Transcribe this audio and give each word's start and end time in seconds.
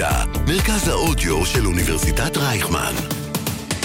האוניברסיטה, 0.00 0.24
מרכז 0.46 0.88
האודיו 0.88 1.46
של 1.46 1.66
אוניברסיטת 1.66 2.36
רייכמן. 2.36 2.92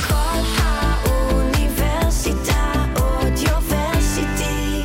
כל 0.08 0.40
האוניברסיטה 0.58 2.74
אודיוורסיטי. 3.00 4.82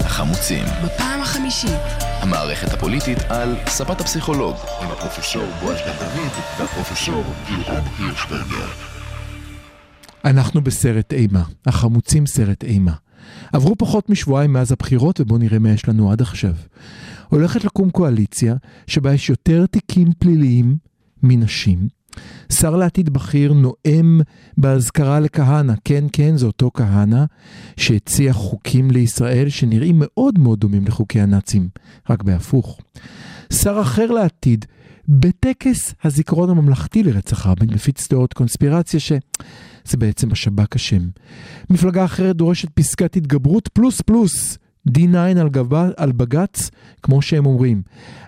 החמוצים, 0.00 0.64
בפעם 0.84 1.20
החמישית. 1.20 1.70
המערכת 2.00 2.72
הפוליטית 2.72 3.18
על 3.28 3.56
ספת 3.68 4.00
הפסיכולוג, 4.00 4.56
עם 4.82 4.90
הפרופסור 4.90 5.44
בועז 5.60 5.78
בן 5.78 5.92
דוד 5.98 6.32
והפרופסור 6.58 7.24
גלעד 7.48 7.84
הירשברגר. 7.98 8.68
אנחנו 10.24 10.60
בסרט 10.60 11.12
אימה, 11.12 11.42
החמוצים 11.66 12.26
סרט 12.26 12.64
אימה. 12.64 12.92
עברו 13.52 13.76
פחות 13.78 14.10
משבועיים 14.10 14.52
מאז 14.52 14.72
הבחירות 14.72 15.20
ובואו 15.20 15.38
נראה 15.38 15.58
מה 15.58 15.70
יש 15.70 15.88
לנו 15.88 16.12
עד 16.12 16.20
עכשיו. 16.20 16.54
הולכת 17.28 17.64
לקום 17.64 17.90
קואליציה 17.90 18.54
שבה 18.86 19.14
יש 19.14 19.30
יותר 19.30 19.66
תיקים 19.66 20.08
פליליים 20.18 20.76
מנשים. 21.22 21.88
שר 22.52 22.76
לעתיד 22.76 23.10
בכיר 23.10 23.52
נואם 23.52 24.20
באזכרה 24.58 25.20
לכהנא, 25.20 25.72
כן 25.84 26.04
כן 26.12 26.36
זה 26.36 26.46
אותו 26.46 26.70
כהנא, 26.74 27.24
שהציע 27.76 28.32
חוקים 28.32 28.90
לישראל 28.90 29.48
שנראים 29.48 29.96
מאוד 29.98 30.38
מאוד 30.38 30.60
דומים 30.60 30.86
לחוקי 30.86 31.20
הנאצים, 31.20 31.68
רק 32.10 32.22
בהפוך. 32.22 32.80
שר 33.52 33.80
אחר 33.80 34.06
לעתיד, 34.06 34.64
בטקס 35.08 35.94
הזיכרון 36.04 36.50
הממלכתי 36.50 37.02
לרצח 37.02 37.46
רבין, 37.46 37.68
מפיץ 37.74 38.06
תיאוריות 38.06 38.32
קונספירציה 38.32 39.00
שזה 39.00 39.96
בעצם 39.98 40.32
השב"כ 40.32 40.76
אשם. 40.76 41.08
מפלגה 41.70 42.04
אחרת 42.04 42.36
דורשת 42.36 42.68
פסקת 42.70 43.16
התגברות 43.16 43.68
פלוס 43.68 44.00
פלוס. 44.00 44.58
D9 44.88 45.16
על, 45.40 45.48
גבה, 45.48 45.88
על 45.96 46.12
בג"ץ, 46.12 46.70
כמו 47.02 47.22
שהם 47.22 47.46
אומרים. 47.46 47.82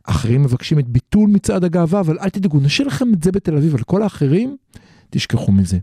אחרים 0.04 0.42
מבקשים 0.42 0.78
את 0.78 0.88
ביטול 0.88 1.30
מצעד 1.30 1.64
הגאווה, 1.64 2.00
אבל 2.00 2.18
אל 2.18 2.28
תדאגו, 2.28 2.60
נשאיר 2.60 2.88
לכם 2.88 3.14
את 3.14 3.22
זה 3.22 3.32
בתל 3.32 3.56
אביב, 3.56 3.74
על 3.74 3.82
כל 3.82 4.02
האחרים, 4.02 4.56
תשכחו 5.10 5.52
מזה. 5.52 5.78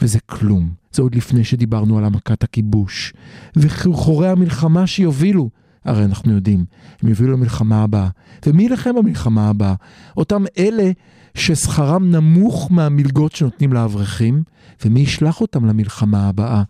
וזה 0.00 0.18
כלום. 0.26 0.70
זה 0.92 1.02
עוד 1.02 1.14
לפני 1.14 1.44
שדיברנו 1.44 1.98
על 1.98 2.04
העמקת 2.04 2.42
הכיבוש. 2.42 3.12
וחרחורי 3.56 4.28
המלחמה 4.28 4.86
שיובילו, 4.86 5.50
הרי 5.84 6.04
אנחנו 6.04 6.32
יודעים, 6.32 6.64
הם 7.02 7.08
יובילו 7.08 7.32
למלחמה 7.32 7.82
הבאה. 7.82 8.08
ומי 8.46 8.62
ילחם 8.62 8.94
במלחמה 8.94 9.48
הבאה? 9.48 9.74
אותם 10.16 10.44
אלה 10.58 10.90
ששכרם 11.34 12.10
נמוך 12.10 12.68
מהמלגות 12.72 13.32
שנותנים 13.32 13.72
לאברכים, 13.72 14.42
ומי 14.84 15.00
ישלח 15.00 15.40
אותם 15.40 15.64
למלחמה 15.64 16.28
הבאה? 16.28 16.62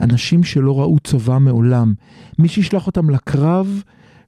אנשים 0.00 0.44
שלא 0.44 0.80
ראו 0.80 0.98
צבא 1.04 1.38
מעולם. 1.38 1.94
מי 2.38 2.48
שישלח 2.48 2.86
אותם 2.86 3.10
לקרב 3.10 3.82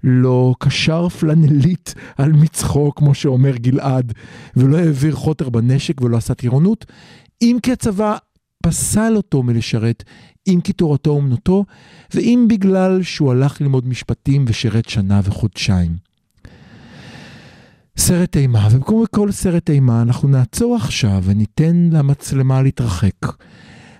לא 0.04 0.54
קשר 0.58 1.08
פלנלית 1.08 1.94
על 2.16 2.32
מצחו, 2.32 2.94
כמו 2.94 3.14
שאומר 3.14 3.56
גלעד, 3.56 4.12
ולא 4.56 4.78
העביר 4.78 5.14
חוטר 5.14 5.48
בנשק 5.48 6.00
ולא 6.00 6.16
עשה 6.16 6.34
טירונות, 6.34 6.86
אם 7.42 7.58
כי 7.62 7.72
הצבא 7.72 8.16
פסל 8.62 9.12
אותו 9.16 9.42
מלשרת, 9.42 10.04
אם 10.46 10.60
כי 10.64 10.72
תורתו 10.72 11.10
אומנותו, 11.10 11.64
ואם 12.14 12.46
בגלל 12.48 13.02
שהוא 13.02 13.32
הלך 13.32 13.60
ללמוד 13.60 13.88
משפטים 13.88 14.44
ושירת 14.48 14.88
שנה 14.88 15.20
וחודשיים. 15.24 16.11
סרט 17.96 18.36
אימה, 18.36 18.68
ובמקום 18.70 19.04
כל 19.10 19.32
סרט 19.32 19.70
אימה 19.70 20.02
אנחנו 20.02 20.28
נעצור 20.28 20.76
עכשיו 20.76 21.22
וניתן 21.24 21.88
למצלמה 21.92 22.62
להתרחק. 22.62 23.14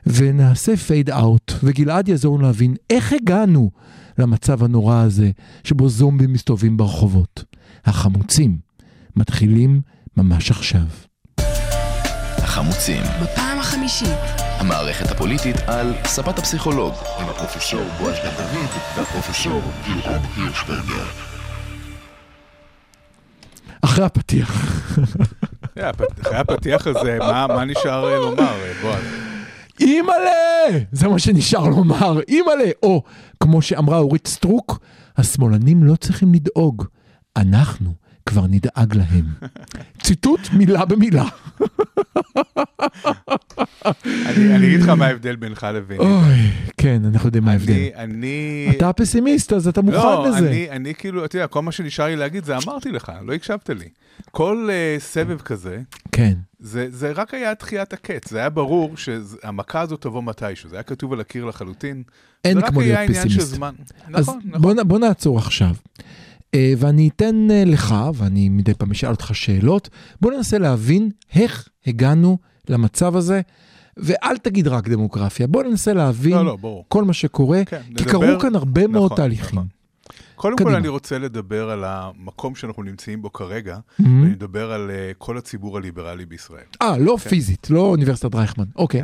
ונעשה 0.06 0.76
פייד 0.76 1.10
אאוט, 1.10 1.52
וגלעד 1.62 2.08
יעזור 2.08 2.38
לנו 2.38 2.46
להבין 2.46 2.74
איך 2.90 3.12
הגענו 3.12 3.70
למצב 4.18 4.64
הנורא 4.64 4.96
הזה, 4.96 5.30
שבו 5.64 5.88
זומבים 5.88 6.32
מסתובבים 6.32 6.76
ברחובות. 6.76 7.44
החמוצים 7.84 8.58
מתחילים 9.16 9.80
ממש 10.16 10.50
עכשיו. 10.50 10.86
החמוצים, 12.38 13.02
בפעם 13.22 13.58
החמישית. 13.58 14.18
המערכת 14.38 15.10
הפוליטית 15.10 15.56
על 15.66 15.94
ספת 16.06 16.38
הפסיכולוג, 16.38 16.94
עם 17.20 17.26
הפרופסור 17.28 17.84
בועז 17.98 18.16
בן 18.16 18.30
דוד 18.36 18.70
והפרופסור 18.96 19.60
גלעד 19.86 20.20
הירשברגר. 20.36 21.31
אחרי 23.84 24.04
הפתיח. 24.04 24.50
הפ- 25.76 26.20
אחרי 26.22 26.36
הפתיח 26.36 26.86
הזה, 26.86 27.18
מה 27.18 27.46
מה 27.48 27.64
נשאר 27.64 28.08
אה, 28.12 28.16
לומר, 28.16 28.42
אה, 28.42 28.72
בועז? 28.82 29.02
אימא'לה! 29.80 30.78
זה 30.92 31.08
מה 31.08 31.18
שנשאר 31.18 31.68
לומר, 31.68 32.20
אימא'לה! 32.28 32.70
או, 32.82 33.02
כמו 33.42 33.62
שאמרה 33.62 33.98
אורית 33.98 34.26
סטרוק, 34.26 34.78
השמאלנים 35.16 35.84
לא 35.84 35.96
צריכים 35.96 36.34
לדאוג, 36.34 36.84
אנחנו 37.36 37.92
כבר 38.26 38.46
נדאג 38.46 38.96
להם. 38.96 39.24
ציטוט 40.04 40.40
מילה 40.52 40.84
במילה. 40.84 41.28
אני 44.26 44.66
אגיד 44.66 44.80
לך 44.80 44.88
מה 44.88 45.06
ההבדל 45.06 45.36
בינך 45.36 45.66
לביני. 45.74 46.04
אוי, 46.04 46.50
כן, 46.76 47.02
אנחנו 47.04 47.28
יודעים 47.28 47.44
מה 47.44 47.52
ההבדל. 47.52 47.88
אני. 47.96 48.68
אתה 48.76 48.92
פסימיסט, 48.92 49.52
אז 49.52 49.68
אתה 49.68 49.82
מוכן 49.82 49.96
לא, 49.98 50.28
לזה. 50.28 50.48
אני, 50.48 50.70
אני 50.70 50.94
כאילו, 50.94 51.24
אתה 51.24 51.36
יודע, 51.36 51.46
כל 51.46 51.62
מה 51.62 51.72
שנשאר 51.72 52.06
לי 52.06 52.16
להגיד 52.16 52.44
זה 52.44 52.56
אמרתי 52.56 52.90
לך, 52.92 53.12
לא 53.26 53.32
הקשבת 53.32 53.70
לי. 53.70 53.88
כל 54.30 54.68
uh, 54.70 55.00
סבב 55.02 55.40
כזה, 55.40 55.80
כן. 56.12 56.34
זה, 56.60 56.86
זה 56.90 57.12
רק 57.12 57.34
היה 57.34 57.54
דחיית 57.54 57.92
הקץ, 57.92 58.30
זה 58.30 58.38
היה 58.38 58.50
ברור 58.50 58.96
שהמכה 58.96 59.80
הזאת 59.80 60.00
תבוא 60.00 60.22
מתישהו, 60.22 60.68
זה 60.68 60.76
היה 60.76 60.82
כתוב 60.82 61.12
על 61.12 61.20
הקיר 61.20 61.44
לחלוטין. 61.44 62.02
אין 62.44 62.54
זה 62.54 62.66
כמו 62.66 62.80
רק 62.80 62.84
להיות 62.84 62.98
היה 62.98 63.06
עניין 63.08 63.28
של 63.28 63.28
פסימיסט. 63.28 63.54
זמן. 63.54 63.74
אז 64.14 64.28
נכון, 64.28 64.40
בוא, 64.44 64.72
נכון. 64.72 64.88
בוא 64.88 64.98
נעצור 64.98 65.38
עכשיו. 65.38 65.74
אה, 66.54 66.72
ואני 66.78 67.08
אתן 67.16 67.48
אה, 67.50 67.62
לך, 67.66 67.94
ואני 68.14 68.48
מדי 68.48 68.74
פעם 68.74 68.90
אשאל 68.90 69.10
אותך 69.10 69.30
שאלות, 69.34 69.88
בוא 70.20 70.32
ננסה 70.32 70.58
להבין 70.58 71.10
איך 71.34 71.68
הגענו 71.86 72.38
למצב 72.68 73.16
הזה, 73.16 73.40
ואל 73.96 74.36
תגיד 74.38 74.68
רק 74.68 74.88
דמוגרפיה, 74.88 75.46
בוא 75.46 75.62
ננסה 75.62 75.92
להבין 75.92 76.32
לא, 76.32 76.44
לא, 76.44 76.56
ברור. 76.56 76.84
כל 76.88 77.04
מה 77.04 77.12
שקורה, 77.12 77.64
כן, 77.64 77.80
כי 77.86 77.90
נדבר- 77.92 78.10
קרו 78.10 78.40
כאן 78.40 78.54
הרבה 78.56 78.86
מאוד 78.86 79.04
נכון, 79.04 79.16
תהליכים. 79.16 79.44
נכון. 79.58 79.66
קודם 80.34 80.54
קדימה. 80.56 80.70
כל 80.70 80.76
אני 80.76 80.88
רוצה 80.88 81.18
לדבר 81.18 81.70
על 81.70 81.84
המקום 81.86 82.54
שאנחנו 82.54 82.82
נמצאים 82.82 83.22
בו 83.22 83.32
כרגע, 83.32 83.76
Mhm. 83.76 84.02
ואני 84.02 84.30
מדבר 84.30 84.72
על 84.72 84.90
uh, 84.90 85.14
כל 85.18 85.38
הציבור 85.38 85.76
הליברלי 85.76 86.26
בישראל. 86.26 86.64
אה, 86.82 86.98
לא 86.98 87.16
כן. 87.22 87.28
פיזית, 87.30 87.70
לא 87.70 87.80
אוניברסיטת 87.80 88.34
רייכמן. 88.34 88.64
אוקיי. 88.76 89.02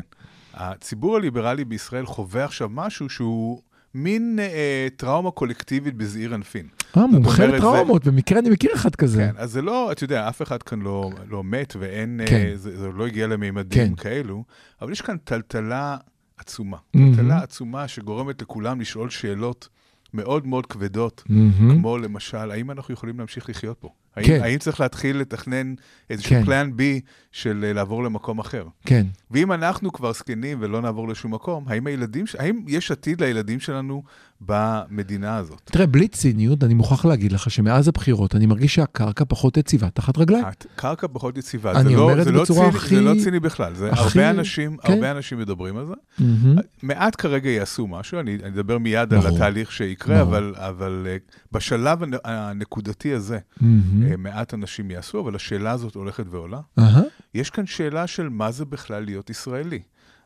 הציבור 0.55 1.17
הליברלי 1.17 1.65
בישראל 1.65 2.07
חווה 2.07 2.45
עכשיו 2.45 2.69
משהו 2.73 3.09
שהוא 3.09 3.61
מין 3.95 4.39
אה, 4.39 4.89
טראומה 4.97 5.31
קולקטיבית 5.31 5.95
בזעיר 5.95 6.35
אנפין. 6.35 6.67
אה, 6.97 7.07
מומחה 7.07 7.47
לטראומות, 7.47 8.07
במקרה 8.07 8.39
אני 8.39 8.51
מכיר 8.51 8.71
אחד 8.75 8.95
כזה. 8.95 9.19
כן, 9.19 9.35
אז 9.39 9.53
זה 9.53 9.63
לא, 9.63 9.93
אתה 9.93 10.05
יודע, 10.05 10.29
אף 10.29 10.43
אחד 10.43 10.63
כאן 10.63 10.81
לא, 10.81 11.11
לא 11.29 11.45
מת 11.45 11.77
ואין, 11.79 12.21
כן. 12.27 12.37
אה, 12.37 12.53
זה, 12.55 12.79
זה 12.79 12.89
לא 12.89 13.07
הגיע 13.07 13.27
לממדים 13.27 13.95
כן. 13.95 14.03
כאלו, 14.03 14.45
אבל 14.83 14.93
יש 14.93 15.01
כאן 15.01 15.17
טלטלה 15.25 15.97
עצומה. 16.39 16.77
מהמם. 16.95 17.17
טלטלה 17.17 17.43
עצומה 17.43 17.89
שגורמת 17.89 18.43
לכולם 18.43 18.81
לשאול 18.81 19.11
שאלות 19.11 19.69
מאוד 20.15 20.47
מאוד 20.47 20.67
כבדות, 20.67 21.23
מהמם. 21.29 21.79
כמו 21.79 21.99
למשל, 21.99 22.51
האם 22.51 22.71
אנחנו 22.71 22.95
יכולים 22.95 23.19
להמשיך 23.19 23.51
לחיות 23.51 23.77
פה? 23.81 23.89
כן. 24.23 24.41
האם 24.43 24.59
צריך 24.59 24.81
להתחיל 24.81 25.17
לתכנן 25.19 25.75
איזשהו 26.11 26.31
כן. 26.31 26.45
פלן 26.45 26.71
בי 26.77 27.01
של 27.33 27.65
אה, 27.69 27.73
לעבור 27.73 28.05
למקום 28.05 28.39
אחר? 28.39 28.65
כן. 28.87 29.07
ואם 29.31 29.53
אנחנו 29.53 29.93
כבר 29.93 30.13
זקנים 30.13 30.59
ולא 30.61 30.81
נעבור 30.83 31.09
לשום 31.09 31.35
מקום, 31.35 31.65
האם 31.69 31.87
הילדים, 31.87 32.25
האם 32.39 32.61
יש 32.69 32.91
עתיד 32.91 33.21
לילדים 33.23 33.61
שלנו 33.61 34.03
במדינה 34.41 35.37
הזאת? 35.37 35.61
תראה, 35.65 35.87
בלי 35.87 36.09
ציניות, 36.09 36.65
אני 36.65 36.75
מוכרח 36.75 37.05
להגיד 37.05 37.33
לך 37.33 37.51
שמאז 37.51 37.89
הבחירות 37.89 38.35
אני 38.35 38.47
מרגיש 38.47 38.75
שהקרקע 38.75 39.25
פחות 39.29 39.57
יציבה 39.57 39.91
תחת 39.91 40.19
רגליים. 40.19 40.45
הקרקע 40.75 41.07
פחות 41.13 41.39
יציבה. 41.39 41.73
אני 41.73 41.83
זה 41.91 41.97
לא- 41.97 42.03
אומר 42.03 42.13
את 42.13 42.19
זה 42.19 42.25
זה 42.25 42.33
לא 42.33 42.43
בצורה 42.43 42.67
ציני- 42.67 42.79
הכי- 42.79 42.95
זה 42.95 43.01
לא 43.01 43.15
ציני 43.25 43.41
בכלל. 43.41 43.75
זה 43.75 43.91
הכי- 43.93 44.19
הרבה 44.19 44.31
אנשים, 44.31 44.77
כן. 44.77 44.93
הרבה 44.93 45.11
אנשים 45.11 45.39
מדברים 45.39 45.77
על 45.77 45.87
זה. 45.87 45.93
מהמם. 46.19 46.57
מעט 46.83 47.15
כרגע 47.19 47.51
יעשו 47.51 47.87
משהו, 47.87 48.21
אני 48.21 48.35
אני 48.43 48.49
אדבר 48.55 48.79
מיד 48.79 49.15
על 49.15 49.21
ברור. 49.21 49.37
התהליך 49.37 49.73
שיקרה, 49.73 50.17
ברור. 50.25 50.29
אבל- 50.37 50.55
אבל 50.57 51.07
אה, 51.11 51.17
בשלב 51.53 52.03
הנ- 52.03 52.15
הנקודתי 52.25 53.13
הזה, 53.15 53.39
מהמם. 53.61 53.98
אה, 54.11 54.17
מעט 54.17 54.55
אנשים 54.55 54.91
יעשו, 54.91 55.21
אבל 55.21 55.35
השאלה 55.37 55.71
הזאת 55.71 55.95
הולכת 55.95 56.25
ועולה. 56.31 56.61
אהה. 56.79 57.03
יש 57.35 57.51
כאן 57.51 57.67
שאלה 57.67 58.07
של 58.07 58.29
מה 58.29 58.51
זה 58.51 58.65
בכלל 58.65 59.05
להיות 59.05 59.31
ישראלי. 59.31 59.81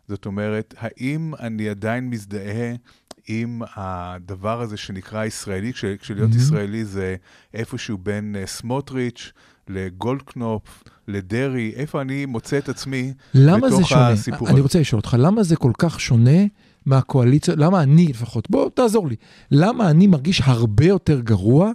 זאת 0.08 0.26
אומרת, 0.26 0.74
האם 0.78 1.32
אני 1.40 1.69
עדיין 1.69 2.10
מזדהה 2.10 2.74
עם 3.28 3.62
הדבר 3.76 4.60
הזה 4.60 4.76
שנקרא 4.76 5.24
ישראלי, 5.24 5.72
כש- 5.72 5.84
כשלהיות 5.84 6.30
Mhm. 6.32 6.36
ישראלי 6.36 6.84
זה 6.84 7.16
איפשהו 7.54 7.98
בין 7.98 8.36
אה, 8.38 8.46
סמוטריץ' 8.46 9.32
לגולדקנופ, 9.69 10.82
לדרעי, 11.08 11.72
איפה 11.76 12.00
אני 12.00 12.26
מוצא 12.26 12.58
את 12.58 12.69
עצמי 12.69 13.12
למה 13.34 13.70
זה 13.70 13.76
בתוך 13.76 13.88
שונה? 13.88 14.08
הסיפור 14.08 14.48
אני 14.48 14.54
הזה. 14.54 14.62
רוצה 14.62 14.80
לשאול 14.80 14.98
אותך, 14.98 15.16
למה 15.19 15.42
זה 15.42 15.56
כל 15.56 15.72
כך 15.78 16.00
שונה 16.00 16.40
מהקואליציה, 16.86 17.54
למה 17.56 17.82
אני 17.82 18.06
לפחות, 18.08 18.50
בוא 18.50 18.70
תעזור 18.74 19.08
לי, 19.08 19.16
למה 19.50 19.90
אני 19.90 20.06
מרגיש 20.06 20.40
הרבה 20.44 20.84
יותר 20.86 21.20
גרוע 21.20 21.72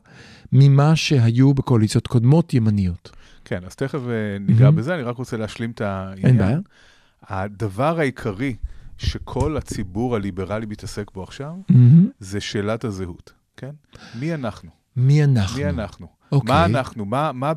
ממה 0.51 0.95
שהיו 0.95 1.53
בקואליציות 1.53 2.07
קודמות 2.07 2.53
ימניות? 2.53 3.11
כן, 3.45 3.59
אז 3.65 3.75
תכף 3.75 3.99
אה, 4.07 4.39
ניגע 4.39 4.67
Mhm. 4.67 4.71
בזה, 4.71 4.95
אני 4.95 5.03
רק 5.03 5.17
רוצה 5.17 5.37
להשלים 5.37 5.71
את 5.71 5.81
העניין. 5.81 6.25
אין 6.25 6.37
בעיה. 6.37 6.59
הדבר 7.27 7.99
העיקרי 7.99 8.55
שכל 8.97 9.57
הציבור 9.57 10.15
הליברלי 10.15 10.65
מתעסק 10.65 11.11
בו 11.13 11.23
עכשיו, 11.23 11.53
מהמם. 11.69 12.09
זה 12.19 12.39
שאלת 12.41 12.83
הזהות, 12.83 13.33
כן? 13.57 13.71
מי 14.19 14.33
אנחנו? 14.33 14.69
מי 14.95 15.23
אנחנו? 15.23 15.57
מי 15.57 15.69
אנחנו? 15.69 16.07
אוקיי. 16.31 16.55
מה 16.55 16.65
אנחנו, 16.65 17.05
מה, 17.05 17.31
מה, 17.33 17.53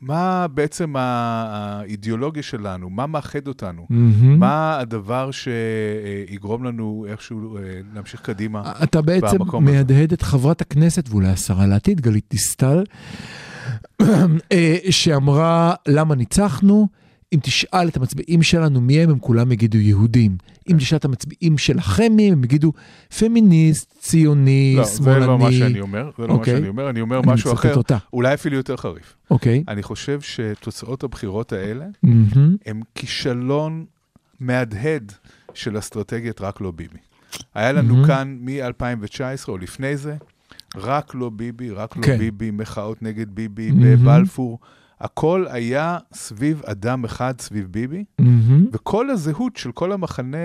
מה 0.00 0.46
בעצם 0.48 0.94
האידיאולוגיה 0.98 2.42
שלנו, 2.42 2.90
מה 2.90 3.06
מאחד 3.06 3.48
אותנו, 3.48 3.86
מהמם. 3.90 4.38
מה 4.38 4.78
הדבר 4.78 5.30
שיגרום 5.30 6.64
לנו 6.64 7.06
איכשהו 7.08 7.56
אה, 7.56 7.62
להמשיך 7.94 8.20
קדימה. 8.20 8.72
אתה 8.82 9.02
בעצם 9.02 9.38
במקום 9.38 9.68
הזה. 9.68 9.76
מהדהד 9.76 10.12
את 10.12 10.22
חברת 10.22 10.60
הכנסת 10.60 11.08
ואולי 11.08 11.28
השרה 11.28 11.66
לעתיד, 11.66 12.00
גלית 12.00 12.24
דיסטל, 12.30 12.84
אה, 14.52 14.76
שאמרה 14.90 15.74
למה 15.88 16.14
ניצחנו, 16.14 16.88
אם 17.32 17.38
תשאל 17.42 17.88
את 17.88 17.96
המצביעים 17.96 18.42
שלנו 18.42 18.80
מי 18.80 19.00
הם, 19.00 19.10
הם 19.10 19.18
כולם 19.18 19.52
יגידו 19.52 19.78
יהודים. 19.78 20.36
כן. 20.38 20.72
אם 20.72 20.78
תשאל 20.78 20.98
את 20.98 21.04
המצביעים 21.04 21.58
שלכם 21.58 22.12
מי 22.12 22.26
הם, 22.26 22.32
הם 22.32 22.44
יגידו 22.44 22.72
פמיניסט, 23.18 23.94
ציוני, 23.98 24.74
לא, 24.78 24.84
שמאלני. 24.84 25.20
זה 25.20 25.26
לא 25.26 25.38
מה 25.38 25.52
שאני 25.52 25.80
אומר, 25.80 26.10
זה 26.18 26.22
לא 26.22 26.28
מה 26.28 26.34
אוקיי. 26.34 26.56
שאני 26.56 26.68
אומר, 26.68 26.90
אני 26.90 27.00
אומר 27.00 27.18
אני 27.18 27.32
משהו 27.32 27.52
אחר, 27.52 27.74
אותה. 27.74 27.98
אולי 28.12 28.34
אפילו 28.34 28.56
יותר 28.56 28.76
חריף. 28.76 29.16
אוקיי. 29.30 29.64
אני 29.68 29.82
חושב 29.82 30.20
שתוצאות 30.20 31.02
הבחירות 31.02 31.52
האלה. 31.52 31.86
הם 32.66 32.80
כישלון 32.94 33.84
מהדהד 34.40 35.12
של 35.54 35.78
אסטרטגיית 35.78 36.40
רק 36.40 36.60
לא 36.60 36.70
ביבי. 36.70 36.98
היה 37.54 37.72
לנו. 37.72 38.04
כאן 38.06 38.38
מ-2019 38.40 39.48
או 39.48 39.58
לפני 39.58 39.96
זה, 39.96 40.16
רק 40.76 41.14
לא 41.14 41.30
ביבי, 41.30 41.70
רק 41.70 41.96
לא 41.96 42.02
כן. 42.02 42.18
ביבי, 42.18 42.50
מחאות 42.50 43.02
נגד 43.02 43.30
ביבי. 43.30 43.70
בבלפור. 43.72 44.58
הכל 45.04 45.46
היה 45.50 45.98
סביב 46.12 46.62
אדם 46.64 47.04
אחד, 47.04 47.40
סביב 47.40 47.66
ביבי, 47.70 48.04
מהמם. 48.18 48.66
וכל 48.72 49.10
הזהות 49.10 49.56
של 49.56 49.72
כל 49.72 49.92
המחנה 49.92 50.36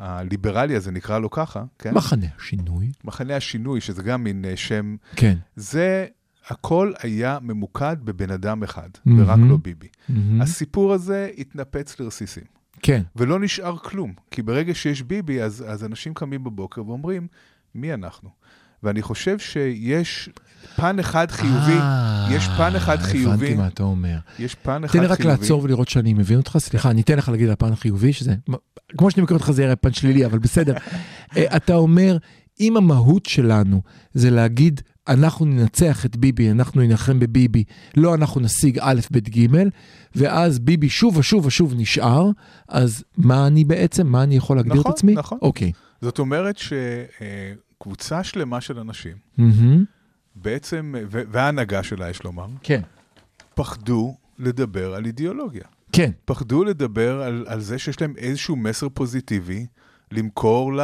הליברלי 0.00 0.76
הזה, 0.76 0.90
נקרא 0.90 1.18
לו 1.18 1.30
ככה, 1.30 1.64
כן? 1.78 1.94
מחנה 1.94 2.26
השינוי. 2.38 2.92
מחנה 3.04 3.36
השינוי, 3.36 3.80
שזה 3.80 4.02
גם 4.02 4.24
מין 4.24 4.44
אה, 4.44 4.56
שם, 4.56 4.96
כן. 5.16 5.38
זה, 5.56 6.06
הכל 6.48 6.92
היה 7.02 7.38
ממוקד 7.42 7.96
בבן 8.04 8.30
אדם 8.30 8.62
אחד, 8.62 8.88
מהמם. 9.04 9.22
ורק 9.22 9.38
לא 9.48 9.56
ביבי. 9.56 9.88
מהמם. 10.08 10.42
הסיפור 10.42 10.92
הזה 10.92 11.30
התנפץ 11.38 12.00
לרסיסים. 12.00 12.44
כן. 12.82 13.02
ולא 13.16 13.40
נשאר 13.40 13.78
כלום, 13.78 14.12
כי 14.30 14.42
ברגע 14.42 14.74
שיש 14.74 15.02
ביבי, 15.02 15.42
אז, 15.42 15.64
אז 15.68 15.84
אנשים 15.84 16.14
קמים 16.14 16.44
בבוקר 16.44 16.86
ואומרים, 16.86 17.26
מי 17.74 17.94
אנחנו? 17.94 18.30
ואני 18.82 19.02
חושב 19.02 19.38
שיש 19.38 20.30
פן 20.76 20.98
אחד 20.98 21.30
חיובי, 21.30 21.72
אה, 21.72 22.28
יש 22.30 22.48
פן 22.56 22.76
אחד 22.76 22.98
חיובי, 23.02 23.46
הבנתי 23.46 23.54
מה 23.54 23.66
אתה 23.66 23.82
אומר. 23.82 24.16
יש 24.38 24.54
פן 24.54 24.84
אחד 24.84 24.92
תן 24.92 25.00
לי 25.00 25.08
חיובי. 25.08 25.22
רק 25.22 25.40
לעצור 25.40 25.62
ולראות 25.62 25.88
שאני 25.88 26.14
מבין 26.14 26.38
אותך, 26.38 26.58
סליחה, 26.60 26.90
אני 26.90 27.00
אתן 27.00 27.18
לך 27.18 27.28
להגיד 27.28 27.46
על 27.46 27.52
הפן 27.52 27.72
החיובי, 27.72 28.12
שזה, 28.12 28.34
כמו 28.98 29.10
שאני 29.10 29.22
מכיר 29.22 29.36
אותך 29.36 29.50
זה 29.50 29.62
יראה 29.62 29.76
פן 29.76 29.92
שלילי, 29.92 30.26
אבל 30.26 30.38
בסדר. 30.38 30.74
אה, 31.36 31.56
אתה 31.56 31.74
אומר, 31.74 32.16
אם 32.60 32.76
המהות 32.76 33.26
שלנו 33.26 33.82
זה 34.14 34.30
להגיד, 34.30 34.80
אנחנו 35.08 35.46
ננצח 35.46 36.06
את 36.06 36.16
ביבי, 36.16 36.50
אנחנו 36.50 36.80
נילחם 36.80 37.18
בביבי, 37.18 37.64
לא 37.96 38.14
אנחנו 38.14 38.40
נשיג 38.40 38.78
א', 38.80 39.00
ב', 39.12 39.18
ג', 39.18 39.46
ואז 40.14 40.58
ביבי 40.58 40.88
שוב 40.88 41.16
ושוב 41.16 41.46
ושוב 41.46 41.74
נשאר, 41.76 42.30
אז 42.68 43.04
מה 43.16 43.46
אני 43.46 43.64
בעצם, 43.64 44.06
מה 44.06 44.22
אני 44.22 44.36
יכול 44.36 44.56
להגדיר 44.56 44.80
נכון, 44.80 44.92
את 44.92 44.96
עצמי? 44.96 45.14
נכון. 45.14 45.38
אוקיי. 45.42 45.72
זאת 46.00 46.18
אומרת 46.18 46.58
שקבוצה 46.58 48.24
שלמה 48.24 48.60
של 48.60 48.78
אנשים, 48.78 49.16
מהמם. 49.38 49.84
בעצם, 50.34 50.94
וההנהגה 51.08 51.82
שלה, 51.82 52.10
יש 52.10 52.24
לומר, 52.24 52.46
כן. 52.62 52.80
פחדו 53.54 54.16
לדבר 54.38 54.94
על 54.94 55.06
אידיאולוגיה. 55.06 55.64
כן. 55.92 56.10
פחדו 56.24 56.64
לדבר 56.64 57.22
על, 57.22 57.44
על 57.48 57.60
זה 57.60 57.78
שיש 57.78 58.00
להם 58.00 58.14
איזשהו 58.16 58.56
מסר 58.56 58.88
פוזיטיבי 58.88 59.66
למכור 60.12 60.72
ל, 60.72 60.80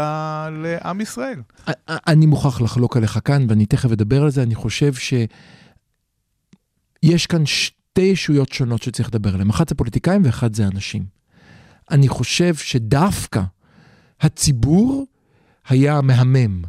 לעם 0.63 1.01
ישראל. 1.01 1.43
אני 1.89 2.27
מוכרח 2.27 2.61
לחלוק 2.61 2.97
עליך 2.97 3.19
כאן, 3.25 3.47
ואני 3.49 3.67
תכף 3.67 3.93
אדבר 3.93 4.23
על 4.23 4.31
זה. 4.31 4.43
אני 4.43 4.55
חושב 4.55 4.95
שיש 4.95 5.27
כאן 7.29 7.47
שתי 7.47 8.01
ישויות 8.01 8.53
שונות 8.53 8.83
שצריך 8.83 9.09
לדבר 9.09 9.35
עליהן. 9.35 9.51
אחת 9.51 9.69
זה 9.69 9.75
פוליטיקאים 9.75 10.23
ואחת 10.25 10.55
זה 10.55 10.67
אנשים. 10.67 11.05
אני 11.91 12.09
חושב 12.09 12.55
שדווקא 12.55 13.43
הציבור 14.21 15.07
היה 15.69 16.01
מהמם. 16.01 16.63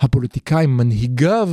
הפוליטיקאים, 0.00 0.76
מנהיגיו, 0.76 1.50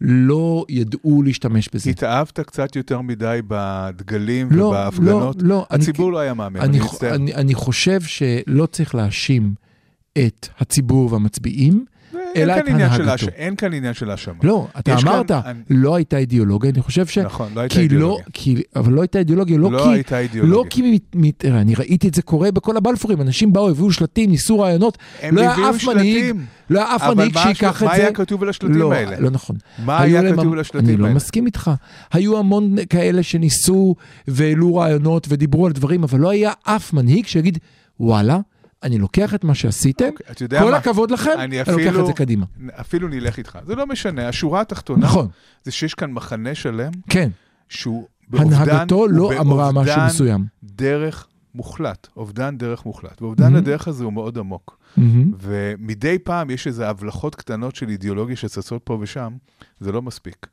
לא 0.00 0.64
ידעו 0.68 1.22
להשתמש 1.22 1.68
בזה. 1.74 1.90
התאהבת 1.90 2.40
קצת 2.40 2.76
יותר 2.76 3.00
מדי 3.00 3.40
בדגלים 3.48 4.48
לא, 4.50 4.64
ובהפגנות. 4.64 5.42
לא, 5.42 5.48
לא. 5.48 5.66
הציבור 5.70 6.06
אני, 6.06 6.12
לא 6.12 6.18
היה 6.18 6.34
מאמין, 6.34 6.62
אני, 6.62 6.78
אני 6.78 6.86
מצטער. 6.86 7.14
אני, 7.14 7.34
אני 7.34 7.54
חושב 7.54 8.00
שלא 8.00 8.66
צריך 8.66 8.94
להאשים 8.94 9.54
את 10.18 10.48
הציבור 10.58 11.12
והמצביעים, 11.12 11.84
אין 12.34 12.50
את 12.50 12.54
כאן 12.64 12.72
עניין 12.74 12.90
של 12.94 13.02
הנהגתו. 13.02 13.10
האש- 13.26 13.34
אין 13.36 13.56
כאן 13.56 13.72
עניין 13.72 13.94
של 13.94 14.10
האשמה. 14.10 14.34
לא, 14.42 14.66
אתה 14.78 14.96
כאן- 14.96 15.08
אמרת, 15.08 15.30
אני- 15.30 15.58
לא 15.70 15.94
הייתה 15.94 16.16
אידיאולוגיה, 16.18 16.70
אני 16.70 16.82
חושב 16.82 17.06
ש... 17.06 17.18
נכון, 17.18 17.48
לא 17.54 17.60
הייתה 17.60 17.76
לא, 17.76 17.82
אידיאולוגיה. 17.82 18.24
כי, 18.32 18.62
אבל 18.76 18.92
לא 18.92 19.00
הייתה 19.00 19.18
אידיאולוגיה, 19.18 19.58
לא, 19.58 19.72
לא 19.72 19.82
כי... 19.84 19.88
הייתה 19.88 20.18
אידיאולוגיה. 20.18 20.58
לא 20.58 20.64
כי... 20.70 20.98
מת, 21.14 21.44
אני 21.44 21.74
ראיתי 21.74 22.08
את 22.08 22.14
זה 22.14 22.22
קורה 22.22 22.50
בכל 22.50 22.76
הבלפורים, 22.76 23.20
אנשים 23.20 23.52
באו, 23.52 23.70
הביאו 23.70 23.92
שלטים, 23.92 24.30
ניסו 24.30 24.58
רעיונות, 24.60 24.98
הם 25.22 25.34
לא 25.36 25.40
היה 25.40 25.52
הביאו 25.52 25.70
אף 25.70 25.84
מנהיג, 25.84 26.18
שלטים. 26.24 26.44
לא 26.70 26.78
היה 26.84 26.96
אף 26.96 27.02
אבל 27.02 27.14
מנהיג 27.14 27.34
מה 27.34 27.42
שיקח 27.42 27.68
השל- 27.76 27.84
את 27.86 27.90
מה 27.90 27.96
זה. 27.96 28.02
היה 28.02 28.12
כתוב 28.12 28.42
על 28.42 28.48
השלטים 28.48 28.76
לא, 28.76 28.92
האלה? 28.92 29.20
לא 29.20 29.30
נכון. 29.30 29.56
מה 29.84 30.00
היה 30.02 30.32
כתוב 30.32 30.52
על 30.52 30.58
השלטים 30.60 30.88
אני 30.88 30.96
לא 30.96 31.04
האלה? 31.04 31.16
מסכים 31.16 31.46
איתך. 31.46 31.70
היו 32.12 32.38
המון 32.38 32.76
כאלה 32.90 33.22
שניסו 33.22 33.94
והעלו 34.28 34.74
רעיונות 34.76 35.26
ודיברו 35.30 35.66
על 35.66 35.72
דברים, 35.72 36.02
אבל 36.04 36.20
לא 36.20 36.30
היה 36.30 36.52
אף 36.62 36.92
מנהיג 36.92 37.26
שיגיד, 37.26 37.58
וואלה, 38.00 38.38
אני 38.84 38.98
לוקח 38.98 39.34
את 39.34 39.44
מה 39.44 39.54
שעשיתם, 39.54 40.04
אוקיי, 40.04 40.26
אתה 40.30 40.42
יודע 40.44 40.60
כל 40.62 40.70
מה? 40.70 40.76
הכבוד 40.76 41.10
לכם, 41.10 41.30
אני 41.38 41.44
אני 41.44 41.58
לוקח 41.58 41.68
אפילו- 41.88 42.00
את 42.00 42.06
זה 42.06 42.12
קדימה. 42.12 42.46
אפילו 42.80 43.08
נלך 43.08 43.38
איתך. 43.38 43.58
זה 43.66 43.74
לא 43.74 43.86
משנה, 43.86 44.28
השורה 44.28 44.60
התחתונה, 44.60 45.04
נכון, 45.06 45.28
זה 45.64 45.70
שיש 45.72 45.94
כאן 45.94 46.10
מחנה 46.12 46.54
שלם, 46.54 46.90
כן. 47.10 47.30
שהוא 47.68 48.06
באובדן, 48.28 48.56
הנהגתו 48.56 49.06
לא 49.08 49.40
אמרה 49.40 49.72
משהו 49.72 50.00
מסוים. 50.06 50.44
דרך 50.62 51.26
מוחלט, 51.54 52.08
אובדן 52.16 52.58
דרך 52.58 52.86
מוחלט. 52.86 53.22
ואובדן 53.22 53.44
מהמם. 53.44 53.56
הדרך 53.56 53.88
הזה 53.88 54.04
הוא 54.04 54.12
מאוד 54.12 54.38
עמוק. 54.38 54.78
מהמם. 54.96 55.32
ומדי 55.40 56.18
פעם 56.18 56.50
יש 56.50 56.66
איזה 56.66 56.88
הבלחות 56.88 57.34
קטנות 57.34 57.76
של 57.76 57.88
אידיאולוגיה 57.88 58.36
שצצות 58.36 58.82
פה 58.84 58.98
ושם, 59.00 59.32
זה 59.80 59.92
לא 59.92 60.02
מספיק. 60.02 60.46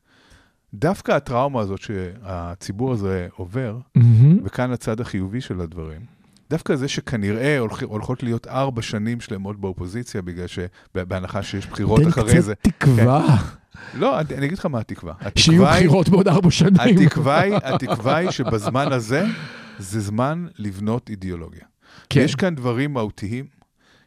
דווקא 0.74 1.12
הטראומה 1.12 1.60
הזאת 1.62 1.80
שהציבור 1.82 2.92
הזה 2.94 3.28
עובר, 3.36 3.78
מהמם. 3.96 4.40
וכאן 4.44 4.72
הצד 4.72 5.00
החיובי 5.00 5.42
של 5.42 5.62
הדברים, 5.62 6.02
דווקא 6.52 6.76
זה 6.76 6.88
שכנראה 6.88 7.60
הולכ, 7.60 7.84
הולכות 7.84 8.24
להיות 8.24 8.48
ארבע 8.48 8.82
שנים 8.82 9.22
שלמות 9.22 9.60
באופוזיציה, 9.62 10.22
בגלל 10.22 10.46
שבהנחה 10.48 11.44
שיש 11.44 11.68
בחירות 11.68 12.02
תן 12.02 12.08
אחרי 12.08 12.42
זה. 12.42 12.56
קצת 12.56 12.74
תקווה, 12.78 13.38
לא, 13.94 14.20
אני, 14.20 14.36
אני 14.38 14.46
אגיד 14.46 14.58
לך 14.58 14.66
מה 14.66 14.80
התקווה. 14.80 15.14
שיהיו 15.36 15.54
התקווה 15.64 15.74
היא- 15.74 15.86
בחירות 15.88 16.10
בעוד 16.10 16.28
ארבע 16.28 16.52
שנים. 16.52 16.98
התקווה 17.06 17.40
היא, 17.42 17.54
התקווה 17.64 18.16
היא 18.16 18.30
שבזמן 18.32 18.92
הזה, 18.92 19.26
זה 19.80 20.00
זמן 20.00 20.46
לבנות 20.58 21.10
אידיאולוגיה. 21.10 21.62
כן. 22.10 22.22
יש 22.22 22.36
כאן 22.36 22.56
דברים 22.56 22.94
מהותיים, 22.94 23.46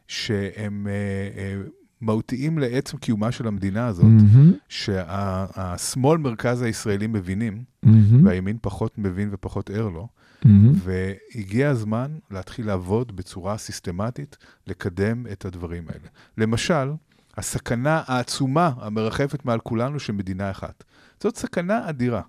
שהם 0.07 0.87
אה, 0.89 0.93
אה, 1.41 1.55
מהותיים 2.01 2.57
לעצם 2.59 2.97
קיומה 2.97 3.31
של 3.31 3.47
המדינה 3.47 3.87
הזאת, 3.87 4.05
מהמם. 4.05 4.53
שהשמאל 4.69 6.17
מרכז 6.17 6.61
הישראלים 6.61 7.13
מבינים, 7.13 7.63
מהמם. 7.83 8.25
והימין 8.25 8.57
פחות 8.61 8.97
מבין 8.97 9.29
ופחות 9.31 9.69
ער 9.69 9.89
לו, 9.89 10.07
מהמם. 10.45 10.71
והגיע 10.75 11.69
הזמן 11.69 12.11
להתחיל 12.31 12.67
לעבוד 12.67 13.15
בצורה 13.15 13.57
סיסטמטית, 13.57 14.37
לקדם 14.67 15.25
את 15.31 15.45
הדברים 15.45 15.83
האלה. 15.87 16.07
למשל, 16.37 16.91
הסכנה 17.37 18.01
העצומה 18.07 18.71
המרחפת 18.77 19.45
מעל 19.45 19.59
כולנו 19.59 19.99
של 19.99 20.13
מדינה 20.13 20.51
אחת. 20.51 20.83
זאת 21.23 21.37
סכנה 21.37 21.89
אדירה. 21.89 22.21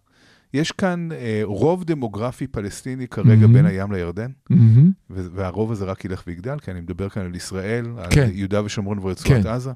יש 0.55 0.73
כאן 0.73 1.09
אה, 1.13 1.41
רוב 1.45 1.85
דמוגרפי 1.85 2.47
פלסטיני 2.47 3.09
כרגע 3.09 3.41
מהמם. 3.41 3.53
בין 3.53 3.67
הים 3.67 3.93
לירדן. 3.93 4.31
ו- 5.11 5.27
והרוב 5.35 5.73
הזה 5.73 5.85
רק 5.85 6.05
ילך 6.05 6.23
ויגדל, 6.27 6.59
כי 6.59 6.71
אני 6.71 6.81
מדבר 6.81 7.09
כאן 7.09 7.23
על 7.23 7.35
ישראל, 7.35 7.87
על 7.99 8.11
כן. 8.11 8.29
יהודה 8.33 8.65
ושומרון 8.65 8.99
ורצועת 8.99 9.43
כן. 9.43 9.49
עזה. 9.49 9.73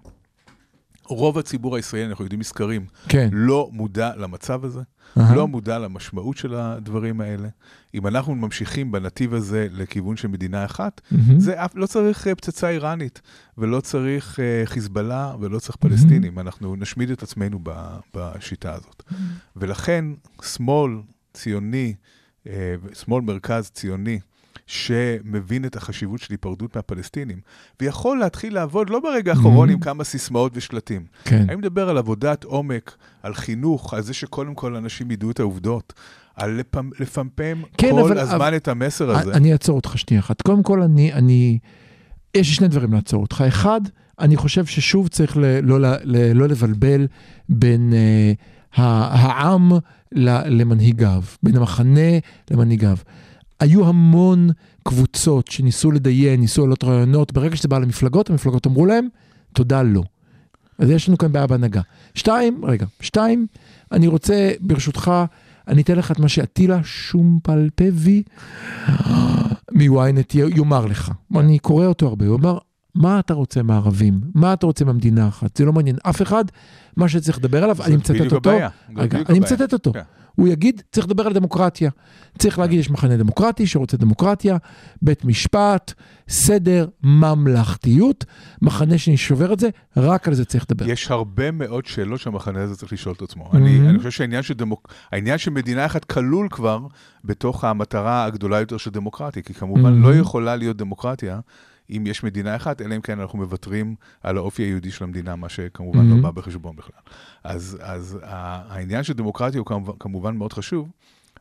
רוב 1.10 1.38
הציבור 1.38 1.76
הישראלי, 1.76 2.06
אנחנו 2.06 2.24
יודעים 2.24 2.40
מסקרים, 2.40 2.86
כן. 3.08 3.28
לא 3.32 3.68
מודע 3.72 4.16
למצב 4.16 4.64
הזה, 4.64 4.80
אהה. 5.18 5.34
לא 5.34 5.48
מודע 5.48 5.78
למשמעות 5.78 6.36
של 6.36 6.54
הדברים 6.54 7.20
האלה. 7.20 7.48
אם 7.94 8.06
אנחנו 8.06 8.34
ממשיכים 8.34 8.92
בנתיב 8.92 9.34
הזה 9.34 9.66
לכיוון 9.72 10.16
של 10.16 10.28
מדינה 10.28 10.64
אחת, 10.64 11.00
מהמם. 11.10 11.40
זה 11.40 11.64
אף, 11.64 11.72
לא 11.74 11.86
צריך 11.86 12.26
אה, 12.26 12.34
פצצה 12.34 12.68
איראנית, 12.68 13.20
ולא 13.58 13.80
צריך 13.80 14.40
אה, 14.40 14.62
חיזבאללה, 14.64 15.34
ולא 15.40 15.58
צריך 15.58 15.76
פלסטינים. 15.76 16.38
אנחנו 16.38 16.76
נשמיד 16.76 17.10
את 17.10 17.22
עצמנו 17.22 17.58
ב, 17.62 17.70
בשיטה 18.14 18.74
הזאת. 18.74 19.02
ולכן, 19.56 20.04
שמאל 20.42 20.92
ציוני, 21.34 21.94
אה, 22.46 22.74
שמאל 22.92 23.22
מרכז 23.22 23.70
ציוני, 23.70 24.20
שמבין 24.70 25.64
את 25.64 25.76
החשיבות 25.76 26.20
של 26.20 26.26
היפרדות 26.30 26.76
מהפלסטינים, 26.76 27.38
ויכול 27.80 28.18
להתחיל 28.18 28.54
לעבוד 28.54 28.90
לא 28.90 29.00
ברגע 29.00 29.32
האחרון 29.32 29.68
Mhm. 29.68 29.72
עם 29.72 29.80
כמה 29.80 30.04
סיסמאות 30.04 30.52
ושלטים. 30.54 31.04
כן. 31.24 31.44
אני 31.48 31.56
מדבר 31.56 31.88
על 31.88 31.98
עבודת 31.98 32.44
עומק, 32.44 32.96
על 33.22 33.34
חינוך, 33.34 33.94
על 33.94 34.02
זה 34.02 34.14
שקודם 34.14 34.54
כל 34.54 34.76
אנשים 34.76 35.10
ידעו 35.10 35.30
את 35.30 35.40
העובדות, 35.40 35.92
על 36.34 36.50
לפמ, 36.50 36.90
לפמפם 37.00 37.62
כן, 37.78 37.90
כל 37.90 38.00
אבל- 38.00 38.18
הזמן 38.18 38.34
אבל- 38.36 38.56
את 38.56 38.68
המסר 38.68 39.10
הזה. 39.10 39.32
אני 39.32 39.52
אעצור 39.52 39.76
אותך 39.76 39.98
שנייה 39.98 40.20
אחת. 40.20 40.42
קודם 40.42 40.62
כל, 40.62 40.82
אני, 40.82 41.12
אני, 41.12 41.58
יש 42.34 42.56
שני 42.56 42.68
דברים 42.68 42.92
לעצור 42.92 43.22
אותך. 43.22 43.44
אחד, 43.48 43.80
אני 44.18 44.36
חושב 44.36 44.66
ששוב 44.66 45.08
צריך 45.08 45.36
ל, 45.36 45.60
לא, 45.62 45.80
ל, 45.80 45.86
ל, 46.04 46.32
לא 46.32 46.48
לבלבל 46.48 47.06
בין 47.48 47.92
uh, 47.92 48.80
העם 48.80 49.70
למנהיגיו, 50.46 51.22
בין 51.42 51.56
המחנה 51.56 52.10
למנהיגיו. 52.50 52.96
היו 53.60 53.88
המון 53.88 54.50
קבוצות 54.82 55.48
שניסו 55.48 55.90
לדיין, 55.90 56.40
ניסו 56.40 56.62
לעלות 56.62 56.84
רעיונות, 56.84 57.32
ברגע 57.32 57.56
שזה 57.56 57.68
בא 57.68 57.78
למפלגות, 57.78 58.30
המפלגות 58.30 58.66
אמרו 58.66 58.86
להם, 58.86 59.08
תודה 59.52 59.82
לא. 59.82 60.02
אז 60.78 60.90
יש 60.90 61.08
לנו 61.08 61.18
כאן 61.18 61.32
בעיה 61.32 61.46
בהנהגה. 61.46 61.80
שתיים, 62.14 62.64
רגע, 62.64 62.86
שתיים, 63.00 63.46
אני 63.92 64.06
רוצה, 64.06 64.50
ברשותך, 64.60 65.12
אני 65.68 65.82
אתן 65.82 65.96
לך 65.96 66.10
את 66.10 66.18
מה 66.18 66.28
שאטילה 66.28 66.80
שומפלפבי 66.84 68.22
מ-ynet 69.72 70.38
יאמר 70.56 70.86
לך. 70.86 71.10
אני 71.36 71.58
קורא 71.58 71.86
אותו 71.86 72.06
הרבה, 72.06 72.26
הוא 72.26 72.38
אמר, 72.38 72.58
מה 72.94 73.20
אתה 73.20 73.34
רוצה 73.34 73.62
מהערבים? 73.62 74.20
מה 74.34 74.52
אתה 74.52 74.66
רוצה 74.66 74.84
מהמדינה 74.84 75.28
אחת? 75.28 75.56
זה 75.56 75.64
לא 75.64 75.72
מעניין 75.72 75.96
אף 76.02 76.22
אחד, 76.22 76.44
מה 76.96 77.08
שצריך 77.08 77.38
לדבר 77.38 77.62
עליו, 77.64 77.76
אני 77.84 77.96
מצטט 77.96 78.32
אותו. 78.32 78.50
רגע, 78.96 79.18
אני. 79.28 79.40
מצטט 79.40 79.72
אותו. 79.72 79.92
כן. 79.92 80.00
הוא 80.34 80.48
יגיד, 80.48 80.82
צריך 80.92 81.06
לדבר 81.06 81.26
על 81.26 81.32
דמוקרטיה. 81.32 81.90
צריך 82.38 82.58
להגיד, 82.58 82.80
יש 82.80 82.90
מחנה 82.90 83.16
דמוקרטי 83.16 83.66
שרוצה 83.66 83.96
דמוקרטיה, 83.96 84.56
בית 85.02 85.24
משפט, 85.24 85.92
סדר, 86.28 86.86
ממלכתיות, 87.02 88.24
מחנה 88.62 88.98
ששובר 88.98 89.52
את 89.52 89.60
זה, 89.60 89.68
רק 89.96 90.28
על 90.28 90.34
זה 90.34 90.44
צריך 90.44 90.66
לדבר. 90.70 90.90
יש 90.90 91.10
הרבה 91.10 91.50
מאוד 91.50 91.86
שאלות 91.86 92.20
שהמחנה 92.20 92.62
הזה 92.62 92.76
צריך 92.76 92.92
לשאול 92.92 93.14
את 93.14 93.22
עצמו. 93.22 93.50
Mhm. 93.52 93.56
אני, 93.56 93.88
אני 93.88 93.98
חושב 93.98 94.10
שהעניין 94.10 94.42
של, 94.42 94.54
דמוק... 94.54 94.92
של 95.36 95.50
מדינה 95.50 95.86
אחת 95.86 96.04
כלול 96.04 96.48
כבר 96.50 96.80
בתוך 97.24 97.64
המטרה 97.64 98.24
הגדולה 98.24 98.60
יותר 98.60 98.76
של 98.76 98.90
דמוקרטיה, 98.90 99.42
כי 99.42 99.54
כמובן 99.54 100.02
Mhm. 100.02 100.06
לא 100.06 100.14
יכולה 100.14 100.56
להיות 100.56 100.76
דמוקרטיה 100.76 101.40
אם 101.96 102.06
יש 102.06 102.24
מדינה 102.24 102.56
אחת, 102.56 102.82
אלא 102.82 102.96
אם 102.96 103.00
כן 103.00 103.20
אנחנו 103.20 103.38
מוותרים 103.38 103.94
על 104.22 104.36
האופי 104.36 104.62
היהודי 104.62 104.90
של 104.90 105.04
המדינה, 105.04 105.36
מה 105.36 105.48
שכמובן 105.48 106.00
Mhm. 106.00 106.14
לא 106.16 106.22
בא 106.22 106.30
בחשבון 106.30 106.76
בכלל. 106.76 107.00
אז, 107.44 107.78
אז 107.82 108.18
העניין 108.22 109.02
של 109.02 109.12
דמוקרטיה 109.12 109.60
הוא 109.60 109.66
כמובן, 110.00 110.36
מאוד 110.36 110.52
חשוב. 110.52 110.88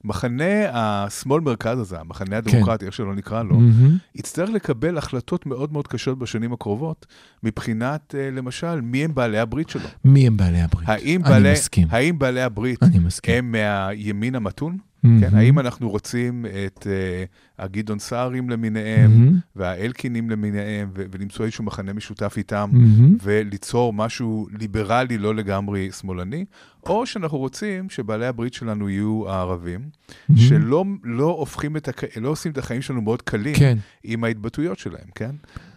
מחנה 0.03 0.43
השמאל 0.71 1.41
מרכז 1.41 1.79
הזה, 1.79 1.99
המחנה 1.99 2.37
הדמוקרטי, 2.37 2.85
איך 2.85 2.93
שלא 2.93 3.15
נקרא 3.15 3.43
לו, 3.43 3.59
מהמם. 3.59 3.97
יצטרך 4.15 4.49
לקבל 4.49 4.97
החלטות 4.97 5.45
מאוד 5.45 5.73
מאוד 5.73 5.87
קשות 5.87 6.19
בשנים 6.19 6.53
הקרובות, 6.53 7.05
מבחינת, 7.43 8.15
אה, 8.17 8.31
למשל, 8.31 8.81
מי 8.81 9.03
הם 9.03 9.15
בעלי 9.15 9.39
הברית 9.39 9.69
שלו. 9.69 9.87
מי 10.05 10.27
הם 10.27 10.37
בעלי 10.37 10.61
הברית? 10.61 10.89
האם 10.89 11.21
אני 11.25 11.33
בעלי, 11.33 11.51
מסכים. 11.51 11.87
האם 11.91 12.19
בעלי 12.19 12.41
הברית 12.41 12.83
אני 12.83 12.99
מסכים. 12.99 13.35
הם 13.35 13.51
מהימין 13.51 14.35
המתון? 14.35 14.77
מהמם. 15.03 15.21
כן, 15.21 15.35
האם 15.35 15.59
אנחנו 15.59 15.89
רוצים 15.89 16.45
את 16.65 16.77
uh, 16.83 17.61
הגדעון 17.63 17.99
סערים 17.99 18.49
למיניהם, 18.49 19.11
מהמם. 19.11 19.39
והאלקינים 19.55 20.29
למיניהם, 20.29 20.89
ו- 20.95 21.03
ולמצוא 21.11 21.45
איזשהו 21.45 21.63
מחנה 21.63 21.93
משותף 21.93 22.33
איתם, 22.37 22.69
מהמם. 22.73 23.15
וליצור 23.23 23.93
משהו 23.93 24.47
ליברלי, 24.59 25.17
לא 25.17 25.35
לגמרי 25.35 25.91
שמאלני, 25.91 26.45
או 26.85 27.05
שאנחנו 27.05 27.37
רוצים 27.37 27.89
שבעלי 27.89 28.25
הברית 28.25 28.53
שלנו 28.53 28.89
יהיו 28.89 29.29
הערבים, 29.29 29.79
מהמם. 30.29 30.41
שלא 30.41 30.85
לא 31.03 31.25
הופכים 31.25 31.77
את, 31.77 31.87
הק... 31.87 32.17
לא 32.17 32.29
עושים 32.29 32.51
את 32.51 32.57
החיים 32.57 32.81
שלנו 32.81 33.01
מאוד 33.01 33.21
קלים 33.21 33.55
כן. 33.55 33.77
עם 34.03 34.23
ההתבטאויות 34.23 34.79
שלהם, 34.79 35.05
כן? 35.15 35.31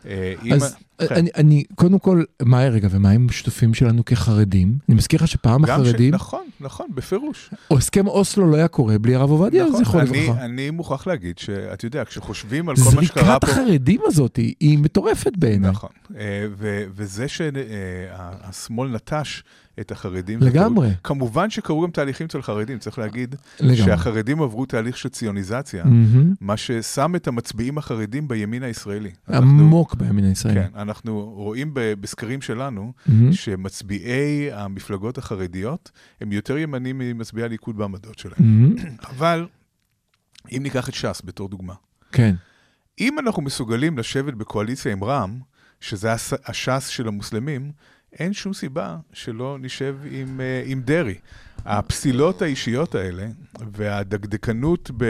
אה, 0.06 0.34
אז 0.54 0.62
ה- 0.98 1.06
כן. 1.08 1.14
אני, 1.14 1.30
אני, 1.36 1.64
קודם 1.74 1.98
כל, 1.98 2.22
מה, 2.42 2.60
רגע, 2.68 2.88
ומה 2.90 3.10
עם 3.10 3.26
השותפים 3.30 3.74
שלנו 3.74 4.04
כחרדים? 4.04 4.78
אני 4.88 4.96
מזכיר 4.96 5.22
לך 5.22 5.28
שפעם 5.28 5.62
גם 5.62 5.66
ש- 5.66 5.70
החרדים, 5.88 6.14
נכון, 6.14 6.44
נכון, 6.60 6.86
בפירוש. 6.94 7.50
או 7.70 7.78
הסכם 7.78 8.06
אוסלו 8.06 8.50
לא 8.50 8.56
היה 8.56 8.68
קורה 8.68 8.98
בלי 8.98 9.14
הרב 9.14 9.30
עובדיה, 9.30 9.64
נכון, 9.68 9.84
זכרו 9.84 10.00
אני, 10.00 10.26
לברכה. 10.26 10.44
אני 10.44 10.70
מוכרח 10.70 11.06
להגיד 11.06 11.38
שאתה 11.38 11.86
יודע, 11.86 12.04
כשחושבים 12.04 12.68
על 12.68 12.76
כל 12.76 12.82
מה 12.96 13.04
שקרה 13.04 13.24
זריקת 13.24 13.44
פה... 13.44 13.50
החרדים 13.52 14.00
הזאת 14.06 14.36
היא, 14.36 14.54
היא 14.60 14.78
מטורפת 14.78 15.32
בעיניי. 15.36 15.70
נכון, 15.70 15.90
אה, 16.18 16.46
ו- 16.56 16.84
וזה 16.94 17.26
שהשמאל 17.28 18.88
נטש 18.88 19.42
את 19.80 19.92
החרדים. 19.92 20.40
לגמרי. 20.40 20.88
זה 20.88 20.94
קרו- 20.94 21.02
כמובן 21.04 21.50
שקרו 21.50 21.82
גם 21.82 21.90
תהליכים 21.90 22.26
אצל 22.26 22.42
חרדים, 22.42 22.78
צריך 22.78 22.98
להגיד 22.98 23.34
לגמרי. 23.60 23.76
שהחרדים 23.76 24.42
עברו 24.42 24.66
תהליך 24.66 24.96
של 24.96 25.08
ציוניזציה, 25.08 25.84
מהמם. 25.84 26.34
מה 26.40 26.56
ששם 26.56 27.12
את 27.16 27.28
המצביעים 27.28 27.78
החרדים 27.78 28.28
בימין 28.28 28.62
הישראלי. 28.62 29.10
אנחנו- 29.28 29.48
עמוק 29.60 29.94
בימין 29.94 30.24
הישראלי. 30.24 30.60
כן, 30.60 30.68
אנחנו 30.76 31.20
רואים 31.36 31.70
בסקרים 31.74 32.40
שלנו, 32.42 32.92
מהמם. 33.06 33.32
שמצביעי 33.32 34.52
המפלגות 34.52 35.18
החרדיות 35.18 35.90
הם 36.20 36.32
יותר 36.32 36.58
ימנים 36.58 36.98
ממצביעי 36.98 37.44
הליכוד 37.44 37.76
בעמדות 37.76 38.18
שלהם. 38.18 38.34
מהמם. 38.38 38.74
אבל 39.08 39.46
אם 40.52 40.60
ניקח 40.62 40.88
את 40.88 40.94
ש"ס 40.94 41.22
בתור 41.24 41.48
דוגמה, 41.48 41.74
כן. 42.12 42.34
אם 43.00 43.18
אנחנו 43.18 43.42
מסוגלים 43.42 43.98
לשבת 43.98 44.34
בקואליציה 44.34 44.92
עם 44.92 45.04
רע"מ, 45.04 45.40
שזה 45.80 46.12
הש"ס 46.46 46.86
של 46.86 47.08
המוסלמים, 47.08 47.72
אין 48.18 48.32
שום 48.32 48.52
סיבה 48.52 48.96
שלא 49.12 49.56
נשב 49.60 49.96
עם, 50.10 50.40
אה, 50.40 50.62
עם 50.66 50.80
דרעי. 50.80 51.14
הפסילות 51.64 52.42
האישיות 52.42 52.94
האלה, 52.94 53.26
והדקדקנות 53.72 54.90
ב... 54.96 55.04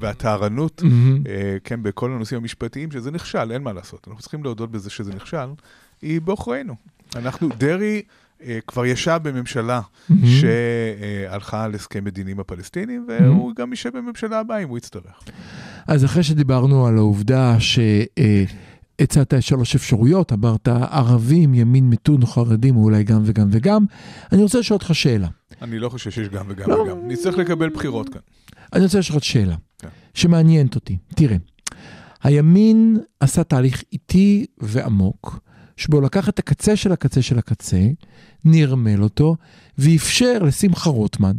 והטהרנות, 0.00 0.82
מהמם. 0.82 1.22
אה, 1.28 1.56
כן, 1.64 1.82
בכל 1.82 2.12
הנושאים 2.12 2.40
המשפטיים, 2.40 2.90
שזה 2.90 3.10
נכשל, 3.10 3.52
אין 3.52 3.62
מה 3.62 3.72
לעשות. 3.72 4.08
אנחנו 4.08 4.22
צריכים 4.22 4.44
להודות 4.44 4.70
בזה 4.70 4.90
שזה 4.90 5.14
נכשל, 5.14 5.48
היא 6.02 6.20
בעוכרינו. 6.20 6.74
אנחנו, 7.16 7.48
דרעי 7.58 8.02
אה, 8.42 8.58
כבר 8.66 8.86
ישב 8.86 9.20
בממשלה 9.22 9.80
מהמם. 10.08 10.26
שהלכה 10.26 11.64
על 11.64 11.74
הסכם 11.74 12.04
מדיני 12.04 12.30
עם 12.30 12.40
הפלסטינים, 12.40 13.06
והוא 13.08 13.52
גם 13.56 13.70
יישב 13.70 13.96
בממשלה 13.96 14.40
הבאה 14.40 14.58
אם 14.58 14.68
הוא 14.68 14.78
יצטרך. 14.78 15.22
אז 15.86 16.04
אחרי 16.04 16.22
שדיברנו 16.22 16.86
על 16.86 16.96
העובדה 16.96 17.56
שהצעת 19.00 19.34
שלוש 19.40 19.74
אפשרויות, 19.74 20.32
אמרת 20.32 20.68
ערבים, 20.68 21.54
ימין 21.54 21.90
מתון, 21.90 22.26
חרדים, 22.26 22.76
או 22.76 22.82
אולי 22.82 23.04
גם 23.04 23.22
וגם 23.24 23.48
וגם, 23.50 23.84
אני 24.32 24.42
רוצה 24.42 24.58
לשאול 24.58 24.76
אותך 24.76 24.94
שאלה. 24.94 25.28
אני 25.62 25.78
לא 25.78 25.88
חושב 25.88 26.10
שיש 26.10 26.28
גם 26.28 26.46
וגם 26.48 26.70
לא. 26.70 26.74
וגם. 26.74 26.98
נצטרך 27.08 27.38
לקבל 27.38 27.68
בחירות 27.68 28.08
כאן. 28.08 28.20
אני 28.72 28.84
רוצה 28.84 28.98
לשאול 28.98 29.16
אותך 29.16 29.26
שאלה, 29.26 29.56
כן. 29.78 29.88
שמעניינת 30.14 30.74
אותי. 30.74 30.96
תראה, 31.14 31.36
הימין 32.22 32.98
עשה 33.20 33.44
תהליך 33.44 33.82
איטי 33.92 34.46
ועמוק, 34.58 35.40
שבו 35.76 36.00
לקח 36.00 36.28
את 36.28 36.38
הקצה 36.38 36.76
של 36.76 36.92
הקצה 36.92 37.22
של 37.22 37.38
הקצה, 37.38 37.86
נרמל 38.44 39.02
אותו, 39.02 39.36
ואפשר 39.78 40.38
לשמחה 40.42 40.90
רוטמן, 40.90 41.36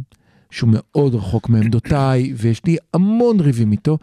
שהוא 0.52 0.70
מאוד 0.72 1.14
רחוק 1.14 1.48
מעמדותיי, 1.48 2.32
ויש 2.36 2.64
לי 2.64 2.76
המון 2.94 3.40
ריבים 3.40 3.72
איתו, 3.72 3.98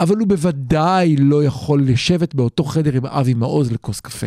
אבל 0.00 0.16
הוא 0.16 0.28
בוודאי 0.28 1.16
לא 1.16 1.44
יכול 1.44 1.82
לשבת 1.86 2.34
באותו 2.34 2.64
חדר 2.64 2.96
עם 2.96 3.06
אבי 3.06 3.34
מעוז 3.34 3.72
לכוס 3.72 4.00
קפה. 4.00 4.26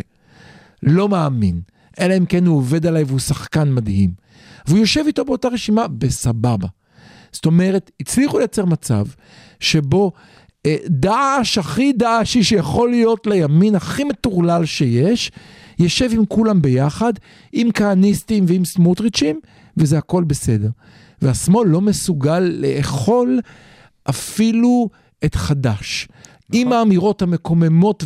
לא 0.82 1.08
מאמין. 1.08 1.60
אלא 2.00 2.16
אם 2.16 2.26
כן 2.26 2.46
הוא 2.46 2.56
עובד 2.56 2.86
עליי 2.86 3.04
והוא 3.04 3.18
שחקן 3.18 3.72
מדהים. 3.72 4.10
והוא 4.66 4.78
יושב 4.78 5.04
איתו 5.06 5.24
באותה 5.24 5.48
רשימה 5.48 5.88
בסבבה. 5.88 6.68
זאת 7.32 7.46
אומרת, 7.46 7.90
הצליחו 8.00 8.38
לייצר 8.38 8.64
מצב 8.64 9.06
שבו 9.60 10.12
אה, 10.66 10.76
דאעש 10.86 11.58
הכי 11.58 11.92
דאעשי 11.92 12.42
שיכול 12.42 12.90
להיות 12.90 13.26
לימין 13.26 13.74
הכי 13.74 14.04
מטורלל 14.04 14.64
שיש, 14.64 15.30
יושב 15.78 16.10
עם 16.12 16.26
כולם 16.26 16.62
ביחד, 16.62 17.12
עם 17.52 17.72
כהניסטים 17.72 18.44
ועם 18.48 18.64
סמוטריצ'ים, 18.64 19.40
וזה 19.76 19.98
הכל 19.98 20.24
בסדר. 20.24 20.68
והשמאל 21.22 21.68
לא 21.68 21.80
מסוגל 21.80 22.38
לאכול 22.38 23.40
אפילו 24.10 24.88
את 25.24 25.34
חדש. 25.34 26.08
עם 26.52 26.72
האמירות 26.72 27.22
המקוממות 27.22 28.04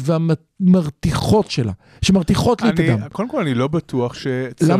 והמרתיחות 0.61 1.51
שלה, 1.51 1.73
שמרתיחות 2.03 2.63
לי 2.63 2.69
את 2.69 2.79
הדם. 2.79 3.09
קודם 3.13 3.29
כל, 3.29 3.41
אני 3.41 3.55
לא 3.55 3.69
בטוח 3.69 4.15
שצריך? 4.15 4.71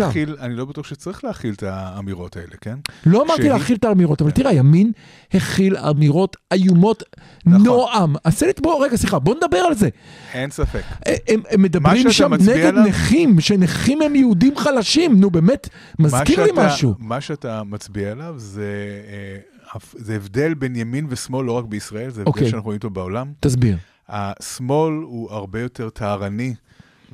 להכיל, 0.00 0.36
אני 0.40 0.54
לא 0.54 0.64
בטוח 0.64 0.86
שצריך 0.86 1.24
להכיל 1.24 1.54
את 1.54 1.62
האמירות 1.62 2.36
האלה, 2.36 2.52
כן? 2.60 2.74
לא 3.06 3.22
אמרתי 3.24 3.42
שהיא- 3.42 3.52
להכיל 3.52 3.76
את 3.76 3.84
האמירות, 3.84 4.22
אבל 4.22 4.30
תראה, 4.30 4.50
הימין 4.50 4.92
הכיל 5.34 5.76
אמירות 5.76 6.36
איומות 6.52 7.02
נכון. 7.46 7.62
נועם. 7.62 8.14
עשה 8.24 8.46
לי, 8.46 8.52
בוא, 8.62 8.84
רגע, 8.86 8.96
סליחה, 8.96 9.18
בוא 9.18 9.34
נדבר 9.34 9.58
על 9.58 9.74
זה. 9.74 9.88
אין 10.32 10.50
ספק. 10.50 10.82
הם, 11.28 11.40
הם 11.50 11.62
מדברים 11.62 12.10
שם 12.10 12.34
נגד 12.34 12.48
עליו- 12.64 12.84
נכים, 12.84 13.40
שנכים 13.40 14.02
הם 14.02 14.14
יהודים 14.14 14.56
חלשים, 14.56 15.20
נו 15.20 15.30
באמת, 15.30 15.68
מזכיר 15.98 16.42
לי 16.42 16.48
שאתה- 16.48 16.66
משהו. 16.66 16.94
מה 16.98 17.20
שאתה 17.20 17.62
מצביע 17.64 18.10
עליו 18.12 18.34
זה, 18.36 18.62
אה, 19.08 19.55
זה 19.94 20.16
הבדל 20.16 20.54
בין 20.54 20.76
ימין 20.76 21.06
ושמאל 21.10 21.46
לא 21.46 21.52
רק 21.52 21.64
בישראל, 21.64 22.10
זה 22.10 22.20
הבדל 22.20 22.28
אוקיי. 22.30 22.48
שאנחנו 22.50 22.64
רואים 22.64 22.76
אותו 22.78 22.90
בעולם. 22.90 23.32
תסביר. 23.40 23.76
השמאל 24.08 24.92
הוא 24.94 25.30
הרבה 25.32 25.60
יותר 25.60 25.90
טהרני 25.90 26.54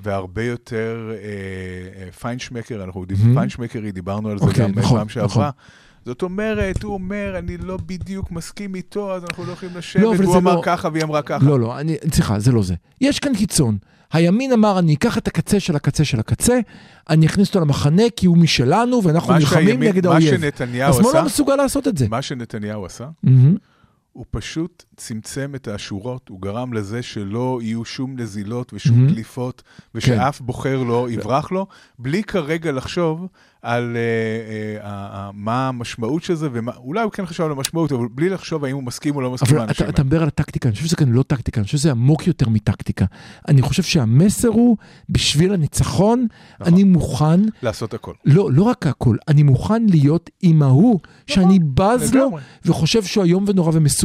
והרבה 0.03 0.45
יותר 0.45 1.11
אה, 1.13 1.17
אה, 2.07 2.13
פיינשמקר, 2.13 2.85
אנחנו 2.85 3.01
יודעים, 3.01 3.19
Mhm. 3.21 3.35
פיינשמקרי, 3.39 3.93
דיברנו 3.93 4.29
על 4.29 4.39
זה 4.39 4.45
אוקיי, 4.45 4.65
גם 4.65 4.73
נכון, 4.75 4.99
פעם 4.99 5.09
שעברה. 5.09 5.27
נכון. 5.49 5.51
זאת 6.05 6.23
אומרת, 6.23 6.83
הוא 6.83 6.95
אומר, 6.95 7.35
אני 7.39 7.57
לא 7.57 7.79
בדיוק 7.87 8.31
מסכים 8.31 8.75
איתו, 8.75 9.15
אז 9.15 9.25
אנחנו 9.25 9.45
לא 9.45 9.53
יכולים 9.53 9.77
לשבת, 9.77 10.03
לא, 10.03 10.15
אבל 10.15 10.23
והוא 10.25 10.33
זה 10.33 10.39
אמר 10.39 10.55
לא- 10.57 10.61
ככה 10.65 10.89
והיא 10.93 11.05
אמרה 11.05 11.23
ככה. 11.23 11.45
לא, 11.45 11.61
לא, 11.61 11.81
אני, 11.81 11.97
סליחה, 12.15 12.39
זה 12.39 12.53
לא 12.53 12.63
זה. 12.63 12.75
יש 13.01 13.19
כאן 13.19 13.35
קיצון. 13.35 13.79
הימין 14.13 14.53
אמר, 14.53 14.79
אני 14.79 14.95
אקח 14.95 15.19
את 15.19 15.29
הקצה 15.29 15.61
של 15.61 15.77
הקצה 15.77 16.05
של 16.05 16.21
הקצה, 16.21 16.59
אני 17.11 17.27
אכניס 17.27 17.49
אותו 17.49 17.61
למחנה 17.61 18.03
כי 18.17 18.27
הוא 18.27 18.39
משלנו 18.39 19.03
ואנחנו 19.05 19.33
מה 19.33 19.39
נלחמים 19.39 19.67
שהימין- 19.67 19.89
נגד 19.89 20.07
מה 20.07 20.13
האויב. 20.15 20.37
שנתניהו 20.41 20.91
השמאל 20.91 21.09
עשה, 21.09 21.19
לא 21.21 21.25
מסוגל 21.25 21.57
לעשות 21.57 21.89
את 21.89 21.99
זה. 21.99 22.07
מה 22.09 22.23
שנתניהו 22.23 22.87
עשה, 22.87 23.05
מהמם. 23.23 23.57
הוא 24.13 24.25
פשוט 24.31 24.85
צמצם 24.97 25.53
את 25.55 25.69
השורות, 25.69 26.29
הוא 26.29 26.41
גרם 26.41 26.73
לזה 26.73 27.03
שלא 27.03 27.59
יהיו 27.63 27.85
שום 27.85 28.21
נזילות 28.21 28.73
ושום 28.75 28.97
מהמם. 28.97 29.09
דליפות, 29.09 29.63
ושאף 29.95 30.41
בוחר 30.41 30.83
לא 30.83 31.11
יברח 31.11 31.53
לו, 31.53 31.67
בלי 31.99 32.25
כרגע 32.25 32.73
לחשוב 32.73 33.27
על 33.63 33.97
uh, 33.97 34.83
uh, 34.83 34.85
uh, 34.85 34.89
מה 35.33 35.69
המשמעות 35.69 36.23
של 36.23 36.35
זה, 36.35 36.49
ואולי 36.53 37.03
הוא 37.03 37.13
כן 37.13 37.27
חשב 37.27 37.45
על 37.45 37.51
המשמעות, 37.51 37.93
אבל 37.93 38.07
בלי 38.11 38.29
לחשוב 38.29 38.65
האם 38.65 38.75
הוא 38.75 38.83
מסכים 38.83 39.17
או 39.17 39.21
לא 39.21 39.31
מסכים 39.31 39.57
אבל 39.57 39.59
לאנשים 39.59 39.75
אתה, 39.75 39.85
האלה. 39.85 39.95
אתה 39.95 40.05
מדבר 40.05 40.23
על 40.23 40.29
הטקטיקה, 40.29 40.69
אני 40.69 40.75
חושב 40.75 40.87
שזה 40.87 40.97
כאן 40.97 41.09
לא 41.09 41.23
טקטיקה, 41.23 41.61
אני 41.61 41.65
חושב 41.65 41.79
שזה 41.79 41.91
עמוק 41.91 42.27
יותר 42.27 42.49
מטקטיקה. 42.49 43.05
אני 43.49 43.63
חושב 43.63 43.83
שהמסר 43.83 44.49
הוא, 44.49 44.77
בשביל 45.09 45.55
הניצחון, 45.55 46.27
נכון. 46.61 46.73
אני 46.73 46.85
מוכן, 46.85 47.41
לעשות 47.63 47.95
הכל. 47.95 48.13
לא, 48.25 48.53
לא 48.53 48.63
רק 48.63 48.87
הכל, 48.87 49.17
אני 49.29 49.43
מוכן 49.43 49.87
להיות 49.87 50.31
עם 50.43 50.63
ההוא, 50.63 51.01
שאני 51.27 51.59
בז 51.59 52.15
לו, 52.15 52.27
נכון. 52.27 52.41
וחושב 52.65 53.03
שהוא 53.03 53.25
איום 53.25 53.45
ונורא 53.49 53.71
ומסוכן. 53.75 54.02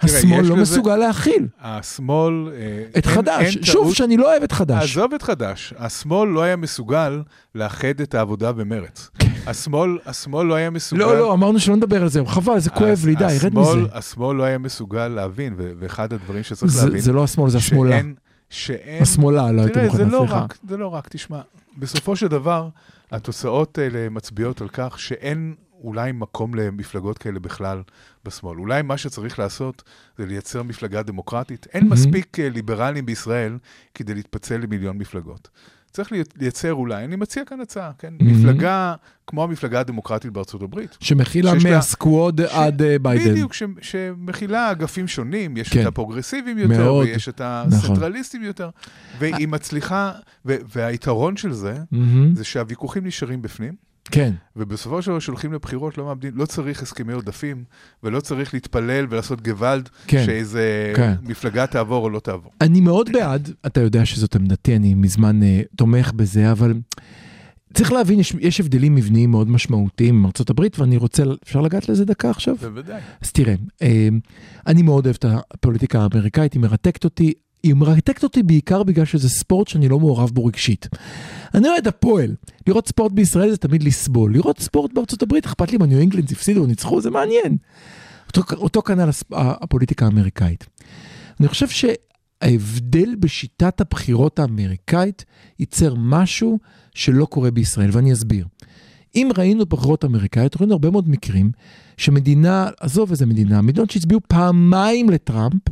השמאל 0.00 0.40
יש 0.44 0.48
לא 0.48 0.56
מסוגל 0.56 0.96
להכיל 0.96 1.46
השמאל... 1.60 2.48
אה, 2.54 2.98
את 2.98 3.06
חד"ש. 3.06 3.58
שוב, 3.62 3.94
שאני 3.94 4.16
לא 4.16 4.30
אוהב 4.32 4.42
את 4.42 4.52
חד"ש. 4.52 4.90
עזוב 4.96 5.14
את 5.14 5.22
חד"ש, 5.22 5.74
השמאל 5.78 6.28
לא 6.28 6.42
היה 6.42 6.56
מסוגל 6.56 7.22
לאחד 7.54 8.00
את 8.02 8.14
העבודה 8.14 8.52
במרץ. 8.52 9.10
השמאל, 9.46 9.98
השמאל 10.06 10.46
לא 10.46 10.54
היה 10.54 10.70
מסוגל... 10.70 11.04
כן. 11.04 11.08
לא, 11.08 11.18
לא, 11.18 11.32
אמרנו 11.32 11.60
שלא 11.60 11.76
נדבר 11.76 12.02
על 12.02 12.08
זה, 12.08 12.20
חבל, 12.26 12.58
זה 12.58 12.70
כואב 12.70 13.02
לי, 13.06 13.14
די, 13.14 13.24
רד 13.24 13.30
השמאל- 13.30 13.78
מזה. 13.78 13.88
השמאל 13.92 14.36
לא 14.36 14.42
היה 14.42 14.58
מסוגל 14.58 15.08
להבין, 15.08 15.54
ואחד 15.78 16.12
הדברים 16.12 16.42
שצריך 16.42 16.76
להבין, 16.76 17.00
זה 17.00 17.12
לא 17.12 17.24
השמאל, 17.24 17.50
זה 17.50 17.58
השמאלה. 17.58 18.00
שאין... 18.50 19.02
השמאלה, 19.02 19.52
לא 19.52 19.60
הייתי 19.60 19.74
תראה, 19.74 19.88
זה 19.88 20.04
מוכן, 20.04 20.14
לא 20.14 20.18
סליחה. 20.18 20.40
רק, 20.40 20.58
זה 20.68 20.76
לא 20.76 20.88
רק, 20.88 21.08
תשמע, 21.08 21.40
בסופו 21.78 22.16
של 22.16 22.28
דבר, 22.28 22.68
התוצאות 23.12 23.78
האלה 23.78 24.08
מצביעות 24.10 24.60
על 24.60 24.68
כך 24.68 24.98
שאין 24.98 25.54
אולי 25.84 26.12
מקום 26.12 26.54
למפלגות 26.54 27.18
כאלה 27.18 27.38
בכלל 27.40 27.82
בשמאל. 28.24 28.58
אולי 28.58 28.82
מה 28.82 28.96
שצריך 28.98 29.38
לעשות 29.38 29.82
זה 30.18 30.26
לייצר 30.26 30.62
מפלגה 30.62 31.02
דמוקרטית. 31.02 31.66
אין 31.72 31.82
מהמם. 31.82 31.92
מספיק 31.92 32.40
אה, 32.40 32.48
ליברלים 32.48 33.06
בישראל 33.06 33.58
כדי 33.94 34.14
להתפצל 34.14 34.56
למיליון 34.56 34.98
מפלגות. 34.98 35.48
צריך 35.92 36.12
לי- 36.12 36.22
לייצר 36.36 36.72
אולי, 36.74 37.04
אני 37.04 37.16
מציע 37.16 37.44
כאן 37.44 37.60
הצעה, 37.60 37.90
כן? 37.98 38.14
מהמם. 38.20 38.32
מפלגה 38.40 38.94
כמו 39.26 39.44
המפלגה 39.44 39.80
הדמוקרטית 39.80 40.32
בארצות 40.32 40.62
הברית. 40.62 40.96
שמכילה 41.00 41.52
מה 41.64 41.86
Squad 41.86 42.40
ש- 42.46 42.54
עד 42.54 42.82
אה, 42.82 42.98
ביידן. 42.98 43.30
בדיוק, 43.30 43.52
ש, 43.54 43.62
שמכילה 43.80 44.70
אגפים 44.70 45.08
שונים, 45.08 45.56
יש 45.56 45.68
כן. 45.68 45.80
את 45.82 45.86
הפרוגרסיביים 45.86 46.58
יותר, 46.58 46.84
מאוד. 46.84 47.06
ויש 47.06 47.28
את 47.28 47.40
הסנטרליסטים 47.44 48.42
יותר, 48.42 48.70
והיא 49.18 49.48
מצליחה, 49.48 50.12
ו, 50.46 50.56
והיתרון 50.74 51.36
של 51.36 51.52
זה, 51.52 51.78
מהמם. 51.90 52.34
זה 52.34 52.44
שהוויכוחים 52.44 53.06
נשארים 53.06 53.42
בפנים, 53.42 53.74
כן, 54.04 54.32
ובסופו 54.56 55.02
של 55.02 55.10
דבר 55.10 55.18
שהולכים 55.18 55.52
לבחירות 55.52 55.98
לא 55.98 56.04
מאבדים, 56.04 56.32
לא 56.34 56.46
צריך 56.46 56.82
הסכמי 56.82 57.12
עודפים, 57.12 57.64
ולא 58.02 58.20
צריך 58.20 58.54
להתפלל 58.54 59.06
ולעשות 59.10 59.42
גוואלד, 59.42 59.88
כן. 60.06 60.24
שאיזה 60.26 60.92
כן. 60.96 61.14
מפלגה 61.22 61.66
תעבור 61.66 62.04
או 62.04 62.10
לא 62.10 62.20
תעבור. 62.20 62.52
אני 62.60 62.80
מאוד 62.80 63.12
בעד, 63.12 63.50
אתה 63.66 63.80
יודע 63.80 64.04
שזאת 64.06 64.36
עמדתי, 64.36 64.76
אני 64.76 64.94
מזמן 64.94 65.42
אה, 65.42 65.62
תומך 65.76 66.12
בזה, 66.12 66.52
אבל 66.52 66.74
צריך 67.74 67.92
להבין, 67.92 68.20
יש, 68.20 68.34
יש 68.40 68.60
הבדלים 68.60 68.94
מבניים 68.94 69.30
מאוד 69.30 69.50
משמעותיים 69.50 70.24
עם 70.24 70.30
הברית, 70.48 70.78
ואני 70.78 70.96
רוצה, 70.96 71.22
אפשר 71.42 71.60
לגעת 71.60 71.88
לזה 71.88 72.04
דקה 72.04 72.30
עכשיו? 72.30 72.56
בוודאי. 72.56 73.00
אז 73.20 73.32
תראה, 73.32 73.54
אה, 73.82 74.08
אני 74.66 74.82
מאוד 74.82 75.06
אוהב 75.06 75.16
את 75.18 75.24
הפוליטיקה 75.28 76.00
האמריקאית, 76.00 76.52
היא 76.52 76.62
מרתקת 76.62 77.04
אותי, 77.04 77.32
היא 77.62 77.74
מרתקת 77.74 78.22
אותי 78.22 78.42
בעיקר 78.42 78.82
בגלל 78.82 79.04
שזה 79.04 79.28
ספורט 79.28 79.68
שאני 79.68 79.88
לא 79.88 79.98
מעורב 79.98 80.30
בו 80.30 80.44
רגשית. 80.44 80.88
אני 81.54 81.68
אוהד 81.68 81.88
הפועל, 81.88 82.34
לראות 82.66 82.88
ספורט 82.88 83.12
בישראל 83.12 83.50
זה 83.50 83.56
תמיד 83.56 83.82
לסבול, 83.82 84.34
לראות 84.34 84.60
ספורט 84.60 84.92
בארצות 84.92 85.22
הברית, 85.22 85.46
אכפת 85.46 85.70
לי 85.70 85.76
אם 85.76 85.82
הניו 85.82 85.98
אינגלנדס 85.98 86.32
הפסידו 86.32 86.60
או 86.60 86.66
ניצחו, 86.66 87.00
זה 87.00 87.10
מעניין. 87.10 87.56
אותו, 88.36 88.54
אותו 88.56 88.82
כנ"ל 88.82 89.10
הפוליטיקה 89.32 90.04
האמריקאית. 90.04 90.66
אני 91.40 91.48
חושב 91.48 91.66
שההבדל 91.68 93.14
בשיטת 93.18 93.80
הבחירות 93.80 94.38
האמריקאית 94.38 95.24
ייצר 95.58 95.94
משהו 95.98 96.58
שלא 96.94 97.24
קורה 97.24 97.50
בישראל, 97.50 97.90
ואני 97.92 98.12
אסביר. 98.12 98.46
אם 99.14 99.30
ראינו 99.38 99.66
בחירות 99.66 100.04
אמריקאיות, 100.04 100.56
ראינו 100.56 100.72
הרבה 100.72 100.90
מאוד 100.90 101.08
מקרים 101.08 101.50
שמדינה, 101.96 102.68
עזוב 102.80 103.10
איזה 103.10 103.26
מדינה, 103.26 103.62
מדינות 103.62 103.90
שהצביעו 103.90 104.20
פעמיים 104.28 105.10
לטראמפ, 105.10 105.62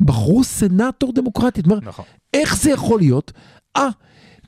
בחרו 0.00 0.44
סנאטור 0.44 1.12
דמוקרטי. 1.12 1.62
נכון. 1.82 2.04
איך 2.34 2.56
זה 2.56 2.70
יכול 2.70 3.00
להיות? 3.00 3.32
אה, 3.76 3.88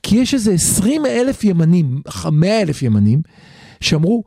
כי 0.03 0.15
יש 0.15 0.33
איזה 0.33 0.53
20 0.53 1.05
אלף 1.05 1.43
ימנים, 1.43 2.01
100 2.31 2.61
אלף 2.61 2.81
ימנים, 2.81 3.21
שאמרו, 3.81 4.23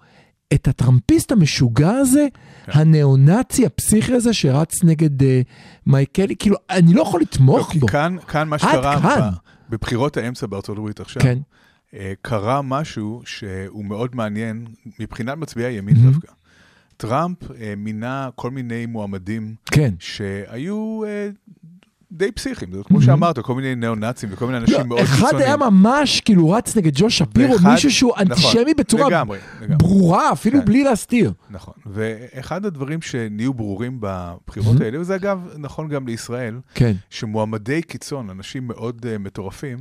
את 0.55 0.69
הטראמפיסט 0.69 1.33
המשוגע 1.33 1.91
הזה, 1.91 2.27
כן. 2.67 2.73
הניאו-נאצי 2.75 3.67
הפסיכי 3.67 4.15
הזה 4.15 4.33
שרץ 4.33 4.85
נגד 4.85 5.23
uh, 5.23 5.25
מייקלי, 5.87 6.37
כאילו, 6.37 6.57
אני 6.71 6.95
לא 6.95 7.03
יכול 7.03 7.21
לא, 7.21 7.27
לתמוך 7.31 7.73
כי 7.73 7.79
בו. 7.79 7.87
כאן, 7.87 8.17
כאן 8.29 8.49
מה 8.49 8.59
שקרה 8.59 9.03
כאן. 9.03 9.31
בבחירות 9.71 10.17
האמצע 10.17 10.47
בארצות 10.47 10.79
הברית 10.79 11.01
עכשיו, 11.01 11.23
כן, 11.23 11.39
אה, 11.39 11.43
קרה 12.23 12.63
משהו 12.63 13.23
שהוא 13.25 13.85
מאוד 13.85 14.17
מעניין 14.17 14.67
מבחינת 15.01 15.39
מצביעי 15.39 15.73
הימין 15.75 15.97
מהמם. 15.97 16.11
דווקא. 16.13 16.33
טראמפ 16.97 17.39
אה, 17.61 17.75
מינה 17.77 18.29
כל 18.35 18.51
מיני 18.51 18.87
מועמדים 18.87 19.55
כן. 19.67 19.95
שהיו 19.99 21.03
אה, 21.07 21.29
די 22.13 22.33
פסיכיים, 22.33 22.73
זה 22.73 22.81
כמו 22.85 22.99
מהמם. 22.99 23.07
שאמרת, 23.07 23.39
כל 23.39 23.55
מיני 23.55 23.75
ניאו-נאצים 23.75 24.29
וכל 24.33 24.47
מיני 24.47 24.59
אנשים 24.59 24.77
לא, 24.79 24.85
מאוד 24.85 24.99
אחד 25.01 25.15
קיצוניים. 25.17 25.47
היה 25.47 25.57
ממש 25.57 26.21
כאילו 26.21 26.51
רץ 26.51 26.77
נגד 26.77 26.93
ג'ו 26.95 27.11
שפירו, 27.11 27.55
מישהו 27.73 27.91
שהוא 27.91 28.13
נכון, 28.13 28.27
אנטישמי 28.33 28.75
בצורה 28.75 29.09
לגמרי, 29.09 29.39
לגמרי. 29.61 29.77
ברורה, 29.77 30.33
אפילו 30.33 30.59
כן. 30.61 30.65
בלי 30.65 30.85
להסתיר. 30.85 31.33
נכון, 31.51 31.75
ואחד 31.87 32.65
הדברים 32.67 33.03
שנהיו 33.03 33.55
ברורים 33.55 33.99
בבחירות 34.01 34.77
Mhm. 34.77 34.83
האלה, 34.85 35.01
וזה 35.01 35.15
אגב 35.15 35.49
נכון 35.59 35.89
גם 35.89 36.07
לישראל, 36.07 36.61
כן. 36.75 36.93
שמועמדי 37.11 37.83
קיצון, 37.83 38.31
אנשים 38.31 38.67
מאוד 38.69 39.07
uh, 39.07 39.19
מטורפים, 39.19 39.79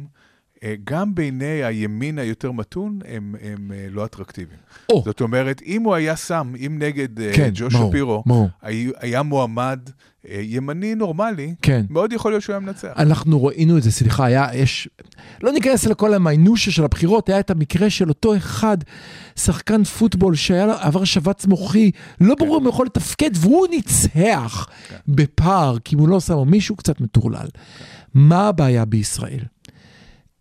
גם 0.83 1.15
בעיני 1.15 1.63
הימין 1.63 2.19
היותר 2.19 2.51
מתון, 2.51 2.99
הם, 3.07 3.35
הם 3.41 3.71
uh, 3.71 3.93
לא 3.93 4.05
אטרקטיביים. 4.05 4.59
או, 4.89 5.01
זאת 5.05 5.21
אומרת, 5.21 5.61
אם 5.65 5.83
הוא 5.83 5.95
היה 5.95 6.15
שם, 6.15 6.53
אם 6.65 6.75
נגד 6.79 7.19
uh, 7.19 7.35
כן, 7.35 7.49
ג'ו 7.53 7.71
שפירו. 7.71 8.23
היה, 8.61 8.91
היה 8.99 9.23
מועמד 9.23 9.79
ימני 10.29 10.95
נורמלי, 10.95 11.55
כן. 11.61 11.85
מאוד 11.89 12.13
יכול 12.13 12.31
להיות 12.31 12.43
שהוא 12.43 12.53
היה 12.53 12.59
מנצח. 12.59 12.93
אנחנו 12.97 13.45
ראינו 13.45 13.77
את 13.77 13.83
זה, 13.83 13.91
סליחה, 13.91 14.25
היה, 14.25 14.47
יש, 14.53 14.89
לא 15.43 15.51
ניכנס 15.51 15.85
לכל 15.85 16.13
המיינושיה 16.13 16.73
של 16.73 16.83
הבחירות, 16.83 17.29
היה 17.29 17.39
את 17.39 17.51
המקרה 17.51 17.89
של 17.89 18.09
אותו 18.09 18.35
אחד, 18.35 18.77
שחקן 19.35 19.83
פוטבול 19.83 20.35
שהיה 20.35 20.75
עבר 20.79 21.03
שבץ 21.03 21.45
מוחי, 21.45 21.91
לא 22.21 22.35
ברור 22.35 22.57
אם 22.57 22.63
הוא 22.63 22.69
יכול 22.69 22.85
לתפקד, 22.85 23.29
והוא 23.33 23.67
ניצח 23.67 24.67
כן. 24.89 24.95
בפער, 25.07 25.77
כי 25.79 25.95
אם 25.95 25.99
הוא 25.99 26.09
לא 26.09 26.19
שם 26.19 26.43
מישהו 26.45 26.75
קצת 26.75 27.01
מטורלל. 27.01 27.47
מה 28.13 28.47
הבעיה 28.47 28.85
בישראל? 28.85 29.39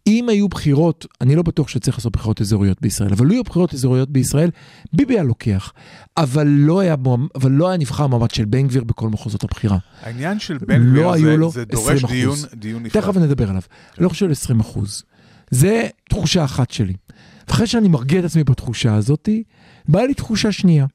אם 0.07 0.29
היו 0.29 0.49
בחירות, 0.49 1.07
אני 1.21 1.37
לא 1.37 1.43
בטוח 1.43 1.69
שצריך 1.69 1.99
לעשות 1.99 2.13
בחירות 2.13 2.41
אזוריות 2.41 2.81
בישראל, 2.81 3.13
אבל 3.13 3.27
לו 3.27 3.33
היו 3.33 3.45
בחירות 3.45 3.75
אזוריות 3.75 4.11
בישראל, 4.11 4.51
ביבי 4.93 5.15
היה 5.15 5.23
לוקח. 5.23 5.73
אבל 6.17 6.47
לא 6.47 6.81
היה, 6.81 6.95
מועמ- 7.05 7.29
אבל 7.35 7.51
לא 7.51 7.69
היה 7.69 7.79
נבחר 7.79 8.07
מעמד 8.07 8.31
של 8.31 8.45
בן 8.45 8.67
גביר 8.69 8.85
בכל 8.85 9.09
מחוזות 9.09 9.45
הבחירה. 9.45 9.79
העניין 10.03 10.39
של 10.39 10.59
בן 10.59 10.81
לא 10.83 11.13
גביר 11.13 11.31
היו 11.31 11.51
זה, 11.51 11.61
זה 11.61 11.65
דורש 11.65 12.05
20%. 12.05 12.07
דיון, 12.09 12.37
דיון 12.55 12.83
נפרד. 12.83 13.03
תכף 13.03 13.17
נדבר 13.17 13.49
עליו. 13.51 13.63
לא 13.99 14.09
חושב 14.09 14.27
על 14.27 14.33
20 14.33 14.61
אחוז. 14.61 15.03
זה 15.51 15.83
תחושה 16.09 16.45
אחת 16.45 16.71
שלי. 16.71 16.95
ואחרי 17.49 17.67
שאני 17.67 17.89
מרגיע 17.89 18.21
את 18.21 18.25
עצמי 18.25 18.45
בתחושה 18.45 18.95
הזאת, 18.95 19.29
באה 19.89 20.07
לי 20.07 20.15
תחושה 20.15 20.53
שנייה. 20.53 20.87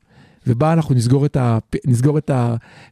ובה 0.48 0.74
אנחנו 0.74 0.96
נסגור 0.96 1.26
את, 1.26 1.36
ה... 1.38 1.58
נסגור 1.86 2.18
את 2.18 2.32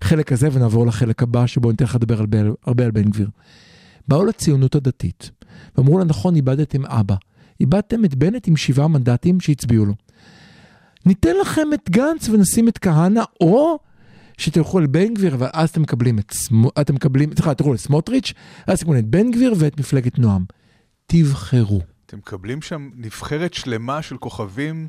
החלק 0.01 0.32
הזה 0.32 0.49
ונעבור 0.51 0.88
לחלק 0.88 1.23
הבא, 1.23 1.45
שבו 1.47 1.71
ניתן 1.71 1.86
לך 1.86 1.95
לדבר 1.95 2.19
הרבה, 2.19 2.38
הרבה 2.65 2.86
על 2.86 2.91
בן 2.91 3.03
גביר. 3.03 3.30
באו 4.08 4.26
לציונות 4.26 4.76
הדתית, 4.76 5.32
ואמרו 5.78 6.00
לה, 6.00 6.06
נכון, 6.06 6.36
איבדתם 6.36 6.86
אבא. 6.86 7.15
איבדתם 7.60 8.06
את 8.06 8.15
בנט 8.15 8.48
עם 8.48 8.58
שבעה 8.58 8.88
מנדטים 8.88 9.39
שהצביעו 9.39 9.86
לו. 9.86 9.93
ניתן 11.06 11.36
לכם 11.41 11.67
את 11.74 11.89
גנץ 11.89 12.30
ונשים 12.30 12.67
את 12.67 12.78
כהנא, 12.78 13.24
או 13.41 13.80
שתלכו 14.38 14.78
על 14.78 14.86
בן 14.88 15.13
גביר, 15.13 15.34
אבל 15.36 15.48
אז 15.54 15.70
אתם 15.70 15.82
מקבלים 15.82 16.20
את. 16.20 16.34
אתם 16.82 16.96
מקבלים, 16.96 17.30
סליחה, 17.36 17.54
תלכו 17.54 17.74
לסמוטריץ', 17.74 18.34
אז 18.67 18.80
תקבלו 18.80 19.00
את 19.00 19.06
בן 19.06 19.32
גביר 19.32 19.54
ואת 19.58 19.80
מפלגת 19.80 20.20
נועם. 20.20 20.46
תבחרו. 21.08 21.82
אתם 22.06 22.17
מקבלים 22.17 22.62
שם 22.62 22.89
נבחרת 22.96 23.54
שלמה 23.54 24.02
של 24.02 24.17
כוכבים, 24.17 24.88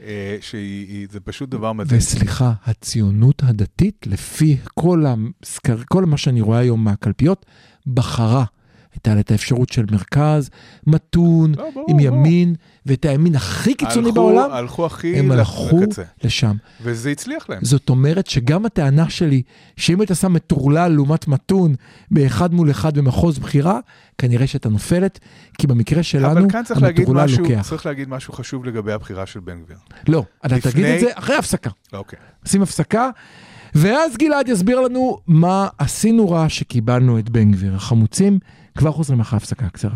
אה, 0.00 0.36
שהיא, 0.40 0.86
היא- 0.88 1.06
זה 1.10 1.20
פשוט 1.20 1.48
דבר 1.48 1.72
מדהים. 1.72 1.98
וסליחה, 1.98 2.52
הציונות 2.64 3.42
הדתית, 3.42 4.06
לפי 4.06 4.56
כל, 4.74 5.04
המסקר, 5.06 5.76
כל 5.88 6.04
מה 6.04 6.16
שאני 6.16 6.40
רואה 6.40 6.58
היום 6.58 6.84
מהקלפיות, 6.84 7.46
בחרה. 7.86 8.44
הייתה 8.98 9.14
לה 9.14 9.20
את 9.20 9.30
האפשרות 9.30 9.68
של 9.68 9.84
מרכז, 9.90 10.50
מתון, 10.86 11.52
לא, 11.56 11.70
ברור, 11.74 11.86
עם 11.88 11.96
ברור. 11.96 12.08
ימין, 12.18 12.54
ואת 12.86 13.04
הימין 13.04 13.34
הכי 13.36 13.74
קיצוני 13.74 14.06
הלכו, 14.08 14.14
בעולם, 14.14 14.50
הלכו 14.52 14.86
הכי 14.86 15.18
הם 15.18 15.30
הלכו 15.30 15.80
לקצה, 15.82 16.02
לשם. 16.24 16.56
וזה 16.82 17.10
הצליח 17.10 17.50
להם. 17.50 17.58
זאת 17.64 17.88
אומרת 17.88 18.26
שגם 18.26 18.66
הטענה 18.66 19.10
שלי, 19.10 19.42
שאם 19.76 20.00
היית 20.00 20.10
שם 20.14 20.32
מטורלל 20.32 20.92
לעומת 20.92 21.28
מתון 21.28 21.74
באחד 22.10 22.54
מול 22.54 22.70
אחד 22.70 22.98
במחוז 22.98 23.38
בחירה, 23.38 23.80
כנראה 24.18 24.46
שהייתה 24.46 24.68
נופלת, 24.68 25.18
כי 25.58 25.66
במקרה 25.66 26.02
שלנו, 26.02 26.40
אבל 26.40 26.50
כאן 26.50 26.62
המטורלל 26.70 27.24
משהו, 27.24 27.42
לוקח. 27.44 27.62
צריך 27.68 27.86
להגיד 27.86 28.08
משהו 28.08 28.32
חשוב 28.32 28.64
לגבי 28.64 28.92
הבחירה 28.92 29.26
של 29.26 29.40
בן 29.40 29.62
גביר. 29.64 29.76
לא, 30.08 30.24
אתה 30.46 30.56
לפני- 30.56 30.72
תגיד 30.72 30.84
את 30.84 31.00
זה 31.00 31.06
אחרי 31.14 31.36
הפסקה. 31.36 31.70
אוקיי. 31.92 32.18
שים 32.44 32.62
הפסקה. 32.62 33.10
ואז 33.74 34.16
גלעד 34.16 34.48
יסביר 34.48 34.80
לנו 34.80 35.18
מה 35.26 35.68
עשינו 35.78 36.30
רע 36.30 36.48
שקיבלנו 36.48 37.18
את 37.18 37.28
בן 37.30 37.52
גביר. 37.52 37.74
החמוצים 37.74 38.38
כבר 38.78 38.92
חוזרים 38.92 39.20
אחרי 39.20 39.36
הפסקה 39.36 39.68
קצרה. 39.68 39.94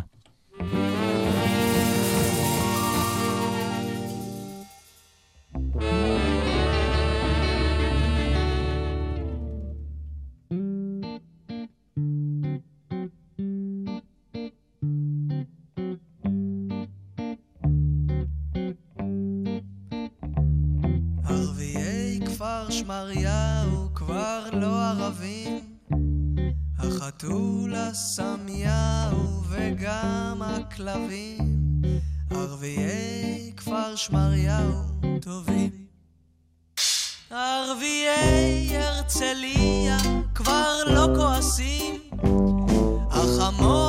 הסמיהו 27.93 29.43
וגם 29.49 30.43
הכלבים, 30.45 31.39
ערביי 32.31 33.53
כפר 33.57 33.97
שמריהו 33.97 34.73
טובים. 35.21 35.71
ערביי 37.31 38.77
הרצליה 38.77 39.97
כבר 40.35 40.85
לא 40.87 41.07
כועסים, 41.17 42.01
החמור 43.11 43.82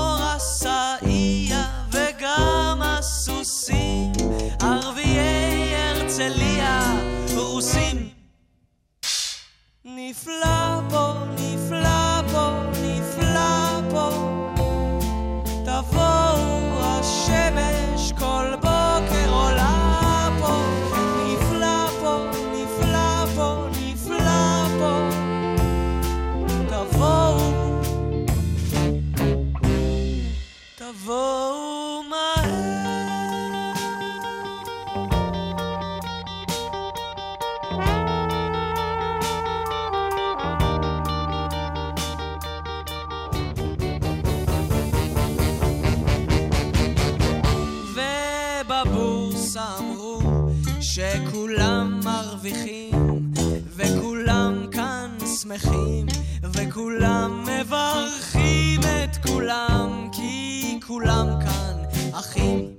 וכולם 56.73 57.43
מברכים 57.43 58.79
את 58.79 59.17
כולם 59.27 60.09
כי 60.12 60.79
כולם 60.88 61.27
כאן 61.45 61.83
אחים. 62.19 62.69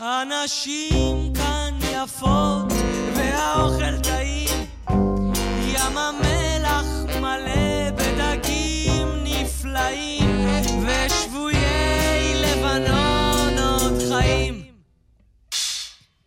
הנשים 0.00 1.32
כאן 1.34 1.78
יפות 1.92 2.72
והאוכל 3.16 3.98
טעים. 4.02 4.66
ים 5.66 5.98
המלח 5.98 6.86
מלא 7.20 7.90
בדגים 7.90 9.08
נפלאים 9.24 10.46
ושבויי 10.86 12.34
לבנון 12.34 13.58
עוד 13.58 14.02
חיים. 14.08 14.62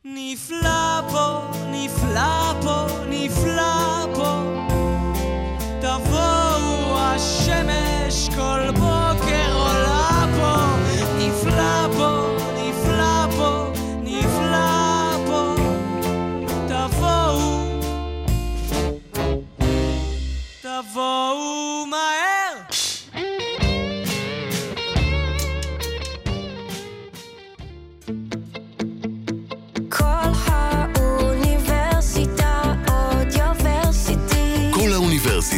נפלא 0.05 0.84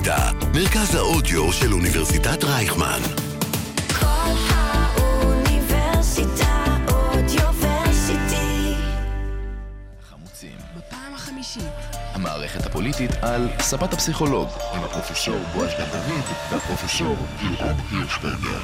האוניברסיטה, 0.09 0.49
מרכז 0.53 0.95
האודיו 0.95 1.53
של 1.53 1.73
אוניברסיטת 1.73 2.43
רייכמן. 2.43 2.99
כל 3.99 4.33
האוניברסיטה 4.49 6.65
אודיוורסיטי. 6.87 8.73
חמוצים. 10.09 10.57
בפעם 10.77 11.13
החמישית. 11.15 11.63
המערכת 12.13 12.65
הפוליטית 12.65 13.11
על 13.21 13.47
ספת 13.59 13.93
הפסיכולוג, 13.93 14.47
עם 14.73 14.83
הפרופסור 14.83 15.35
בועז 15.53 15.71
בן 15.77 15.85
דוד 15.91 16.23
והפרופסור 16.51 17.15
גלעד 17.41 17.75
הירשברגר. 17.91 18.59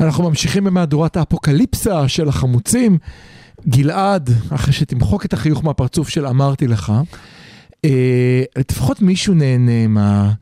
אנחנו 0.00 0.28
ממשיכים 0.28 0.64
במהדורת 0.64 1.16
האפוקליפסה 1.16 2.08
של 2.08 2.28
החמוצים. 2.28 2.98
גלעד, 3.68 4.30
אחרי 4.54 4.72
שתמחוק 4.72 5.24
את 5.24 5.32
החיוך 5.32 5.64
מהפרצוף 5.64 6.08
של 6.08 6.26
אמרתי 6.26 6.68
לך, 6.68 6.92
לפחות 8.56 9.02
מישהו 9.02 9.34
נהנה 9.34 9.86
מה... 9.88 10.32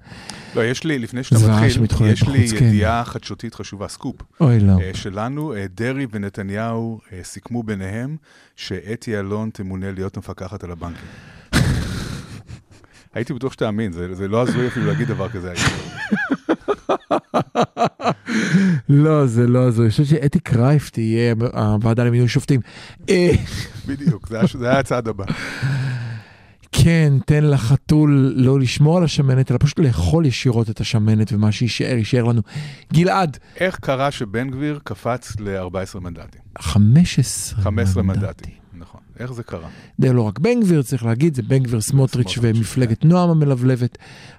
לא, 0.56 0.64
יש 0.64 0.84
לי, 0.84 0.98
לפני 0.98 1.22
שאתה 1.22 1.60
מתחיל, 1.80 2.06
יש 2.06 2.28
לי 2.28 2.48
כן. 2.48 2.64
ידיעה 2.64 3.04
חדשותית 3.04 3.54
חשובה, 3.54 3.88
סקופ. 3.88 4.16
אוי 4.40 4.60
לא. 4.60 4.72
אה, 4.80 4.90
שלנו, 4.94 5.54
אה, 5.54 5.66
דרעי 5.74 6.06
ונתניהו 6.12 7.00
אה, 7.12 7.20
סיכמו 7.22 7.62
ביניהם 7.62 8.16
שאתי 8.56 9.18
אלון 9.18 9.50
תמונה 9.50 9.92
להיות 9.92 10.16
מפקחת 10.16 10.64
על 10.64 10.70
הבנקים. 10.70 11.08
הייתי 13.14 13.34
בטוח 13.34 13.52
שתאמין, 13.52 13.92
זה, 13.92 14.14
זה 14.14 14.28
לא 14.28 14.42
הזוי 14.42 14.68
אפילו 14.68 14.86
להגיד 14.86 15.08
דבר 15.08 15.28
כזה. 15.28 15.52
לא, 18.88 19.26
זה 19.26 19.46
לא 19.46 19.58
הזוי. 19.58 19.84
אני 19.84 19.90
חושב 19.90 20.04
שאתי 20.04 20.40
קרייף 20.40 20.90
תהיה 20.90 21.34
הוועדה 21.52 22.04
למינוי 22.04 22.28
שופטים. 22.28 22.60
אה, 23.08 23.30
בדיוק, 23.86 24.28
זה 24.28 24.68
היה 24.70 24.78
הצעד 24.78 25.08
הבא. 25.08 25.24
כן, 26.72 27.12
תן 27.26 27.44
לחתול 27.44 28.32
לא 28.36 28.60
לשמור 28.60 28.98
על 28.98 29.04
השמנת, 29.04 29.50
אלא 29.50 29.58
פשוט 29.60 29.78
לאכול 29.78 30.26
ישירות 30.26 30.70
את 30.70 30.80
השמנת, 30.80 31.32
ומה 31.32 31.52
שיישאר, 31.52 31.96
יישאר 31.96 32.24
לנו. 32.24 32.42
גלעד, 32.92 33.38
איך 33.56 33.78
קרה 33.78 34.10
שבן 34.10 34.50
גביר 34.50 34.80
קפץ 34.84 35.36
ל-14 35.40 36.00
מנדטים? 36.00 36.40
15 36.58 37.62
15 37.62 38.02
מנדטים. 38.02 38.52
נכון. 38.74 39.00
איך 39.18 39.32
זה 39.32 39.42
קרה? 39.42 39.68
זה 39.98 40.12
לא 40.12 40.22
רק 40.22 40.38
בן 40.38 40.60
גביר, 40.60 40.82
צריך 40.82 41.04
להגיד, 41.04 41.34
זה 41.34 41.42
בן 41.42 41.58
גביר, 41.58 41.80
סמוטריץ' 41.80 42.28
סמוטריץ', 42.28 42.56
ומפלגת 42.56 43.04
נועם 43.04 43.30
המלבלבת, 43.30 43.98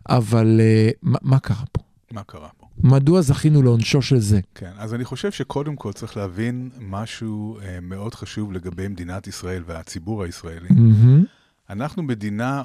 אבל 0.09 0.57
אה, 0.59 0.89
מה 1.01 1.17
מה 1.21 1.39
קרה 1.39 1.63
פה? 1.71 1.81
מה 2.11 2.23
קרה 2.23 2.47
פה? 2.57 2.67
מדוע 2.83 3.21
זכינו 3.21 3.61
לעונשו 3.61 4.01
של 4.01 4.19
זה? 4.19 4.39
כן, 4.55 4.71
אז 4.77 4.93
אני 4.93 5.05
חושב 5.05 5.31
שקודם 5.31 5.75
כל 5.75 5.93
צריך 5.93 6.17
להבין 6.17 6.69
משהו 6.79 7.59
אה, 7.59 7.79
מאוד 7.81 8.15
חשוב 8.15 8.51
לגבי 8.51 8.87
מדינת 8.87 9.27
ישראל 9.27 9.63
והציבור 9.65 10.23
הישראלי. 10.23 10.67
מהמם. 10.69 11.25
אנחנו 11.71 12.03
מדינה, 12.03 12.63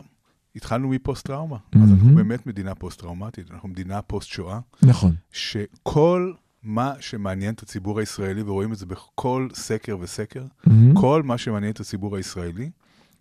התחלנו 0.56 0.88
מפוסט-טראומה, 0.88 1.56
מהמם. 1.74 1.86
אז 1.86 1.92
אנחנו 1.92 2.14
באמת 2.14 2.46
מדינה 2.46 2.74
פוסט-טראומטית, 2.74 3.50
אנחנו 3.50 3.68
מדינה 3.68 4.02
פוסט-שואה, 4.02 4.60
נכון. 4.82 5.14
שכל 5.32 6.32
מה 6.62 6.92
שמעניין 7.00 7.54
את 7.54 7.62
הציבור 7.62 8.00
הישראלי, 8.00 8.42
ורואים 8.42 8.72
את 8.72 8.78
זה 8.78 8.86
בכל 8.86 9.48
סקר 9.54 9.96
וסקר, 10.00 10.44
מהמם. 10.66 10.94
כל 11.00 11.22
מה 11.22 11.38
שמעניין 11.38 11.72
את 11.72 11.80
הציבור 11.80 12.16
הישראלי, 12.16 12.70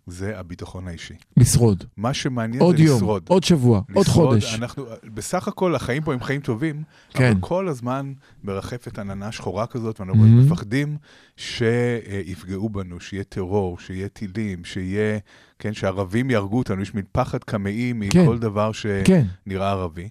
זה 0.06 0.38
הביטחון 0.38 0.88
האישי. 0.88 1.14
לשרוד. 1.36 1.84
מה 1.96 2.14
שמעניין 2.14 2.62
עוד 2.62 2.76
זה 2.76 2.82
יום, 2.82 2.96
לשרוד. 2.96 3.22
עוד 3.28 3.44
שבוע, 3.44 3.82
עוד 3.94 4.06
לשרוד, 4.06 4.28
חודש. 4.28 4.54
אנחנו, 4.54 4.84
בסך 5.14 5.48
הכל 5.48 5.74
החיים 5.74 6.02
פה 6.02 6.12
הם 6.12 6.20
חיים 6.20 6.40
טובים, 6.40 6.82
כן. 7.10 7.30
אבל 7.30 7.40
כל 7.40 7.68
הזמן 7.68 8.12
מרחפת 8.44 8.98
עננה 8.98 9.32
שחורה 9.32 9.66
כזאת, 9.66 10.00
ואנחנו 10.00 10.20
מהמם. 10.20 10.46
מפחדים 10.46 10.96
שיפגעו 11.36 12.68
בנו, 12.68 13.00
שיהיה 13.00 13.24
טרור, 13.24 13.78
שיהיה 13.78 14.08
טילים, 14.08 14.64
שיהיה, 14.64 15.18
כן, 15.58 15.74
שערבים 15.74 16.30
יהרגו 16.30 16.58
אותנו, 16.58 16.82
יש 16.82 16.94
מין 16.94 17.04
פחד 17.12 17.44
קמאי 17.44 17.92
כן. 18.10 18.20
מכל 18.22 18.38
דבר 18.38 18.70
כן. 19.04 19.22
שנראה 19.46 19.70
ערבי. 19.70 20.08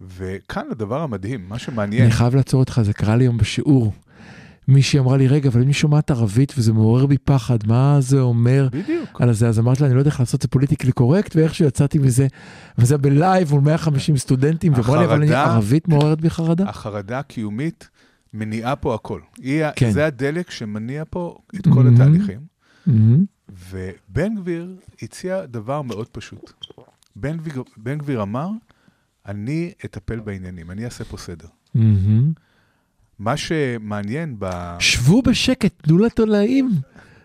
וכאן 0.00 0.62
הדבר 0.70 1.02
המדהים, 1.02 1.48
מה 1.48 1.58
שמעניין, 1.58 2.02
אני 2.02 2.12
חייב 2.12 2.34
לעצור 2.34 2.60
אותך, 2.60 2.80
זה 2.84 2.92
קרה 2.92 3.16
לי 3.16 3.24
היום 3.24 3.38
בשיעור. 3.38 3.92
מישהי 4.70 4.98
אמרה 4.98 5.16
לי, 5.16 5.28
רגע, 5.28 5.48
אבל 5.48 5.60
אני 5.60 5.72
שומעת 5.72 6.10
ערבית 6.10 6.52
וזה 6.58 6.72
מעורר 6.72 7.06
בי 7.06 7.18
פחד, 7.18 7.58
מה 7.66 7.96
זה 8.00 8.20
אומר 8.20 8.68
בדיוק. 8.72 9.20
על 9.20 9.32
זה? 9.32 9.48
אז 9.48 9.58
אמרתי 9.58 9.82
לה, 9.82 9.86
אני 9.86 9.94
לא 9.94 10.00
יודע 10.00 10.10
איך 10.10 10.20
לעשות 10.20 10.34
את 10.34 10.42
זה 10.42 10.48
פוליטיקלי 10.48 10.92
קורקט, 10.92 11.36
ואיכשהו 11.36 11.66
יצאתי 11.66 11.98
מזה, 11.98 12.26
וזה 12.78 12.98
בלייב 12.98 13.52
מול 13.52 13.60
150 13.60 14.16
סטודנטים, 14.16 14.72
ואמרה 14.74 14.98
לי, 14.98 15.04
אבל 15.04 15.22
אני 15.22 15.34
ערבית 15.34 15.88
מעוררת 15.88 16.20
בי 16.20 16.30
חרדה. 16.30 16.68
החרדה 16.68 17.18
הקיומית 17.18 17.88
מניעה 18.34 18.76
פה 18.76 18.94
הכל. 18.94 19.20
היא, 19.38 19.64
כן. 19.76 19.90
זה 19.90 20.06
הדלק 20.06 20.50
שמניע 20.50 21.02
פה 21.10 21.38
את 21.56 21.64
כל 21.64 21.70
מהמם. 21.70 21.94
התהליכים. 21.94 22.40
מהמם. 22.86 23.24
ובן 23.70 24.34
גביר 24.36 24.76
הציע 25.02 25.46
דבר 25.46 25.82
מאוד 25.82 26.08
פשוט. 26.08 26.52
בן 27.16 27.36
גביר, 27.36 27.62
בן 27.76 27.98
גביר 27.98 28.22
אמר, 28.22 28.48
אני 29.26 29.72
אטפל 29.84 30.20
בעניינים, 30.20 30.70
אני 30.70 30.84
אעשה 30.84 31.04
פה 31.04 31.16
סדר. 31.16 31.48
מהמם. 31.74 32.32
מה 33.20 33.36
שמעניין 33.36 34.36
ב... 34.38 34.76
שבו 34.78 35.22
בשקט, 35.22 35.72
תנו 35.82 35.98
לתולעים. 35.98 36.70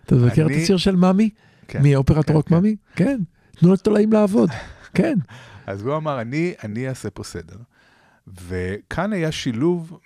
אתה 0.05 0.15
מכיר 0.15 0.47
את 0.47 0.51
השיר 0.63 0.77
של 0.77 0.95
מאמי? 0.95 1.29
כן, 1.67 1.81
מאופרת 1.83 2.25
כן, 2.25 2.33
רוק 2.33 2.47
כן. 2.49 2.55
מאמי? 2.55 2.75
כן. 2.95 3.19
תנו 3.59 3.73
לתולעים 3.73 4.13
לעבוד. 4.13 4.49
כן. 4.97 5.17
אז 5.67 5.81
הוא 5.81 5.95
אמר, 5.97 6.21
אני, 6.21 6.53
אני 6.63 6.89
אעשה 6.89 7.09
פה 7.09 7.23
סדר. 7.23 7.55
וכאן 8.47 9.13
היה 9.13 9.31
שילוב 9.31 9.99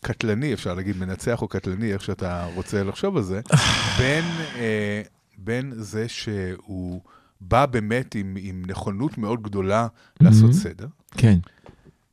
קטלני, 0.00 0.52
אפשר 0.52 0.74
להגיד 0.74 0.96
מנצח 0.96 1.42
או 1.42 1.48
קטלני, 1.48 1.92
איך 1.92 2.02
שאתה 2.04 2.46
רוצה 2.54 2.84
לחשוב 2.84 3.16
על 3.16 3.22
זה, 3.22 3.40
בין, 3.98 4.24
אה, 4.56 5.02
בין 5.38 5.72
זה 5.76 6.08
שהוא 6.08 7.00
בא 7.40 7.66
באמת 7.66 8.14
עם, 8.14 8.36
עם 8.40 8.62
נכונות 8.66 9.18
מאוד 9.18 9.42
גדולה 9.42 9.86
לעשות 10.20 10.50
Mhm. 10.50 10.54
סדר. 10.54 10.86
כן. 11.16 11.38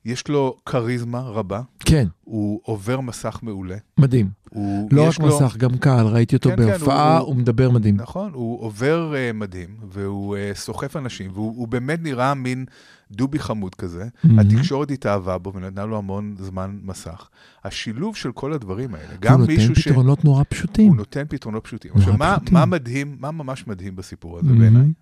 יש 0.06 0.28
לו 0.28 0.58
כריזמה 0.66 1.20
רבה, 1.20 1.62
כן. 1.80 2.08
הוא 2.24 2.60
עובר 2.64 3.00
מסך 3.00 3.40
מעולה. 3.44 3.76
מדהים. 3.98 4.30
הוא, 4.50 4.90
לא 4.92 5.08
רק 5.10 5.20
לו, 5.20 5.28
מסך, 5.28 5.58
גם 5.58 5.78
קהל, 5.78 6.06
ראיתי 6.08 6.36
אותו 6.36 6.50
כן, 6.50 6.56
כן, 6.56 6.66
בהופעה, 6.66 7.18
הוא- 7.18 7.28
הוא 7.28 7.36
מדבר 7.36 7.70
מדהים. 7.72 7.96
נכון, 7.96 8.32
הוא 8.34 8.62
עובר 8.62 9.14
uh, 9.14 9.34
מדהים, 9.34 9.68
והוא 9.90 10.36
uh, 10.36 10.58
סוחף 10.58 10.96
אנשים, 10.96 11.32
והוא 11.34 11.58
הוא 11.58 11.68
באמת 11.68 12.00
נראה 12.04 12.34
מין 12.34 12.66
דובי 13.12 13.40
חמוד 13.40 13.76
כזה. 13.76 14.08
מהמם. 14.24 14.40
התקשורת 14.40 14.92
התאהבה 14.92 15.38
בו 15.38 15.54
ונתנה 15.54 15.86
לו 15.86 15.98
המון 15.98 16.36
זמן 16.40 16.80
מסך. 16.84 17.30
השילוב 17.64 18.16
של 18.16 18.32
כל 18.32 18.54
הדברים 18.54 18.96
האלה, 18.96 19.08
הוא 19.12 19.18
גם 19.20 19.40
נותן 19.40 19.52
מישהו 19.54 19.76
ש... 19.76 19.88
פתרונות 19.88 20.26
נורא 20.26 20.44
פשוטים. 20.50 20.88
הוא 20.88 20.96
נותן 20.98 21.24
פתרונות 21.30 21.64
פשוטים. 21.64 21.92
עכשיו, 21.96 22.18
מה. 22.18 22.38
מה 22.52 22.66
מדהים, 22.66 23.18
מה 23.20 23.32
ממש 23.32 23.68
מדהים 23.68 23.96
בסיפור 23.96 24.38
הזה 24.40 24.48
מהמם. 24.48 24.60
בעיניי? 24.60 24.94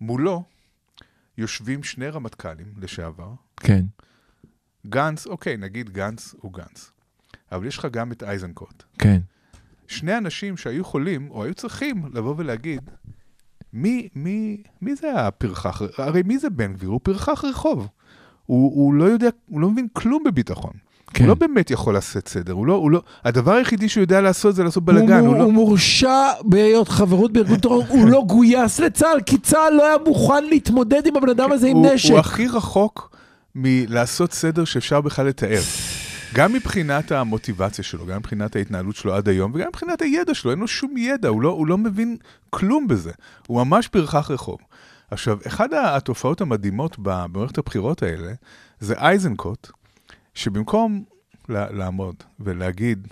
מולו 0.00 0.42
יושבים 1.38 1.82
שני 1.82 2.08
רמטכ"לים 2.08 2.66
לשעבר. 2.80 3.28
כן. 3.56 3.84
גנץ, 4.86 5.26
אוקיי, 5.26 5.56
נגיד 5.56 5.90
גנץ 5.90 6.34
הוא 6.40 6.52
גנץ. 6.52 6.90
אבל 7.52 7.66
יש 7.66 7.78
לך 7.78 7.88
גם 7.90 8.12
את 8.12 8.22
איזנקוט. 8.22 8.82
כן. 8.98 9.20
שני 9.88 10.18
אנשים 10.18 10.56
שהיו 10.56 10.80
יכולים, 10.80 11.30
או 11.30 11.44
היו 11.44 11.54
צריכים, 11.54 12.02
לבוא 12.14 12.34
ולהגיד, 12.38 12.90
מי, 13.72 14.08
מי, 14.14 14.62
מי 14.82 14.96
זה 14.96 15.12
הפרחח? 15.12 15.82
הרי 15.98 16.22
מי 16.22 16.38
זה 16.38 16.50
בן 16.50 16.72
גביר? 16.72 16.88
הוא 16.88 17.00
פרחח 17.02 17.44
רחוב. 17.44 17.88
הוא, 18.46 18.72
הוא 18.74 18.94
לא 18.94 19.04
יודע, 19.04 19.28
הוא 19.46 19.60
לא 19.60 19.70
מבין 19.70 19.88
כלום 19.92 20.24
בביטחון. 20.24 20.72
כן. 21.14 21.24
הוא 21.24 21.28
לא 21.28 21.34
באמת 21.34 21.70
יכול 21.70 21.94
לעשות 21.94 22.28
סדר, 22.28 22.52
הוא 22.52 22.66
לא, 22.66 22.74
הוא 22.74 22.90
לא, 22.90 23.02
הדבר 23.24 23.52
היחידי 23.52 23.88
שהוא 23.88 24.00
יודע 24.00 24.20
לעשות 24.20 24.54
זה 24.54 24.64
לעשות 24.64 24.84
בלאגן, 24.84 25.18
הוא, 25.18 25.28
הוא, 25.28 25.36
לא... 25.36 25.42
הוא 25.42 25.52
מורשע 25.52 26.32
בהיות 26.42 26.88
חברות 26.88 27.32
בארגון 27.32 27.58
טרור, 27.58 27.84
הוא 27.94 28.08
לא 28.08 28.24
גויס 28.28 28.80
לצה"ל, 28.80 29.20
כי 29.26 29.38
צה"ל 29.38 29.74
לא 29.74 29.86
היה 29.86 29.96
מוכן 30.06 30.44
להתמודד 30.44 31.06
עם 31.06 31.16
הבן 31.16 31.28
אדם 31.28 31.52
הזה 31.52 31.66
עם 31.66 31.76
הוא, 31.76 31.86
נשק. 31.86 32.10
הוא 32.10 32.18
הכי 32.18 32.46
רחוק 32.46 33.16
מלעשות 33.54 34.32
סדר 34.32 34.64
שאפשר 34.64 35.00
בכלל 35.00 35.26
לתאר. 35.26 35.60
גם 36.34 36.52
מבחינת 36.52 37.12
המוטיבציה 37.12 37.84
שלו, 37.84 38.06
גם 38.06 38.18
מבחינת 38.18 38.56
ההתנהלות 38.56 38.96
שלו 38.96 39.14
עד 39.14 39.28
היום, 39.28 39.52
וגם 39.54 39.68
מבחינת 39.68 40.02
הידע 40.02 40.34
שלו, 40.34 40.50
אין 40.50 40.58
לו 40.58 40.68
שום 40.68 40.96
ידע, 40.96 41.28
הוא 41.28 41.42
לא, 41.42 41.48
הוא 41.48 41.66
לא 41.66 41.78
מבין 41.78 42.16
כלום 42.50 42.88
בזה. 42.88 43.12
הוא 43.46 43.64
ממש 43.64 43.88
פרחח 43.88 44.30
רחוב. 44.30 44.58
עכשיו, 45.10 45.38
אחת 45.46 45.70
התופעות 45.72 46.40
המדהימות 46.40 46.96
במערכת 46.98 47.58
הבחירות 47.58 48.02
האלה, 48.02 48.32
זה 48.80 48.94
איזנקוט, 49.08 49.70
שבמקום 50.34 51.04
לעמוד 51.48 52.14
ולהגיד, 52.40 53.08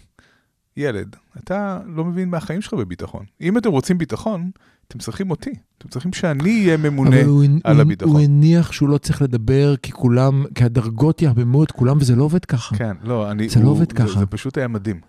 ילד, 0.76 1.16
אתה 1.38 1.80
לא 1.86 2.04
מבין 2.04 2.30
מהחיים 2.30 2.62
שלך 2.62 2.74
בביטחון. 2.74 3.24
אם 3.40 3.58
אתם 3.58 3.70
רוצים 3.70 3.98
ביטחון, 3.98 4.50
אתם 4.92 5.00
צריכים 5.00 5.30
אותי. 5.30 5.50
אתם 5.78 5.88
צריכים 5.88 6.12
שאני 6.12 6.64
אהיה 6.64 6.76
ממונה 6.76 7.20
אבל 7.20 7.28
הוא, 7.28 7.44
על 7.64 7.74
הוא, 7.74 7.82
הביטחון. 7.82 8.12
הוא 8.12 8.20
הניח 8.20 8.72
שהוא 8.72 8.88
לא 8.88 8.98
צריך 8.98 9.22
לדבר, 9.22 9.74
כי 9.76 9.92
כולם, 9.92 10.44
כי 10.54 10.64
הדרגות 10.64 11.22
יהממו 11.22 11.64
את 11.64 11.70
כולם, 11.72 11.96
וזה 12.00 12.16
לא 12.16 12.24
עובד 12.24 12.44
ככה. 12.44 12.76
כן, 12.76 12.96
לא, 13.02 13.30
אני... 13.30 13.48
זה 13.48 13.60
לא 13.60 13.64
הוא- 13.64 13.70
עובד 13.70 13.92
ככה. 13.92 14.06
זה, 14.06 14.18
זה 14.18 14.26
פשוט 14.26 14.58
היה 14.58 14.68
מדהים. 14.68 15.00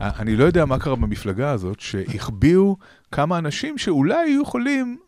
אני 0.00 0.36
לא 0.36 0.44
יודע 0.44 0.64
מה 0.64 0.78
קרה 0.78 0.96
במפלגה 0.96 1.50
הזאת, 1.50 1.80
שהחביאו 1.80 2.76
כמה 3.12 3.38
אנשים 3.38 3.78
שאולי 3.78 4.16
היו 4.16 4.42
יכולים 4.42 4.98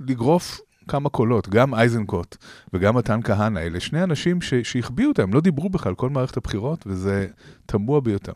לגרוף 0.00 0.60
כמה 0.88 1.08
קולות, 1.08 1.48
גם 1.48 1.74
איזנקוט 1.74 2.36
וגם 2.72 2.96
מתן 2.96 3.20
כהנא, 3.24 3.58
אלה 3.58 3.80
שני 3.80 4.02
אנשים 4.02 4.38
שהחביאו 4.62 5.08
אותם, 5.08 5.32
לא 5.34 5.40
דיברו 5.40 5.70
בכלל 5.70 5.94
כל 5.94 6.10
מערכת 6.10 6.36
הבחירות, 6.36 6.84
וזה 6.86 7.26
תמוה 7.66 8.00
ביותר. 8.00 8.32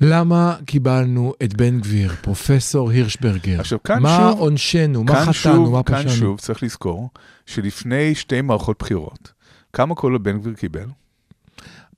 למה 0.00 0.56
קיבלנו 0.66 1.32
את 1.42 1.54
בן 1.56 1.80
גביר, 1.80 2.12
פרופסור 2.22 2.90
הירשברגר? 2.90 3.60
עכשיו, 3.60 3.82
כאן 3.82 4.02
מה 4.02 4.16
שוב- 4.30 4.40
עונשנו? 4.40 5.04
מה 5.04 5.12
חטאנו? 5.20 5.32
שוב, 5.32 5.72
מה 5.72 5.82
כאן 5.82 5.96
פשענו? 5.98 6.10
שוב 6.14 6.38
צריך 6.40 6.62
לזכור 6.62 7.10
שלפני 7.46 8.14
שתי 8.14 8.40
מערכות 8.40 8.76
בחירות, 8.78 9.32
כמה 9.72 9.94
קולות 9.94 10.22
בן 10.22 10.38
גביר 10.38 10.54
קיבל? 10.54 10.86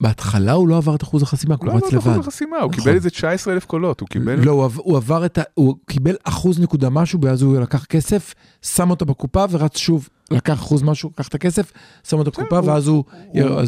בהתחלה 0.01 0.53
הוא 0.53 0.69
לא 0.69 0.77
עבר 0.77 0.95
את 0.95 1.03
אחוז 1.03 1.23
החסימה, 1.23 1.55
הוא 1.55 1.67
הוא 1.71 1.81
לא 1.81 1.87
רץ 1.87 1.93
עבר 1.93 1.99
את 1.99 2.03
אחוז 2.03 2.13
לבד. 2.17 2.21
החסימה, 2.29 2.57
הוא 2.57 2.71
נכון. 2.71 2.85
קיבל 2.85 2.95
איזה 2.95 3.11
19 3.11 3.55
אלף 3.55 3.65
קולות, 3.65 4.01
הוא 4.01 4.09
קיבל... 4.09 4.35
לא, 4.45 4.69
הוא 4.77 4.97
עבר 4.97 5.27
את 5.27 5.39
ה... 5.39 5.43
הוא 5.55 5.77
קיבל 5.87 6.15
אחוז 6.25 6.61
נקודה 6.61 6.91
משהו, 6.91 7.21
ואז 7.23 7.43
הוא 7.43 7.61
לקח 7.61 7.85
כסף, 7.85 8.35
שם 8.63 8.91
אותו 8.91 9.07
בקופה 9.07 9.45
ורץ 9.51 9.77
שוב, 9.77 10.09
לקח 10.31 10.55
אחוז 10.55 10.83
משהו, 10.83 11.11
לקח 11.15 11.29
את 11.29 11.35
הכסף, 11.35 11.73
שם 12.09 12.19
אותו 12.19 12.31
בקופה, 12.31 12.59
הוא- 12.59 12.69
ואז 12.69 12.89
הוא 12.89 13.05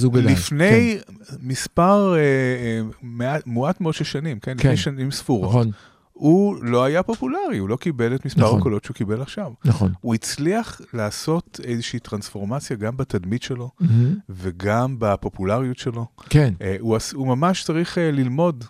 הוא 0.04 0.12
גדל. 0.12 0.26
לפני 0.30 0.98
מספר 1.42 2.14
אה, 2.14 2.18
אה, 2.18 2.80
מעט- 3.02 3.46
מועט 3.46 3.80
מאוד 3.80 3.94
של 3.94 4.04
שנים, 4.04 4.38
כן? 4.38 4.52
כן. 4.58 4.68
לפני 4.68 4.76
שנים 4.76 5.10
כן, 5.10 5.16
ספורות, 5.16 5.48
נכון, 5.50 5.70
הוא 6.12 6.56
לא 6.64 6.84
היה 6.84 7.02
פופולרי, 7.02 7.58
הוא 7.58 7.68
לא 7.68 7.76
קיבל 7.76 8.14
את 8.14 8.24
מספר 8.26 8.40
נכון. 8.40 8.60
הקולות 8.60 8.84
שהוא 8.84 8.94
קיבל 8.94 9.22
עכשיו. 9.22 9.52
נכון. 9.64 9.92
הוא 10.00 10.14
הצליח 10.14 10.80
לעשות 10.94 11.60
איזושהי 11.64 11.98
טרנספורמציה 11.98 12.76
גם 12.76 12.96
בתדמית 12.96 13.42
שלו 13.42 13.70
מהמם. 13.80 14.14
וגם 14.30 14.96
בפופולריות 14.98 15.78
שלו. 15.78 16.06
כן, 16.30 16.54
אה, 16.62 16.76
הוא, 16.80 16.96
הוא 17.14 17.26
ממש 17.28 17.64
צריך 17.64 17.98
אה, 17.98 18.10
ללמוד 18.10 18.64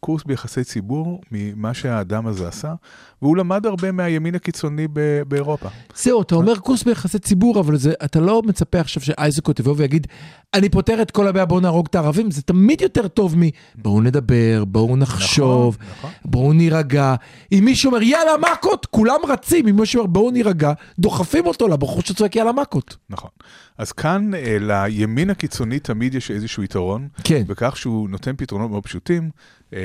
קורס 0.00 0.24
ביחסי 0.24 0.64
ציבור 0.64 1.20
ממה 1.32 1.74
שהאדם 1.74 2.26
הזה 2.26 2.48
עשה, 2.48 2.74
והוא 3.22 3.36
למד 3.36 3.66
הרבה 3.66 3.92
מהימין 3.92 4.34
הקיצוני 4.34 4.86
ב- 4.92 5.22
באירופה. 5.28 5.68
זהו, 5.96 6.22
אתה 6.22 6.34
אומר 6.34 6.56
קורס 6.56 6.82
ביחסי 6.82 7.18
ציבור, 7.18 7.60
אבל 7.60 7.76
זה, 7.76 7.92
אתה 8.04 8.20
לא 8.20 8.42
מצפה 8.46 8.80
עכשיו 8.80 9.02
שאייזקוט 9.02 9.60
יבוא 9.60 9.74
ויגיד, 9.76 10.06
אני 10.54 10.68
פותר 10.68 11.02
את 11.02 11.10
כל 11.10 11.26
הבעיה, 11.26 11.46
בואו 11.46 11.60
נהרוג 11.60 11.86
את 11.90 11.94
הערבים, 11.94 12.30
זה 12.30 12.42
תמיד 12.42 12.80
יותר 12.80 13.08
טוב 13.08 13.38
מ... 13.38 13.42
בואו 13.74 14.00
נדבר, 14.00 14.64
בואו 14.64 14.96
נחשוב, 14.96 15.76
נכון, 15.80 15.96
נכון. 15.98 16.10
בואו 16.24 16.52
נירגע. 16.52 17.14
אם 17.52 17.62
מישהו 17.64 17.90
אומר, 17.90 18.02
יאללה 18.02 18.32
מכות, 18.52 18.86
כולם 18.86 19.20
רצים, 19.28 19.68
אם 19.68 19.76
מישהו 19.76 20.00
אומר, 20.00 20.10
בואו 20.12 20.30
נירגע, 20.30 20.72
דוחפים 20.98 21.46
אותו 21.46 21.68
לבחור 21.68 22.02
שצועק 22.02 22.36
יאללה 22.36 22.52
מכות. 22.52 22.96
נכון. 23.10 23.30
אז 23.78 23.92
כאן 23.92 24.34
אה, 24.34 24.56
לימין 24.60 25.30
הקיצוני 25.30 25.78
תמיד 25.78 26.14
יש 26.14 26.30
איזשהו 26.30 26.62
יתרון, 26.62 27.08
כן, 27.24 27.42
בכך 27.46 27.76
שהוא 27.76 28.08
נותן 28.08 28.32
פתרונות 28.36 28.70
מאוד 28.70 28.82
פשוטים, 28.82 29.22
אה, 29.22 29.30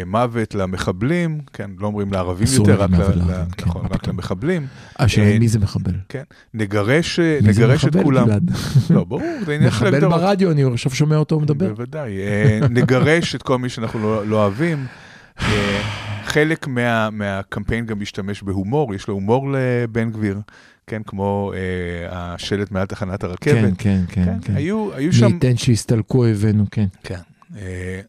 מוות 0.06 0.56
למחבלים, 0.56 1.42
כן, 1.54 1.72
לא 1.80 1.88
אומרים 1.88 2.14
לערבים 2.14 2.48
יותר, 2.58 2.82
רק, 2.82 2.90
ל- 2.90 2.98
לערבים, 2.98 3.24
ל- 3.28 3.34
כן, 3.58 3.66
נכון, 3.68 3.86
רק. 3.92 4.08
למחבלים, 4.08 4.68
השאלה 5.00 5.26
אה, 5.32 5.40
מי 5.40 5.48
זה 5.48 5.60
מחבל. 5.60 5.94
כן, 6.10 6.24
נגרש, 6.54 7.20
אה, 7.20 7.40
מי 7.44 7.54
זה 7.54 7.62
נגרש 7.66 7.86
את 7.86 7.90
מחבל, 7.90 8.04
כולם. 8.04 8.28
גלעד? 8.28 8.52
לא, 8.90 9.04
ברור, 9.04 9.22
זה 9.46 9.54
עניין 9.56 9.72
של 9.72 9.76
מחבל 9.78 9.96
הגדרות. 9.96 10.22
ברדיו, 10.22 10.52
אני 10.52 10.64
עכשיו 10.74 10.96
שומע 10.96 11.16
אותו 11.16 11.40
מדבר. 11.40 11.70
בוודאי. 11.70 12.18
אה, 12.18 12.60
נגרש 12.70 13.36
את 13.36 13.44
כל 13.44 13.58
מי 13.58 13.70
שאנחנו 13.70 14.00
לא, 14.00 14.28
לא 14.28 14.36
אוהבים. 14.44 14.86
אה, 15.42 15.82
חלק 16.26 16.68
מה, 16.68 17.10
מהקמפיין 17.10 17.86
גם 17.86 18.00
משתמש 18.00 18.44
בהומור, 18.44 18.96
יש 18.96 19.08
לו 19.08 19.14
הומור 19.14 19.48
לבן 19.54 20.12
גביר, 20.12 20.40
כן, 20.88 21.02
כמו 21.06 21.52
אה, 21.56 21.60
השלט 22.12 22.72
מעל 22.72 22.86
תחנת 22.86 23.24
הרכבת. 23.24 23.42
כן, 23.56 23.72
כן, 23.78 24.02
כן, 24.08 24.24
כן, 24.26 24.38
כן. 24.42 24.56
היו, 24.56 24.90
היו 24.94 25.08
מי 25.08 25.14
שם... 25.16 25.26
ייתן 25.28 25.58
שיסתלקו 25.58 26.18
אויבינו, 26.18 26.66
כן. 26.72 26.86
כן. 27.04 27.20
אה, 27.58 28.00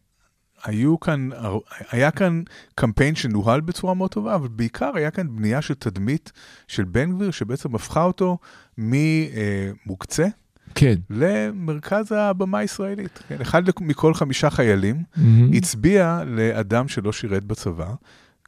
היו 0.63 0.99
כאן, 0.99 1.29
היה 1.91 2.11
כאן 2.11 2.41
קמפיין 2.75 3.15
שנוהל 3.15 3.61
בצורה 3.61 3.93
מאוד 3.93 4.11
טובה, 4.11 4.35
אבל 4.35 4.47
בעיקר 4.47 4.91
היה 4.95 5.11
כאן 5.11 5.35
בנייה 5.35 5.61
של 5.61 5.73
תדמית 5.73 6.31
של 6.67 6.83
בן 6.83 7.11
גביר, 7.11 7.31
שבעצם 7.31 7.75
הפכה 7.75 8.03
אותו 8.03 8.37
ממוקצה 8.77 10.27
כן. 10.75 10.95
למרכז 11.09 12.11
הבמה 12.11 12.57
הישראלית. 12.57 13.19
כן, 13.27 13.41
אחד 13.41 13.63
מכל 13.81 14.13
חמישה 14.13 14.49
חיילים 14.49 15.03
מהמם. 15.17 15.53
הצביע 15.53 16.23
לאדם 16.25 16.87
שלא 16.87 17.13
שירת 17.13 17.43
בצבא, 17.43 17.93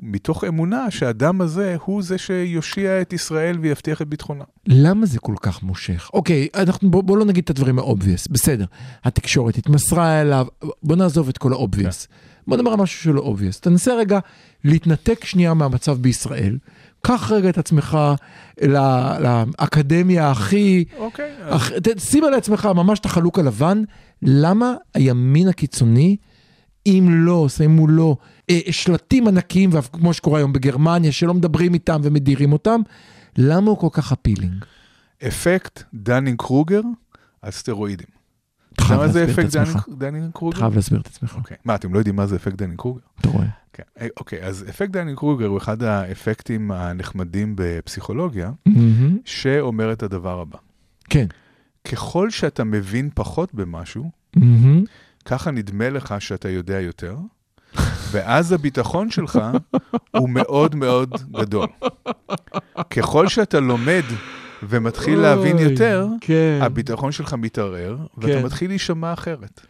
מתוך 0.03 0.43
אמונה 0.43 0.91
שהאדם 0.91 1.41
הזה 1.41 1.75
הוא 1.85 2.03
זה 2.03 2.17
שיושיע 2.17 3.01
את 3.01 3.13
ישראל 3.13 3.57
ויבטיח 3.61 4.01
את 4.01 4.07
ביטחונה. 4.07 4.43
למה 4.67 5.05
זה 5.05 5.19
כל 5.19 5.35
כך 5.41 5.63
מושך? 5.63 6.09
אוקיי, 6.13 6.47
אנחנו, 6.55 6.91
בוא, 6.91 7.03
בוא 7.03 7.17
לא 7.17 7.25
נגיד 7.25 7.43
את 7.43 7.49
הדברים 7.49 7.79
ה 7.79 7.85
obvious, 7.85 8.27
בסדר. 8.27 8.65
התקשורת 9.03 9.57
התמסרה 9.57 10.21
אליו, 10.21 10.47
בוא 10.83 10.95
נעזוב 10.95 11.29
את 11.29 11.37
כל 11.37 11.53
ה 11.53 11.59
obvious. 11.59 12.07
בוא 12.47 12.57
נדבר 12.57 12.71
על 12.71 12.77
משהו 12.77 13.03
שלא 13.03 13.21
obvious. 13.21 13.59
תנסה 13.59 13.95
רגע 13.95 14.19
להתנתק 14.63 15.25
שנייה 15.25 15.53
מהמצב 15.53 15.97
בישראל. 15.97 16.57
קח 17.01 17.31
רגע 17.31 17.49
את 17.49 17.57
עצמך 17.57 17.97
לאקדמיה 19.19 20.31
הכי... 20.31 20.85
אוקיי, 20.97 21.31
ת- 21.83 21.99
שים 21.99 22.23
על 22.23 22.33
עצמך 22.33 22.69
ממש 22.75 22.99
את 22.99 23.05
החלוק 23.05 23.39
הלבן, 23.39 23.83
למה 24.21 24.73
הימין 24.93 25.47
הקיצוני, 25.47 26.15
אם 26.87 27.07
לא, 27.09 27.49
שמו 27.49 27.87
לו 27.87 28.17
אה, 28.19 28.25
שלטים 28.71 29.27
ענקיים, 29.27 29.69
כמו 29.93 30.13
שקורה 30.13 30.39
היום 30.39 30.53
בגרמניה, 30.53 31.11
שלא 31.11 31.33
מדברים 31.33 31.73
איתם 31.73 31.99
ומדירים 32.03 32.53
אותם, 32.53 32.81
למה 33.37 33.69
הוא 33.69 33.77
כל 33.77 33.87
כך 33.91 34.11
appealing? 34.11 34.65
אפקט 35.27 35.83
דנינג 35.93 36.37
קרוגר 36.39 36.81
על 37.41 37.51
סטרואידים. 37.51 38.07
אתה 38.73 38.83
יודע 38.83 38.97
מה 38.97 39.07
זה 39.07 39.23
אפקט. 39.23 39.55
דנינג- 39.55 39.97
דנינג 39.97 40.23
אתה 40.29 40.37
קרוגר? 40.37 40.57
חייב 40.59 40.75
להסביר 40.75 40.99
את 40.99 41.07
עצמך, 41.07 41.35
אוקיי. 41.35 41.57
מה, 41.65 41.75
אתם 41.75 41.93
לא 41.93 41.99
יודעים 41.99 42.15
מה 42.15 42.27
זה 42.27 42.35
אפקט 42.35 42.55
דנינג 42.55 42.77
קרוגר? 42.79 43.01
אתה 43.21 43.29
רואה. 43.29 43.45
כן. 43.73 43.83
אה, 44.01 44.07
אוקיי, 44.17 44.43
אז 44.43 44.65
אפקט 44.69 44.89
דנינג 44.91 45.17
קרוגר 45.17 45.45
הוא 45.47 45.57
אחד 45.57 45.83
האפקטים 45.83 46.71
הנחמדים 46.71 47.53
בפסיכולוגיה. 47.57 48.51
שאומר 49.25 49.91
את 49.93 50.03
הדבר 50.03 50.39
הבא. 50.39 50.57
כן. 51.09 51.25
ככל 51.91 52.29
שאתה 52.29 52.63
מבין 52.63 53.09
פחות 53.15 53.53
במשהו. 53.53 54.11
ככה 55.25 55.51
נדמה 55.51 55.89
לך 55.89 56.15
שאתה 56.19 56.49
יודע 56.49 56.79
יותר, 56.79 57.17
ואז 58.11 58.51
הביטחון 58.51 59.11
שלך 59.11 59.39
הוא 60.11 60.29
מאוד 60.29 60.75
מאוד 60.75 61.09
גדול. 61.31 61.67
ככל 62.89 63.27
שאתה 63.27 63.59
לומד 63.59 64.03
ומתחיל 64.63 65.19
להבין 65.19 65.57
יותר, 65.57 66.07
כן. 66.21 66.59
הביטחון 66.61 67.11
שלך 67.11 67.33
מתערער, 67.33 67.97
כן. 67.97 68.27
ואתה 68.27 68.45
מתחיל 68.45 68.69
להישמע 68.69 69.13
אחרת. 69.13 69.61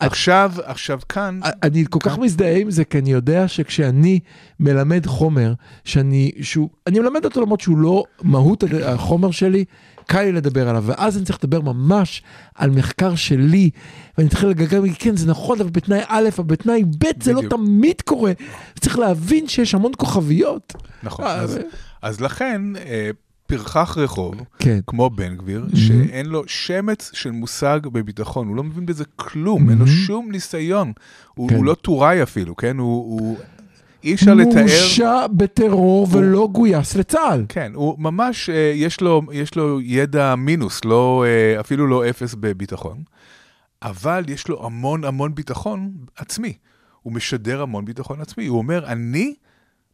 עכשיו, 0.00 0.52
עכשיו 0.64 0.98
כאן, 1.08 1.40
אני 1.62 1.84
כל 1.90 1.98
כך 2.02 2.18
מזדהה 2.18 2.56
עם 2.56 2.70
זה, 2.70 2.84
כי 2.84 2.98
אני 2.98 3.12
יודע 3.12 3.48
שכשאני 3.48 4.20
מלמד 4.60 5.06
חומר, 5.06 5.52
שאני, 5.84 6.32
שהוא, 6.40 6.68
אני 6.86 6.98
מלמד 6.98 7.24
אותו 7.24 7.40
למרות 7.40 7.60
שהוא 7.60 7.78
לא 7.78 8.04
מהות 8.22 8.64
החומר 8.84 9.30
שלי, 9.30 9.64
קל 10.10 10.22
לי 10.22 10.32
לדבר 10.32 10.68
עליו, 10.68 10.84
ואז 10.86 11.16
אני 11.16 11.24
צריך 11.24 11.38
לדבר 11.44 11.60
ממש 11.60 12.22
על 12.54 12.70
מחקר 12.70 13.14
שלי, 13.14 13.70
ואני 14.18 14.28
צריך 14.28 14.44
לגגל, 14.44 14.82
כן, 14.98 15.16
זה 15.16 15.26
נכון, 15.26 15.60
אבל 15.60 15.70
בתנאי 15.70 16.00
א', 16.06 16.28
אבל 16.38 16.44
בתנאי 16.44 16.84
ב', 16.84 17.22
זה 17.22 17.32
לא. 17.32 17.42
תמיד 17.50 18.00
קורה. 18.04 18.32
צריך 18.80 18.98
להבין 18.98 19.48
שיש 19.48 19.74
המון 19.74 19.92
כוכביות. 19.96 20.72
נכון, 21.02 21.24
אה, 21.24 21.44
אז, 22.02 22.20
לכן, 22.20 22.62
אה, 22.76 23.10
פרחח 23.46 23.98
רחוב, 23.98 24.34
כן. 24.58 24.78
כמו 24.86 25.10
בן 25.10 25.36
גביר, 25.36 25.66
Mhm. 25.72 25.76
שאין 25.76 26.26
לו 26.26 26.42
שמץ 26.46 27.10
של 27.14 27.30
מושג 27.30 27.80
בביטחון, 27.92 28.48
הוא 28.48 28.56
לא 28.56 28.64
מבין 28.64 28.86
בזה 28.86 29.04
כלום, 29.16 29.70
אין 29.70 29.78
לו. 29.78 29.86
שום 29.86 30.30
ניסיון, 30.32 30.92
הוא, 31.34 31.48
כן. 31.48 31.56
הוא 31.56 31.64
לא 31.64 31.74
טוראי 31.74 32.22
אפילו, 32.22 32.56
כן? 32.56 32.78
הוא... 32.78 33.20
הוא... 33.20 33.36
אי 34.04 34.14
אפשר 34.14 34.34
לתאר... 34.34 34.60
מורשע 34.60 35.26
בטרור 35.26 36.06
הוא- 36.06 36.18
ולא 36.18 36.48
גויס 36.52 36.96
לצה"ל. 36.96 37.44
כן, 37.48 37.72
הוא 37.74 37.94
ממש, 37.98 38.50
אה, 38.50 38.72
יש 38.74 39.00
לו, 39.00 39.22
יש 39.32 39.54
לו 39.56 39.80
ידע 39.80 40.34
מינוס, 40.34 40.84
לא, 40.84 41.24
אה, 41.26 41.60
אפילו 41.60 41.86
לא 41.86 42.08
אפס 42.10 42.34
בביטחון, 42.34 43.02
אבל 43.82 44.24
יש 44.28 44.48
לו 44.48 44.66
המון 44.66 45.04
המון 45.04 45.34
ביטחון 45.34 45.92
עצמי. 46.16 46.52
הוא 47.02 47.12
משדר 47.12 47.62
המון 47.62 47.84
ביטחון 47.84 48.20
עצמי. 48.20 48.46
הוא 48.46 48.58
אומר, 48.58 48.86
אני 48.86 49.34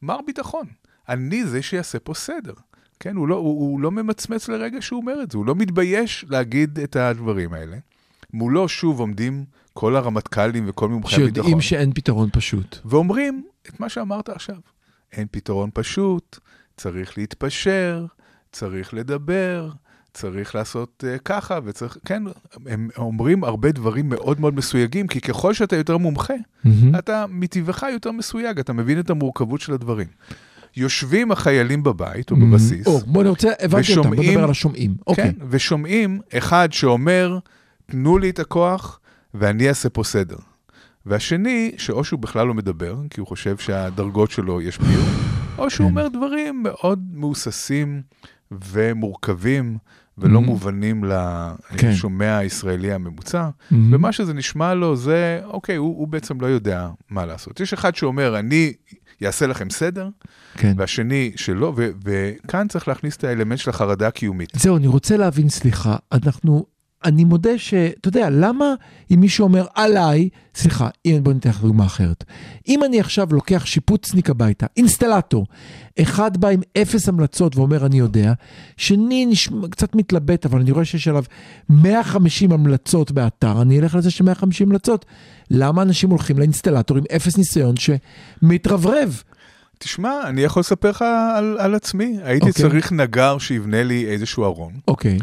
מר 0.02 0.18
ביטחון, 0.26 0.66
אני 1.08 1.44
זה 1.44 1.62
שיעשה 1.62 1.98
פה 1.98 2.14
סדר. 2.14 2.52
כן, 3.00 3.16
הוא 3.16 3.28
לא, 3.28 3.34
הוא, 3.34 3.60
הוא 3.60 3.80
לא 3.80 3.90
ממצמץ 3.90 4.48
לרגע 4.48 4.82
שהוא 4.82 5.00
אומר 5.00 5.22
את 5.22 5.30
זה, 5.30 5.38
הוא 5.38 5.46
לא 5.46 5.54
מתבייש 5.54 6.24
להגיד 6.28 6.78
את 6.80 6.96
הדברים 6.96 7.52
האלה. 7.52 7.76
מולו 8.32 8.68
שוב 8.68 9.00
עומדים 9.00 9.44
כל 9.74 9.96
הרמטכ"לים 9.96 10.64
וכל 10.68 10.88
מומחי 10.88 11.14
הביטחון. 11.14 11.34
שיודעים 11.34 11.60
שאין 11.60 11.92
פתרון 11.92 12.28
פשוט. 12.32 12.78
ואומרים 12.84 13.44
את 13.68 13.80
מה 13.80 13.88
שאמרת 13.88 14.28
עכשיו. 14.28 14.56
אין 15.12 15.26
פתרון 15.30 15.70
פשוט, 15.74 16.38
צריך 16.76 17.18
להתפשר, 17.18 18.06
צריך 18.52 18.94
לדבר, 18.94 19.70
צריך 20.14 20.54
לעשות 20.54 21.04
uh, 21.06 21.18
ככה, 21.18 21.58
וצריך, 21.64 21.98
כן, 22.04 22.22
הם 22.66 22.88
אומרים 22.96 23.44
הרבה 23.44 23.72
דברים 23.72 24.08
מאוד 24.08 24.40
מאוד 24.40 24.54
מסויגים, 24.54 25.06
כי 25.06 25.20
ככל 25.20 25.54
שאתה 25.54 25.76
יותר 25.76 25.98
מומחה, 25.98 26.34
מהמם. 26.64 26.94
אתה 26.98 27.24
מטבעך 27.28 27.84
יותר 27.92 28.12
מסויג, 28.12 28.58
אתה 28.58 28.72
מבין 28.72 29.00
את 29.00 29.10
המורכבות 29.10 29.60
של 29.60 29.72
הדברים. 29.72 30.06
יושבים 30.76 31.32
החיילים 31.32 31.82
בבית 31.82 32.30
או 32.30 32.36
בבסיס, 32.36 32.86
או, 32.86 32.98
בוא, 33.00 33.20
אני 33.22 33.30
רוצה, 33.30 33.50
הבנתי 33.60 33.96
אותם, 33.96 34.10
בוא 34.10 34.24
נדבר 34.24 34.44
על 34.44 34.50
השומעים. 34.50 34.94
אוקיי. 35.06 35.24
כן, 35.24 35.46
ושומעים 35.50 36.20
אחד 36.38 36.68
שאומר, 36.72 37.38
תנו 37.86 38.18
לי 38.18 38.30
את 38.30 38.38
הכוח 38.38 39.00
ואני 39.34 39.68
אעשה 39.68 39.88
פה 39.88 40.04
סדר. 40.04 40.36
והשני, 41.06 41.72
שאו 41.76 42.04
שהוא 42.04 42.20
בכלל 42.20 42.46
לא 42.46 42.54
מדבר, 42.54 42.96
כי 43.10 43.20
הוא 43.20 43.28
חושב 43.28 43.56
שהדרגות 43.58 44.30
שלו 44.30 44.60
ישפיעו, 44.62 45.02
או 45.58 45.70
שהוא 45.70 45.84
כן. 45.86 45.90
אומר 45.90 46.08
דברים 46.08 46.62
מאוד 46.62 47.04
מהוססים 47.12 48.02
ומורכבים 48.50 49.78
ולא 50.18 50.38
Mhm. 50.38 50.42
מובנים 50.42 51.04
כן. 51.76 51.88
לשומע 51.90 52.36
הישראלי 52.38 52.92
הממוצע, 52.92 53.48
מהמם. 53.70 53.94
ומה 53.94 54.12
שזה 54.12 54.34
נשמע 54.34 54.74
לו 54.74 54.96
זה, 54.96 55.40
אוקיי, 55.44 55.76
הוא, 55.76 55.98
הוא 55.98 56.08
בעצם 56.08 56.40
לא 56.40 56.46
יודע 56.46 56.88
מה 57.10 57.26
לעשות. 57.26 57.60
יש 57.60 57.72
אחד 57.72 57.94
שאומר, 57.94 58.38
אני 58.38 58.72
אעשה 59.26 59.46
לכם 59.46 59.70
סדר, 59.70 60.08
כן. 60.54 60.74
והשני 60.76 61.32
שלא, 61.36 61.72
ו- 61.76 61.88
וכאן 62.04 62.68
צריך 62.68 62.88
להכניס 62.88 63.16
את 63.16 63.24
האלמנט 63.24 63.58
של 63.58 63.70
החרדה 63.70 64.08
הקיומית. 64.08 64.48
זהו, 64.56 64.76
אני 64.76 64.86
רוצה 64.86 65.16
להבין, 65.16 65.48
סליחה, 65.48 65.96
אנחנו, 66.12 66.66
אני 67.04 67.24
מודה 67.24 67.58
ש, 67.58 67.74
אתה 67.74 68.08
יודע, 68.08 68.30
למה 68.30 68.74
אם 69.10 69.20
מישהו 69.20 69.44
אומר 69.44 69.66
עליי, 69.74 70.28
סליחה, 70.54 70.88
אם- 71.06 71.20
בוא 71.22 71.32
ניתן 71.32 71.50
לך 71.50 71.60
דוגמה 71.60 71.86
אחרת. 71.86 72.24
אם 72.68 72.84
אני 72.84 73.00
עכשיו 73.00 73.28
לוקח 73.32 73.66
שיפוצניק 73.66 74.30
הביתה, 74.30 74.66
אינסטלטור, 74.76 75.46
אחד 76.02 76.36
בא 76.36 76.48
עם 76.48 76.60
אפס 76.82 77.08
המלצות 77.08 77.56
ואומר 77.56 77.86
אני 77.86 77.98
יודע, 77.98 78.32
שני 78.76 79.26
נשמע, 79.26 79.68
קצת 79.68 79.94
מתלבט, 79.94 80.46
אבל 80.46 80.60
אני 80.60 80.70
רואה 80.70 80.84
שיש 80.84 81.08
עליו 81.08 81.24
150 81.68 82.52
המלצות 82.52 83.12
באתר, 83.12 83.62
אני 83.62 83.80
אלך 83.80 83.94
לזה 83.94 84.10
ש 84.10 84.20
150 84.20 84.68
המלצות. 84.68 85.04
למה 85.50 85.82
אנשים 85.82 86.10
הולכים 86.10 86.38
לאינסטלטור 86.38 86.96
עם 86.96 87.04
אפס 87.16 87.36
ניסיון 87.36 87.74
שמתרברב? 87.76 89.22
תשמע, 89.78 90.12
אני 90.24 90.40
יכול 90.40 90.60
לספר 90.60 90.90
לך 90.90 91.04
על, 91.36 91.56
על 91.60 91.74
עצמי. 91.74 92.16
הייתי 92.22 92.46
אוקיי. 92.48 92.62
צריך 92.62 92.92
נגר 92.92 93.38
שיבנה 93.38 93.82
לי 93.82 94.06
איזשהו 94.06 94.44
ארון. 94.44 94.72
אוקיי, 94.88 95.18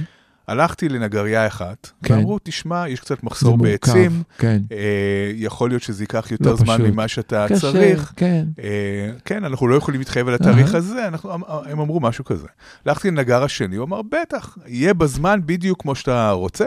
הלכתי 0.48 0.90
לנגריה 0.90 1.48
אחת, 1.48 1.92
כן. 2.04 2.14
ואמרו, 2.14 2.40
תשמע, 2.44 2.90
יש 2.90 3.00
קצת 3.00 3.24
מחסור. 3.24 3.58
בעצים, 3.58 4.24
כן. 4.38 4.62
אה, 4.72 5.32
יכול 5.36 5.70
להיות 5.70 5.84
שזה 5.84 6.04
ייקח 6.04 6.32
יותר 6.32 6.50
לא 6.50 6.56
זמן 6.56 6.78
פשוט. 6.78 6.88
ממה 6.94 7.08
שאתה 7.08 7.46
קשה, 7.50 7.60
צריך. 7.60 8.14
כן. 8.16 8.46
אה, 8.64 9.12
כן, 9.26 9.44
אנחנו 9.44 9.68
לא 9.68 9.76
יכולים 9.76 10.00
להתחייב 10.00 10.28
על 10.28 10.34
התאריך. 10.34 10.76
הזה, 10.76 11.08
אנחנו, 11.08 11.32
הם 11.66 11.80
אמרו 11.80 12.00
משהו 12.00 12.26
כזה. 12.26 12.48
הלכתי 12.86 13.12
לנגר 13.12 13.44
השני, 13.44 13.76
הוא 13.76 13.86
אמר, 13.86 14.02
בטח, 14.02 14.58
יהיה 14.66 14.94
בזמן 14.94 15.40
בדיוק 15.46 15.82
כמו 15.82 15.96
שאתה 15.96 16.32
רוצה. 16.32 16.66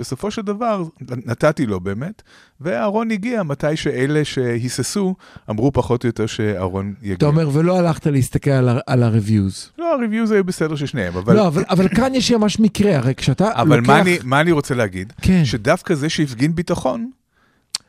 בסופו 0.00 0.30
של 0.30 0.42
דבר, 0.42 0.84
נתתי 1.26 1.66
לו 1.66 1.80
באמת, 1.80 2.22
והארון 2.60 3.10
הגיע 3.10 3.42
מתי 3.42 3.76
שאלה 3.76 4.24
שהיססו, 4.24 5.14
אמרו 5.50 5.72
פחות 5.72 6.04
או 6.04 6.08
יותר 6.08 6.26
שהארון 6.26 6.94
יגיע. 7.02 7.14
אתה 7.14 7.26
אומר, 7.26 7.48
ולא 7.52 7.78
הלכת 7.78 8.06
להסתכל 8.06 8.50
על, 8.50 9.02
ה-reviews. 9.02 9.70
לא, 9.78 9.94
הריוויוז 9.94 10.30
היו 10.30 10.44
בסדר 10.44 10.76
של 10.76 10.86
שניהם, 10.86 11.16
אבל... 11.16 11.36
לא, 11.36 11.46
אבל, 11.46 11.64
אבל 11.70 11.88
כאן 11.88 12.14
יש 12.14 12.32
ממש 12.32 12.60
מקרה, 12.60 12.96
הרי 12.96 13.14
כשאתה 13.14 13.52
אבל 13.54 13.76
לוקח... 13.76 13.88
מה, 13.88 14.00
אני, 14.00 14.18
מה 14.24 14.40
אני 14.40 14.52
רוצה 14.52 14.74
להגיד? 14.74 15.12
כן, 15.22 15.44
שדווקא 15.44 15.94
זה 15.94 16.08
שהפגין 16.08 16.54
ביטחון, 16.54 17.10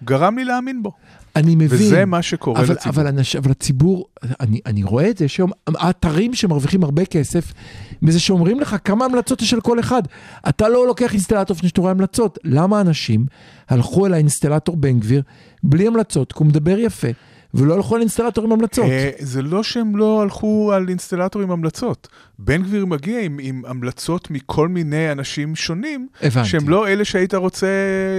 גרם 0.04 0.38
לי 0.38 0.45
להאמין 0.45 0.84
בו. 0.84 0.91
אני 1.35 1.55
מבין. 1.55 1.79
וזה 1.79 2.05
מה 2.05 2.21
שקורה 2.21 2.61
אבל, 2.61 2.73
לציבור. 2.73 3.01
אבל, 3.01 3.07
אנש, 3.07 3.35
אבל 3.35 3.51
הציבור, 3.51 4.05
אני, 4.39 4.59
אני 4.65 4.83
רואה 4.83 5.09
את 5.09 5.17
זה, 5.17 5.27
שהיום 5.27 5.51
האתרים 5.67 6.33
שמרוויחים 6.33 6.83
הרבה 6.83 7.05
כסף, 7.05 7.53
מזה 8.01 8.19
שאומרים 8.19 8.59
לך 8.59 8.75
כמה 8.83 9.05
המלצות 9.05 9.41
יש 9.41 9.53
על 9.53 9.61
כל 9.61 9.79
אחד. 9.79 10.01
אתה 10.49 10.69
לא 10.69 10.87
לוקח 10.87 11.13
אינסטלטור 11.13 11.55
לפני 11.55 11.69
שאתה 11.69 11.81
רואה 11.81 11.91
המלצות. 11.91 12.39
למה 12.43 12.81
אנשים 12.81 13.25
הלכו 13.69 14.05
אל 14.05 14.13
האינסטלטור 14.13 14.77
בן 14.77 14.99
גביר 14.99 15.21
בלי 15.63 15.87
המלצות, 15.87 16.33
כי 16.33 16.39
הוא 16.39 16.47
מדבר 16.47 16.79
יפה, 16.79 17.07
ולא 17.53 17.73
הלכו 17.73 17.95
על 17.95 18.01
אינסטלטור 18.01 18.45
עם 18.45 18.51
המלצות? 18.51 18.85
אה, 18.85 19.09
זה 19.19 19.41
לא 19.41 19.63
שהם 19.63 19.95
לא 19.95 20.21
הלכו 20.21 20.71
על 20.73 20.89
אינסטלטור 20.89 21.41
עם 21.41 21.51
המלצות. 21.51 22.07
בן 22.39 22.63
גביר 22.63 22.85
מגיע 22.85 23.21
עם, 23.21 23.37
עם 23.41 23.61
המלצות 23.67 24.31
מכל 24.31 24.67
מיני 24.67 25.11
אנשים 25.11 25.55
שונים, 25.55 26.07
הבנתי. 26.21 26.49
שהם 26.49 26.69
לא 26.69 26.88
אלה 26.88 27.05
שהיית 27.05 27.34
רוצה 27.34 27.67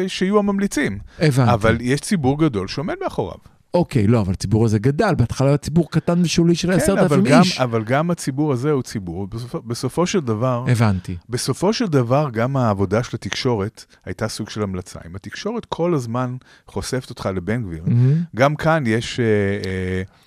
שיהיו 0.07 0.39
הממליצים. 0.39 0.99
הבנתי. 1.19 1.53
אבל 1.53 1.77
יש 1.81 2.01
ציבור 2.01 2.39
גדול 2.39 2.69
שעומד 2.69 2.95
מאחוריו. 3.03 3.39
אוקיי, 3.75 4.07
לא, 4.07 4.21
אבל 4.21 4.33
הציבור 4.33 4.65
הזה 4.65 4.79
גדל, 4.79 5.15
בהתחלה 5.19 5.49
היה 5.49 5.57
ציבור 5.57 5.91
קטן 5.91 6.21
ושולי 6.23 6.55
של 6.55 6.69
כן, 6.69 6.75
עשרת 6.77 6.99
אבל 6.99 7.17
אלפים 7.19 7.39
איש. 7.41 7.61
אבל 7.61 7.85
גם 7.85 8.11
הציבור 8.11 8.53
הזה 8.53 8.71
הוא 8.71 8.83
ציבור. 8.83 9.27
בסופו, 9.27 9.63
בסופו 9.63 10.07
של 10.07 10.21
דבר, 10.21 10.65
הבנתי. 10.69 11.17
בסופו 11.29 11.73
של 11.73 11.87
דבר, 11.87 12.29
גם 12.33 12.57
העבודה 12.57 13.03
של 13.03 13.11
התקשורת 13.17 13.85
הייתה 14.07 14.29
סוג 14.29 14.51
של 14.51 14.63
המלצה. 14.63 14.99
אם 15.11 15.17
התקשורת 15.17 15.65
כל 15.65 15.95
הזמן 15.95 16.37
חושפת 16.67 17.11
אותך 17.11 17.29
לבן 17.35 17.63
גביר, 17.63 17.83
מהמם. 17.87 18.23
גם 18.37 18.57
כאן 18.57 18.85
יש, 18.87 19.21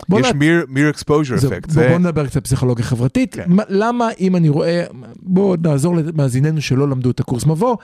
בוא 0.08 0.20
יש 0.20 0.26
mere, 0.26 0.68
mere 0.70 0.96
exposure 0.98 1.36
זהו, 1.36 1.50
effect. 1.52 1.74
בוא, 1.74 1.98
נדבר 1.98 2.26
קצת 2.26 2.44
פסיכולוגיה 2.44 2.84
חברתית. 2.84 3.34
כן. 3.34 3.44
מה- 3.48 3.62
למה 3.68 4.08
אם 4.20 4.36
אני 4.36 4.48
רואה, 4.48 4.84
בואו 5.22 5.54
נעזור 5.62 5.96
למאזיננו 5.96 6.60
שלא 6.60 6.88
למדו 6.88 7.10
את 7.10 7.20
הקורס 7.20 7.46
מבוא, 7.46 7.76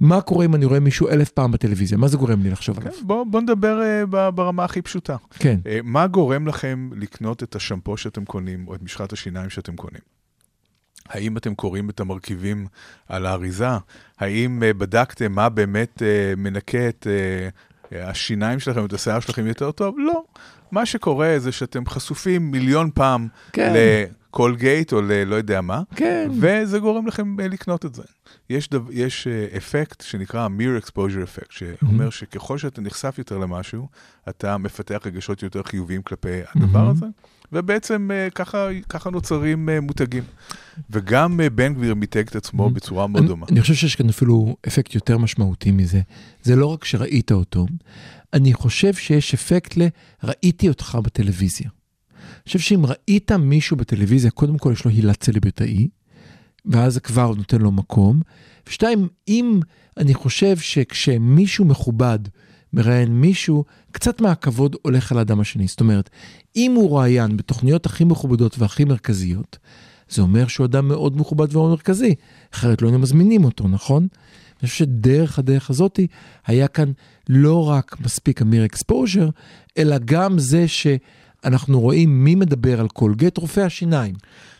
מה 0.00 0.20
קורה 0.20 0.44
אם 0.44 0.54
אני 0.54 0.64
רואה 0.64 0.80
מישהו 0.80 1.08
אלף 1.08 1.30
פעם 1.30 1.52
בטלוויזיה? 1.52 1.98
מה 1.98 2.08
זה 2.08 2.16
גורם 2.16 2.42
לי 2.42 2.50
לחשוב 2.50 2.78
עליו? 2.78 2.92
כן, 2.92 3.06
בוא, 3.06 3.24
בוא 3.24 3.40
נדבר 3.40 3.80
ב- 4.10 4.28
ברמה 4.28 4.64
הכי 4.64 4.82
פשוטה. 4.82 5.16
כן. 5.30 5.58
אה, 5.66 5.78
מה 5.84 6.06
גורם 6.06 6.46
לכם 6.46 6.90
לקנות 6.96 7.42
את 7.42 7.56
השמפו 7.56 7.96
שאתם 7.96 8.24
קונים, 8.24 8.68
או 8.68 8.74
את 8.74 8.82
משחת 8.82 9.12
השיניים 9.12 9.50
שאתם 9.50 9.76
קונים? 9.76 10.14
האם 11.08 11.36
אתם 11.36 11.54
קוראים 11.54 11.90
את 11.90 12.00
המרכיבים 12.00 12.66
על 13.08 13.26
האריזה? 13.26 13.68
האם 14.18 14.62
אה, 14.62 14.72
בדקתם 14.72 15.32
מה 15.32 15.48
באמת 15.48 16.02
אה, 16.02 16.32
מנקה 16.36 16.88
את 16.88 17.06
אה, 17.10 18.08
השיניים 18.10 18.60
שלכם, 18.60 18.84
את 18.84 18.92
השיער 18.92 19.20
שלכם 19.20 19.46
יותר 19.46 19.72
טוב? 19.72 19.94
לא. 19.98 20.24
מה 20.70 20.86
שקורה 20.86 21.34
זה 21.38 21.52
שאתם 21.52 21.86
חשופים 21.86 22.50
מיליון 22.50 22.90
פעם 22.94 23.28
כן. 23.52 23.72
לקולגייט 24.34 24.92
או 24.92 25.02
ללא 25.02 25.34
יודע 25.34 25.60
מה, 25.60 25.82
כן. 25.96 26.30
וזה 26.40 26.78
גורם 26.78 27.06
לכם 27.06 27.40
אה, 27.40 27.48
לקנות 27.48 27.84
את 27.84 27.94
זה. 27.94 28.02
יש, 28.50 28.68
דו, 28.68 28.80
יש 28.90 29.26
אה, 29.26 29.56
אפקט 29.56 30.00
שנקרא 30.00 30.48
mere 30.58 30.84
exposure 30.84 31.38
effect, 31.38 31.50
שאומר 31.50 32.10
שככל 32.10 32.58
שאתה 32.58 32.80
נחשף 32.80 33.14
יותר 33.18 33.38
למשהו, 33.38 33.88
אתה 34.28 34.58
מפתח 34.58 35.00
רגשות 35.06 35.42
יותר 35.42 35.62
חיוביים 35.62 36.02
כלפי 36.02 36.40
הדבר 36.54 36.88
הזה, 36.88 37.06
ובעצם 37.52 38.10
אה, 38.12 38.28
ככה, 38.30 38.68
ככה 38.88 39.10
נוצרים 39.10 39.68
מותגים. 39.82 40.24
וגם 40.90 41.40
בן 41.54 41.74
גביר 41.74 41.94
מיתג 41.94 42.28
את 42.28 42.36
עצמו 42.36 42.70
בצורה 42.70 43.06
מאוד 43.06 43.22
אני, 43.22 43.28
דומה. 43.28 43.46
אני 43.50 43.60
חושב 43.60 43.74
שיש 43.74 43.96
כאן 43.96 44.08
אפילו 44.08 44.56
אפקט 44.66 44.94
יותר 44.94 45.18
משמעותי 45.18 45.70
מזה. 45.70 46.00
זה 46.42 46.56
לא 46.56 46.66
רק 46.66 46.84
שראית 46.84 47.32
אותו, 47.32 47.66
אני 48.32 48.54
חושב 48.54 48.94
שיש 48.94 49.34
אפקט 49.34 49.76
ל... 49.76 49.82
ראיתי 50.24 50.68
אותך 50.68 50.98
בטלוויזיה. 51.02 51.70
חושב 52.48 52.58
שאם 52.58 52.84
ראית 52.86 53.32
מישהו 53.32 53.76
בטלוויזיה, 53.76 54.30
קודם 54.30 54.58
כל 54.58 54.72
יש 54.72 54.84
לו 54.84 54.90
הילה 54.90 55.14
צלבטאי, 55.14 55.88
ואז 56.66 56.94
זה 56.94 57.00
כבר 57.00 57.34
נותן 57.34 57.60
לו 57.60 57.72
מקום. 57.72 58.20
ושתיים, 58.68 59.08
אם 59.28 59.60
אני 59.96 60.14
חושב 60.14 60.56
שכשמישהו 60.56 61.64
מכובד 61.64 62.18
מראיין 62.72 63.20
מישהו, 63.20 63.64
קצת 63.92 64.20
מהכבוד 64.20 64.76
הולך 64.82 65.12
על 65.12 65.18
האדם 65.18 65.40
השני. 65.40 65.66
זאת 65.66 65.80
אומרת, 65.80 66.10
אם 66.56 66.72
הוא 66.76 66.88
רואיין 66.88 67.36
בתוכניות 67.36 67.86
הכי 67.86 68.04
מכובדות 68.04 68.58
והכי 68.58 68.84
מרכזיות, 68.84 69.58
זה 70.08 70.22
אומר 70.22 70.46
שהוא 70.46 70.66
אדם 70.66 70.88
מאוד 70.88 71.16
מכובד 71.16 71.56
ומאוד 71.56 71.70
מרכזי, 71.70 72.14
אחרת 72.54 72.82
לא 72.82 72.86
היינו 72.86 72.98
מזמינים 72.98 73.44
אותו, 73.44 73.68
נכון? 73.68 74.06
אני 74.60 74.68
חושב 74.68 74.84
שדרך 74.84 75.38
הדרך 75.38 75.70
הזאתי 75.70 76.06
היה 76.46 76.68
כאן 76.68 76.92
לא 77.28 77.68
רק 77.68 77.96
מספיק 78.00 78.42
ה 78.42 78.46
mere 78.46 78.64
exposure, 78.64 79.28
אלא 79.78 79.96
גם 80.04 80.38
זה 80.38 80.68
שאנחנו 81.44 81.80
רואים 81.80 82.24
מי 82.24 82.34
מדבר 82.34 82.80
על 82.80 82.88
קולגייט, 82.88 83.38
רופא 83.38 83.60
השיניים. 83.60 84.14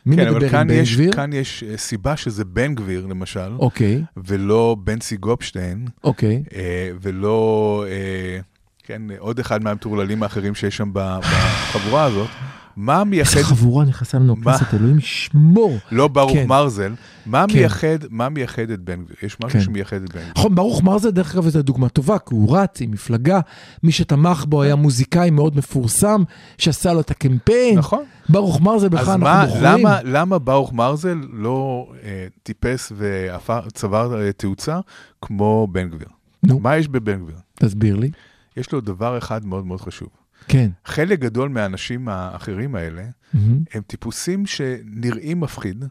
מי 0.07 0.17
כן, 0.17 0.31
מדבר 0.31 0.49
כאן 0.49 0.69
בן 0.69 0.75
יש, 0.75 0.95
גביר? 0.95 1.13
כאן 1.13 1.33
יש 1.33 1.65
אה, 1.71 1.77
סיבה 1.77 2.17
שזה 2.17 2.45
בן 2.45 2.75
גביר, 2.75 3.07
למשל, 3.07 3.53
אוקיי, 3.59 4.03
ולא 4.17 4.77
בנצי 4.85 5.17
גופשטיין, 5.17 5.87
אוקיי. 6.05 6.43
אה, 6.55 6.91
ולא, 7.01 7.85
אה, 7.89 8.39
כן, 8.85 9.03
עוד 9.19 9.39
אחד 9.39 9.63
מהמטורללים 9.63 10.23
האחרים 10.23 10.55
שיש 10.55 10.77
שם 10.77 10.91
בחבורה 10.93 12.05
הזאת. 12.05 12.29
מה 12.77 13.05
מייחד... 13.05 13.37
איזה 13.37 13.49
חבורה 13.49 13.85
נכנסה 13.85 14.19
לנו 14.19 14.37
מה? 14.37 14.55
לכנסת, 14.55 14.75
אלוהים 14.75 14.99
ישמור. 14.99 15.79
לא 15.93 16.09
ברוך 16.09 16.33
כן. 16.33 16.47
מרזל, 16.49 16.95
מה 17.27 17.45
כן. 17.49 17.59
מייחד, 17.59 17.99
מה 18.11 18.29
מייחד 18.29 18.71
את 18.71 18.81
בן 18.81 19.05
גביר? 19.05 19.17
יש 19.23 19.37
משהו 19.45 19.59
כן. 19.59 19.65
שמייחד 19.65 19.97
את 19.97 20.13
בן 20.13 20.21
גביר. 20.21 20.33
נכון, 20.37 20.55
ברוך 20.55 20.83
מרזל 20.83 21.11
דרך 21.11 21.35
אגב 21.35 21.49
זו 21.49 21.63
דוגמה 21.63 21.89
טובה, 21.89 22.19
כי 22.19 22.35
הוא 22.35 22.57
רץ 22.57 22.81
עם 22.81 22.91
מפלגה, 22.91 23.41
מי 23.83 23.93
שתמך 23.93 24.45
בו 24.49 24.63
היה 24.63 24.75
מוזיקאי 24.75 25.31
מאוד 25.31 25.57
מפורסם, 25.57 26.23
שעשה 26.59 26.93
לו 26.93 27.01
את 27.01 27.11
הקמפיין. 27.11 27.79
נכון. 27.79 28.05
ברוך 28.29 28.61
מרזל 28.61 28.89
בכלל 28.89 29.05
אנחנו 29.05 29.21
מה, 29.21 29.47
בוחרים. 29.47 29.65
למה, 29.65 30.03
למה 30.03 30.39
ברוך 30.39 30.73
מרזל 30.73 31.19
לא 31.33 31.89
אה, 32.05 32.27
טיפס 32.43 32.93
וצבר 32.97 34.21
אה, 34.21 34.33
תאוצה 34.33 34.81
כמו 35.23 35.69
בן 35.73 35.89
גביר? 35.89 36.09
נו. 36.43 36.61
מה 36.61 36.77
יש 36.77 36.89
בבן 36.89 37.21
גביר? 37.21 37.37
תסביר 37.55 37.97
לי. 37.97 38.11
יש 38.57 38.73
לו 38.73 38.81
דבר 38.81 39.19
אחד 39.19 39.47
מאוד 39.47 39.67
מאוד 39.67 39.81
חשוב. 39.81 40.09
כן. 40.49 40.71
חלק 40.85 41.19
גדול 41.19 41.49
מהאנשים 41.49 42.09
האחרים 42.09 42.75
האלה 42.75 43.03
מהמם. 43.35 43.59
הם 43.75 43.83
טיפוסים 43.87 44.47
שנראים 44.47 45.41
מפחיד, 45.41 45.85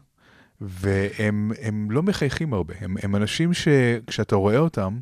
והם 0.60 1.52
הם 1.62 1.90
לא 1.90 2.02
מחייכים 2.02 2.54
הרבה. 2.54 2.74
הם, 2.80 2.96
הם 3.02 3.16
אנשים 3.16 3.52
שכשאתה 3.54 4.36
רואה 4.36 4.58
אותם, 4.58 4.98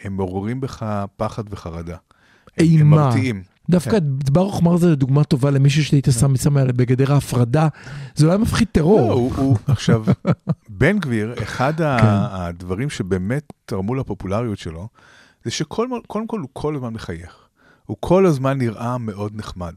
הם 0.00 0.16
מעוררים 0.16 0.60
בך 0.60 1.04
פחד 1.16 1.44
וחרדה. 1.50 1.92
הם, 1.92 1.98
הם 2.58 2.66
אימה. 2.66 2.96
מרתיעים. 2.96 3.42
דווקא 3.70 3.98
ברוך 4.32 4.62
מרזל 4.62 4.88
זה 4.88 4.96
דוגמה 4.96 5.24
טובה 5.24 5.50
למישהו 5.50 5.84
שהיית 5.84 6.08
שם 6.20 6.36
שם 6.36 6.56
עליה 6.56 6.72
בגדר 6.72 7.12
ההפרדה, 7.12 7.68
זה 8.14 8.26
לא 8.26 8.30
היה 8.30 8.38
מפחיד 8.38 8.68
לא, 8.68 8.72
טרור. 8.72 9.12
הוא, 9.12 9.32
הוא, 9.36 9.56
עכשיו, 9.66 10.04
בן 10.68 10.98
גביר, 10.98 11.34
אחד 11.42 11.76
כן. 11.76 11.84
הדברים 12.30 12.90
שבאמת 12.90 13.52
תרמו 13.64 13.94
לפופולריות 13.94 14.58
שלו, 14.58 14.88
זה 15.44 15.50
שקודם 15.50 16.26
כל 16.26 16.40
הוא 16.40 16.48
כל 16.52 16.74
הזמן 16.74 16.92
מחייך. 16.92 17.45
הוא 17.86 17.96
כל 18.00 18.26
הזמן 18.26 18.58
נראה 18.58 18.98
מאוד 18.98 19.32
נחמד. 19.36 19.72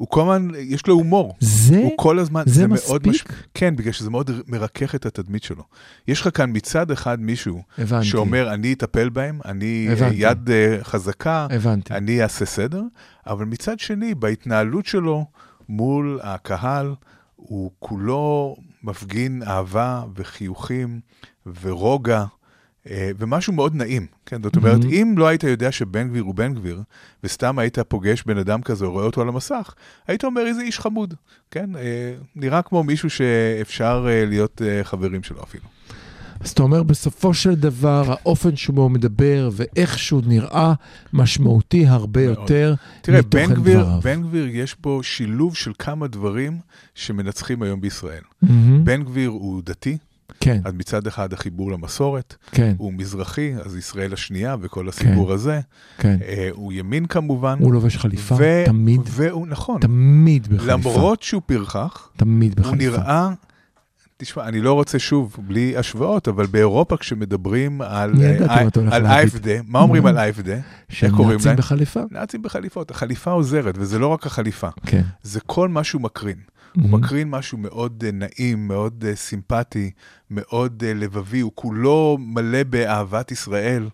הוא 0.00 0.08
כל 0.08 0.20
הזמן, 0.20 0.48
יש 0.58 0.86
לו 0.86 0.94
הומור. 0.94 1.36
זה, 1.40 1.78
הוא 1.78 1.92
כל 1.96 2.18
הזמן, 2.18 2.42
זה 2.46 2.66
מאוד 2.66 3.08
מספיק? 3.08 3.32
כן, 3.54 3.76
בגלל 3.76 3.92
שזה 3.92 4.10
מאוד 4.10 4.30
מרכך 4.46 4.94
את 4.94 5.06
התדמית 5.06 5.42
שלו. 5.42 5.62
יש 6.08 6.20
לך 6.20 6.36
כאן 6.36 6.50
מצד 6.52 6.90
אחד 6.90 7.20
מישהו 7.20 7.62
הבנתי. 7.78 8.06
שאומר, 8.06 8.54
אני 8.54 8.72
אטפל 8.72 9.08
בהם, 9.08 9.40
אני 9.44 9.88
הבנתי. 9.92 10.14
יד 10.18 10.50
אה, 10.50 10.78
חזקה, 10.82 11.46
הבנתי. 11.50 11.94
אני 11.94 12.22
אעשה 12.22 12.44
סדר, 12.44 12.82
אבל 13.26 13.44
מצד 13.44 13.78
שני, 13.78 14.14
בהתנהלות 14.14 14.86
שלו 14.86 15.26
מול 15.68 16.20
הקהל, 16.22 16.94
הוא 17.36 17.70
כולו 17.78 18.56
מפגין 18.82 19.42
אהבה 19.46 20.04
וחיוכים 20.16 21.00
ורוגע. 21.62 22.24
אה, 22.90 23.10
ומשהו 23.18 23.52
מאוד 23.52 23.74
נעים, 23.74 24.06
כן? 24.26 24.42
זאת 24.42 24.56
אומרת, 24.56 24.78
מהמם. 24.78 24.92
אם 24.92 25.14
לא 25.18 25.28
היית 25.28 25.42
יודע 25.42 25.72
שבן 25.72 26.08
גביר 26.08 26.22
הוא 26.22 26.34
בן 26.34 26.54
גביר, 26.54 26.82
וסתם 27.24 27.58
היית 27.58 27.78
פוגש 27.78 28.22
בן 28.26 28.38
אדם 28.38 28.62
כזה 28.62 28.86
רואה 28.86 29.04
אותו 29.04 29.20
על 29.20 29.28
המסך, 29.28 29.74
היית 30.08 30.24
אומר 30.24 30.46
איזה 30.46 30.60
איש 30.60 30.80
חמוד, 30.80 31.14
כן? 31.50 31.76
אה, 31.76 32.14
נראה 32.36 32.62
כמו 32.62 32.84
מישהו 32.84 33.10
שאפשר 33.10 34.06
אה, 34.10 34.24
להיות 34.26 34.62
חברים 34.82 35.22
שלו 35.22 35.42
אפילו. 35.42 35.64
אז 36.40 36.50
אתה 36.50 36.62
אומר, 36.62 36.82
בסופו 36.82 37.34
של 37.34 37.54
דבר, 37.54 38.02
האופן 38.06 38.56
שבו 38.56 38.82
הוא 38.82 38.90
מדבר 38.90 39.50
ואיך 39.52 39.98
שהוא 39.98 40.22
נראה, 40.26 40.72
משמעותי 41.12 41.86
הרבה 41.86 42.26
מאוד. 42.26 42.38
יותר 42.38 42.74
תראה, 43.02 43.18
מתוכן 43.18 43.46
בן 43.46 43.54
גביר, 43.54 43.80
דבריו. 43.80 44.00
בן 44.00 44.22
גביר 44.22 44.46
יש 44.46 44.74
פה 44.74 45.00
שילוב 45.02 45.56
של 45.56 45.72
כמה 45.78 46.06
דברים 46.06 46.58
שמנצחים 46.94 47.62
היום 47.62 47.80
בישראל. 47.80 48.22
מהמם. 48.42 48.84
בן 48.84 49.02
גביר 49.02 49.30
הוא 49.30 49.62
דתי, 49.64 49.98
כן, 50.40 50.60
אז 50.64 50.72
מצד 50.74 51.06
אחד 51.06 51.32
החיבור 51.32 51.72
למסורת, 51.72 52.36
כן, 52.52 52.74
הוא 52.78 52.92
מזרחי, 52.92 53.52
אז 53.64 53.76
ישראל 53.76 54.12
השנייה 54.12 54.56
וכל 54.60 54.88
הסיפור 54.88 55.32
הזה, 55.32 55.60
כן. 55.98 56.16
אה, 56.24 56.48
הוא 56.52 56.72
ימין 56.72 57.06
כמובן. 57.06 57.58
הוא 57.60 57.72
לובש 57.72 57.96
חליפה, 57.96 58.34
ו- 58.38 58.62
תמיד, 58.66 59.00
והוא, 59.06 59.46
נכון, 59.46 59.80
תמיד 59.80 60.48
בחליפה. 60.48 60.72
למרות 60.72 61.22
שהוא 61.22 61.42
פרחח, 61.46 62.10
תמיד 62.16 62.58
הוא 62.58 62.66
בחליפה. 62.66 62.96
נראה, 62.96 63.30
תשמע, 64.16 64.48
אני 64.48 64.60
לא 64.60 64.72
רוצה 64.72 64.98
שוב, 64.98 65.36
בלי 65.46 65.76
השוואות, 65.76 66.28
אבל 66.28 66.46
באירופה 66.46 66.96
כשמדברים 66.96 67.82
על 67.82 68.14
ידעתי 68.22 68.44
אה, 68.78 69.00
מה. 69.00 69.16
אייפדה, 69.16 69.52
אומרים. 69.74 70.06
על 70.06 70.18
אייפדה? 70.18 70.56
שהם 70.88 71.30
נאצים? 71.32 71.56
בחליפה? 71.56 72.00
נאצים 72.10 72.42
בחליפות, 72.42 72.90
החליפה 72.90 73.30
עוזרת, 73.30 73.74
וזה 73.78 73.98
לא 73.98 74.06
רק 74.06 74.26
החליפה, 74.26 74.68
כן. 74.86 75.02
זה 75.22 75.40
כל 75.46 75.68
מה 75.68 75.84
שהוא 75.84 76.02
מקרין. 76.02 76.36
הוא 76.74 76.82
מהמם. 76.82 76.94
מקרין 76.94 77.30
משהו 77.30 77.58
מאוד 77.58 78.04
אה, 78.06 78.10
נעים, 78.12 78.68
מאוד 78.68 79.04
אה, 79.08 79.16
סימפטי, 79.16 79.90
מאוד 80.30 80.82
אה, 80.86 80.94
לבבי, 80.94 81.40
הוא 81.40 81.52
כולו 81.54 82.18
מלא 82.20 82.62
באהבת 82.62 83.32
ישראל, 83.32 83.88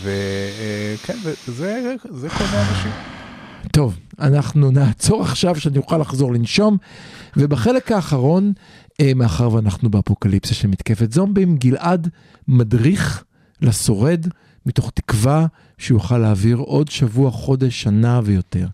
וכן, 0.00 1.16
וזה 1.24 1.94
זה 2.10 2.28
כל 2.28 2.44
מיני 2.44 2.68
אנשים. 2.70 2.90
טוב, 3.72 3.98
אנחנו 4.20 4.70
נעצור 4.70 5.22
עכשיו 5.22 5.56
שאני 5.56 5.78
אוכל 5.78 5.98
לחזור 5.98 6.32
לנשום, 6.32 6.76
ובחלק 7.36 7.92
האחרון, 7.92 8.52
מאחר 9.16 9.52
ואנחנו 9.52 9.90
באפוקליפסה 9.90 10.54
של 10.54 10.68
מתקפת 10.68 11.12
זומבים, 11.12 11.56
גלעד 11.56 12.08
מדריך 12.48 13.24
לשורד 13.60 14.26
מתוך 14.66 14.90
תקווה 14.94 15.46
שהוא 15.78 15.96
יוכל 15.96 16.18
להעביר 16.18 16.56
עוד 16.56 16.90
שבוע, 16.90 17.30
חודש, 17.30 17.82
שנה 17.82 18.20
ויותר. 18.24 18.66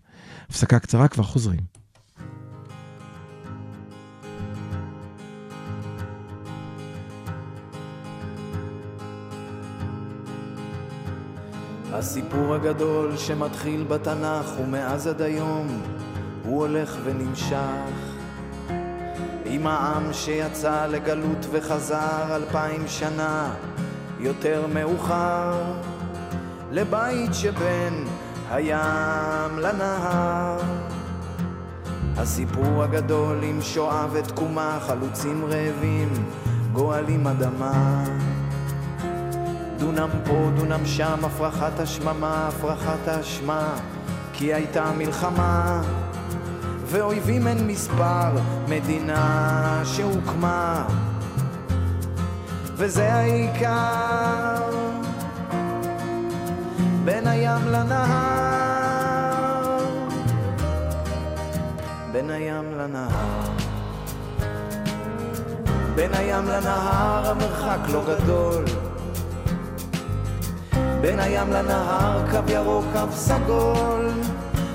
הפסקה 0.49 0.79
קצרה, 0.79 1.07
כבר 1.07 1.23
חוזרים. 1.23 1.70
הסיפור 11.93 12.53
הגדול 12.55 13.17
שמתחיל 13.17 13.83
בתנ"ך 13.83 14.59
ומאז 14.59 15.07
עד 15.07 15.21
היום 15.21 15.67
הוא 16.43 16.59
הולך 16.59 16.97
ונמשך. 17.03 18.11
עם 19.45 19.67
העם 19.67 20.13
שיצא 20.13 20.85
לגלות 20.85 21.45
וחזר 21.51 22.35
אלפיים 22.35 22.87
שנה 22.87 23.53
יותר 24.19 24.65
מאוחר 24.73 25.53
לבית 26.71 27.33
שבין 27.33 28.05
הים 28.51 29.59
לנהר. 29.59 30.57
הסיפור 32.17 32.83
הגדול 32.83 33.43
עם 33.43 33.61
שואה 33.61 34.07
ותקומה 34.11 34.79
חלוצים 34.81 35.45
רעבים 35.45 36.09
גואלים 36.73 37.27
אדמה 37.27 38.03
דונם 39.81 40.09
פה, 40.25 40.49
דונם 40.55 40.85
שם, 40.85 41.25
הפרחת 41.25 41.79
השממה, 41.79 42.47
הפרחת 42.47 43.07
האשמה, 43.07 43.73
כי 44.33 44.53
הייתה 44.53 44.91
מלחמה, 44.97 45.81
ואויבים 46.85 47.47
אין 47.47 47.67
מספר, 47.67 48.31
מדינה 48.69 49.81
שהוקמה, 49.85 50.87
וזה 52.75 53.13
העיקר, 53.13 54.69
בין 57.05 57.27
הים 57.27 57.67
לנהר, 57.67 58.01
בין 62.11 62.29
הים 62.29 62.77
לנהר. 62.77 63.51
בין 65.95 66.13
הים 66.13 66.45
לנהר 66.45 67.29
המרחק 67.31 67.79
לא 67.93 68.03
גדול 68.07 68.65
בין 71.01 71.19
הים 71.19 71.53
לנהר 71.53 72.31
קו 72.31 72.51
ירוק, 72.51 72.85
קו 72.93 73.11
סגול, 73.11 74.09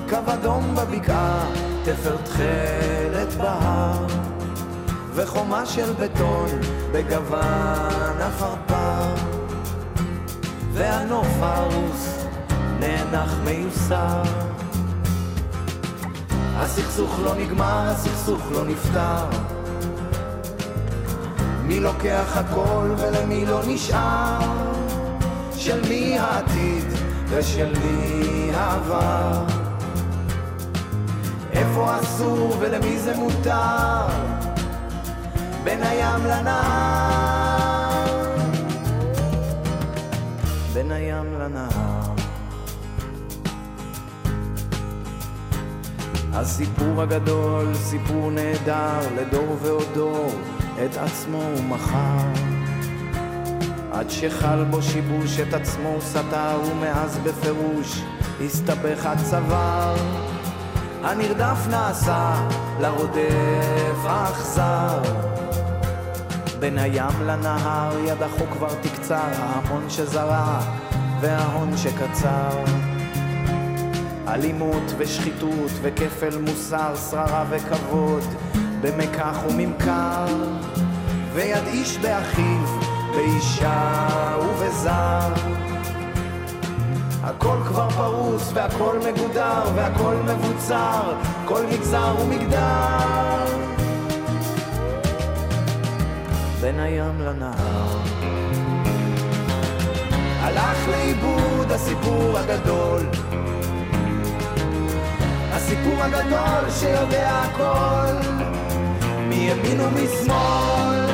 קו 0.09 0.17
אדום 0.27 0.75
בבקעה, 0.75 1.45
תפר 1.83 2.15
תכלת 2.23 3.33
בהר, 3.37 4.05
וחומה 5.13 5.65
של 5.65 5.93
בטון 5.93 6.49
בגוון 6.91 8.21
עפרפר, 8.21 9.15
והנוף 10.73 11.27
הרוס 11.39 12.25
נאנח 12.79 13.35
מיוסר. 13.43 14.21
הסכסוך 16.55 17.19
לא 17.23 17.35
נגמר, 17.35 17.89
הסכסוך 17.89 18.41
לא 18.51 18.65
נפתר. 18.65 19.25
מי 21.63 21.79
לוקח 21.79 22.37
הכל 22.37 22.93
ולמי 22.97 23.45
לא 23.45 23.61
נשאר? 23.67 24.76
של 25.67 25.89
מי 25.89 26.19
העתיד 26.19 26.83
ושל 27.29 27.73
מי 27.79 28.49
העבר. 28.53 29.45
איפה 31.51 31.99
אסור 31.99 32.55
ולמי 32.59 32.99
זה 32.99 33.15
מותר? 33.15 34.07
בין 35.63 35.83
הים 35.83 36.25
לנהר. 36.25 38.05
בין 40.73 40.91
הים 40.91 41.33
לנהר. 41.39 42.13
הסיפור 46.33 47.01
הגדול, 47.01 47.73
סיפור 47.73 48.31
נהדר, 48.31 48.99
לדור 49.15 49.57
ועוד 49.61 49.87
דור, 49.93 50.31
את 50.85 50.97
עצמו 50.97 51.37
הוא 51.37 51.63
מכר. 51.63 52.56
עד 53.91 54.09
שחל 54.09 54.63
בו 54.63 54.81
שיבוש 54.81 55.39
את 55.39 55.53
עצמו 55.53 55.97
סתר 56.01 56.59
ומאז 56.71 57.19
בפירוש 57.23 58.01
הסתבך 58.45 59.05
עד 59.05 59.17
צוואר 59.29 59.95
הנרדף 61.03 61.67
נעשה 61.69 62.47
לרודף 62.79 63.97
האכזר. 64.03 65.01
בין 66.59 66.77
הים 66.77 67.21
לנהר 67.25 67.97
יד 68.05 68.23
החוק 68.23 68.49
כבר 68.51 68.73
תקצר 68.81 69.29
ההמון 69.37 69.89
שזרע 69.89 70.59
וההון 71.21 71.77
שקצר. 71.77 72.63
אלימות 74.27 74.93
ושחיתות 74.97 75.71
וכפל 75.81 76.37
מוסר 76.37 76.95
שררה 77.09 77.45
וכבוד 77.49 78.23
במקח 78.81 79.37
וממכר. 79.49 80.25
ויד 81.33 81.67
איש 81.67 81.97
באחיו 81.97 82.76
באישה 83.17 84.35
ובזר. 84.39 85.33
הכל 87.23 87.57
כבר 87.67 87.89
פרוס 87.89 88.51
והכל 88.53 88.99
מגודר 89.07 89.63
והכל 89.75 90.15
מבוצר, 90.15 91.13
כל 91.45 91.61
מגזר 91.71 92.15
ומגדר. 92.21 93.45
בין 96.61 96.79
הים 96.79 97.21
לנהר. 97.21 97.97
הלך 100.41 100.87
לאיבוד 100.87 101.71
הסיפור 101.71 102.37
הגדול. 102.37 103.01
הסיפור 105.51 106.03
הגדול 106.03 106.69
שיודע 106.79 107.29
הכל, 107.29 108.29
מימין 109.29 109.81
ומשמאל. 109.81 111.06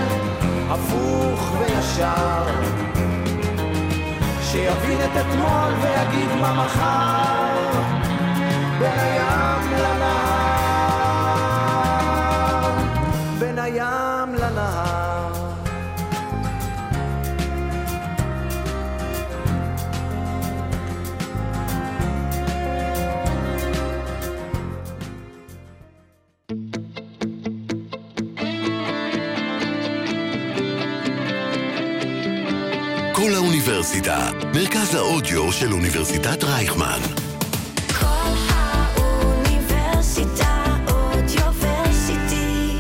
הפוך 0.74 1.52
וישר. 1.60 2.46
שיבין 4.42 4.98
את 5.06 5.18
אתמול 5.22 5.74
ויגיד 5.82 6.30
מה 6.42 6.54
מחר. 6.54 7.82
בין 8.80 9.23
מרכז 34.54 34.96
האודיו 34.96 35.52
של 35.52 35.74
אוניברסיטת 35.74 36.44
רייכמן. 36.44 37.00
כל 38.00 38.06
האוניברסיטה 38.50 40.66
אודיוורסיטי. 40.88 42.78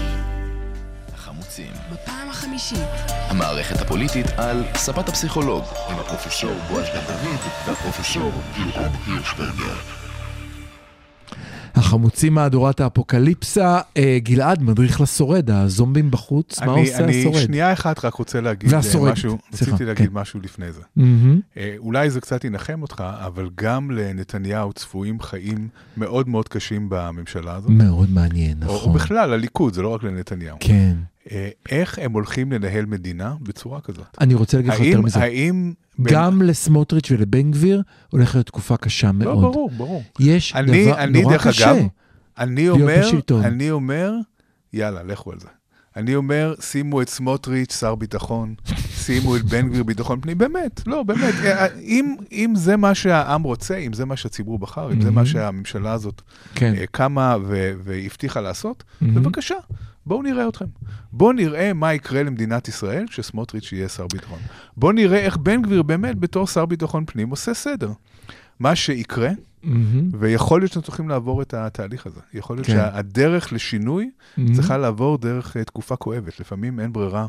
החמוצים. 1.13 1.71
בפעם 1.91 2.30
החמישית. 2.30 2.78
המערכת 3.09 3.82
הפוליטית 3.82 4.26
על 4.38 4.63
ספת 4.76 5.09
הפסיכולוג, 5.09 5.63
עם 5.89 5.99
הפרופסור 5.99 6.53
בועז 6.69 6.89
בן 6.89 7.01
דוד 7.07 7.39
והפרופסור 7.67 8.32
גלעד 8.55 8.91
הירשברגר. 9.07 10.03
החמוצים 11.94 12.34
מהדורת 12.34 12.80
האפוקליפסה, 12.80 13.80
אה, 13.98 14.18
גלעד, 14.24 14.62
מדריך 14.62 15.02
לשורד, 15.02 15.50
הזומבים 15.52 16.12
בחוץ, 16.12 16.62
מה 16.62 16.74
אני, 16.74 16.82
עושה 16.82 17.04
אני 17.04 17.20
השורד? 17.20 17.41
שנייה 17.41 17.74
אחת 17.74 18.06
רק 18.06 18.14
רוצה 18.14 18.41
להגיד 18.41 18.70
אה, 18.70 18.76
והשורד, 18.76 19.12
משהו, 19.12 19.38
סליחה, 19.54 19.72
רציתי 19.72 19.86
להגיד 19.86 20.10
כן. 20.10 20.14
משהו 20.14 20.39
לפני 20.44 20.72
זה. 20.72 20.82
אה, 21.58 21.76
אולי 21.78 22.10
זה 22.10 22.22
קצת 22.22 22.44
ינחם 22.44 22.82
אותך, 22.82 23.04
אבל 23.26 23.50
גם 23.56 23.91
לנתניהו 23.91 24.74
צפויים 24.74 25.20
חיים 25.20 25.68
מאוד 25.98 26.30
מאוד 26.30 26.48
קשים 26.48 26.88
בממשלה 26.89 27.56
הזאת. 27.56 27.70
מאוד 27.70 28.10
מעניין, 28.10 28.64
או, 28.64 28.70
או 28.70 28.76
נכון. 28.76 28.94
בכלל, 28.94 29.34
הליכוד, 29.34 29.74
זה 29.74 29.82
לא 29.82 29.88
רק 29.88 30.04
לנתניהו. 30.04 30.58
כן. 30.60 30.96
אה, 31.32 31.49
איך 31.69 31.99
הם 32.01 32.11
הולכים 32.11 32.51
לנהל 32.51 32.86
מדינה 32.86 33.36
בצורה 33.41 33.82
כזאת? 33.82 34.17
אני 34.21 34.34
רוצה 34.34 34.57
להגיד 34.57 34.74
לך 34.74 34.80
יותר 34.80 35.01
מזה. 35.01 35.19
האם... 35.19 35.74
גם 36.01 36.41
לסמוטריץ' 36.41 37.11
ולבן 37.11 37.51
גביר 37.51 37.82
הולכת 38.09 38.36
להיות 38.36 38.47
תקופה 38.47 38.78
קשה 38.78 39.07
לא, 39.07 39.13
מאוד. 39.13 39.41
ברור, 39.41 39.71
ברור. 39.78 40.03
יש 40.19 40.55
אני, 40.55 40.86
דבר 40.86 40.97
אני 40.97 41.21
נורא 41.21 41.34
דרך 41.34 41.47
קשה. 41.47 41.71
אגב, 41.71 41.88
אני 42.38 42.61
להיות 42.61 42.82
אומר, 42.82 42.99
בשלטון. 42.99 43.43
אני 43.43 43.71
אומר, 43.71 44.13
יאללה, 44.74 45.03
לכו 45.03 45.32
על 45.32 45.39
זה. 45.39 45.47
אני 45.95 46.15
אומר, 46.15 46.53
שימו 46.59 47.01
את 47.01 47.09
סמוטריץ', 47.09 47.74
שר 47.80 47.95
ביטחון, 47.95 48.55
שימו 48.95 49.36
את 49.36 49.43
בן 49.43 49.69
גביר, 49.69 49.84
ביטחון 49.84 50.21
פנים, 50.21 50.38
באמת, 50.38 50.82
לא, 50.88 51.03
באמת. 51.03 51.34
אה, 51.45 51.67
אם, 51.82 52.15
אם 52.32 52.53
זה 52.55 52.78
מה 52.78 52.95
שהעם 52.95 53.43
רוצה, 53.43 53.78
אם 53.78 53.93
זה 53.93 54.05
מה 54.05 54.17
שהציבור 54.17 54.59
בחר, 54.59 54.91
אם 54.91 55.01
זה 55.01 55.11
מה 55.11 55.15
מהמם. 55.15 55.26
שהממשלה 55.26 55.93
הזאת 55.93 56.21
כן. 56.55 56.74
אה, 56.78 56.84
קמה 56.91 57.38
והבטיחה 57.84 58.41
לעשות, 58.41 58.84
מהמם. 59.01 59.15
בבקשה, 59.15 59.55
בואו 60.06 60.22
נראה 60.22 60.47
אתכם. 60.47 60.66
בואו 61.12 61.32
נראה 61.32 61.74
מה 61.74 61.93
יקרה 61.93 62.24
למדינת 62.24 62.68
ישראל 62.68 63.06
כשסמוטריץ' 63.08 63.72
יהיה 63.72 63.89
שר 63.89 64.08
ביטחון. 64.14 64.39
בואו 64.78 64.91
נראה 64.91 65.20
איך 65.20 65.38
בן 65.38 65.62
גביר 65.62 65.84
באמת 65.84 66.20
בתור 66.20 66.47
שר 66.47 66.66
ביטחון 66.66 67.06
פנים 67.06 67.30
עושה 67.30 67.54
סדר. 67.54 67.91
מה 68.60 68.76
שיקרה, 68.76 69.30
מהמם, 69.64 70.10
ויכול 70.20 70.62
להיות 70.62 70.72
שאתם 70.72 70.82
צריכים 70.82 71.10
לעבור 71.10 71.41
את 71.41 71.54
התהליך 71.54 72.06
הזה. 72.06 72.20
יכול 72.34 72.56
להיות 72.56 72.68
כן. 72.68 72.74
שהדרך 72.74 73.54
לשינוי 73.54 74.10
מהמם. 74.38 74.54
צריכה 74.54 74.78
לעבור 74.78 75.18
דרך 75.18 75.58
אה, 75.58 75.64
תקופה 75.64 75.95
כואבת. 75.95 76.39
לפעמים 76.39 76.80
אין 76.80 76.93
ברירה 76.93 77.28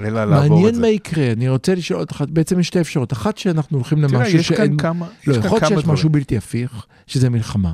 אלא 0.00 0.24
לעבור 0.24 0.46
את 0.46 0.50
מעניין 0.50 0.74
זה. 0.74 0.80
מה 0.80 0.88
יקרה, 0.88 1.32
אני 1.32 1.48
רוצה 1.48 1.74
לשאול 1.74 2.00
אותך, 2.00 2.24
בעצם 2.28 2.60
יש 2.60 2.66
שתי 2.66 2.80
אפשרויות. 2.80 3.12
אחת 3.12 3.38
שאנחנו 3.38 3.76
הולכים 3.78 4.06
תראה, 4.06 4.20
למשהו 4.20 4.38
יש 4.38 4.48
שאין... 4.48 4.68
כאן 4.68 4.76
כמה, 4.76 5.06
לא, 5.26 5.32
יש 5.32 5.38
יכול 5.38 5.50
להיות 5.50 5.68
שיש 5.68 5.78
דברים. 5.78 5.94
משהו 5.94 6.10
בלתי 6.10 6.36
הפיך, 6.36 6.86
שזה 7.06 7.30
מלחמה. 7.30 7.72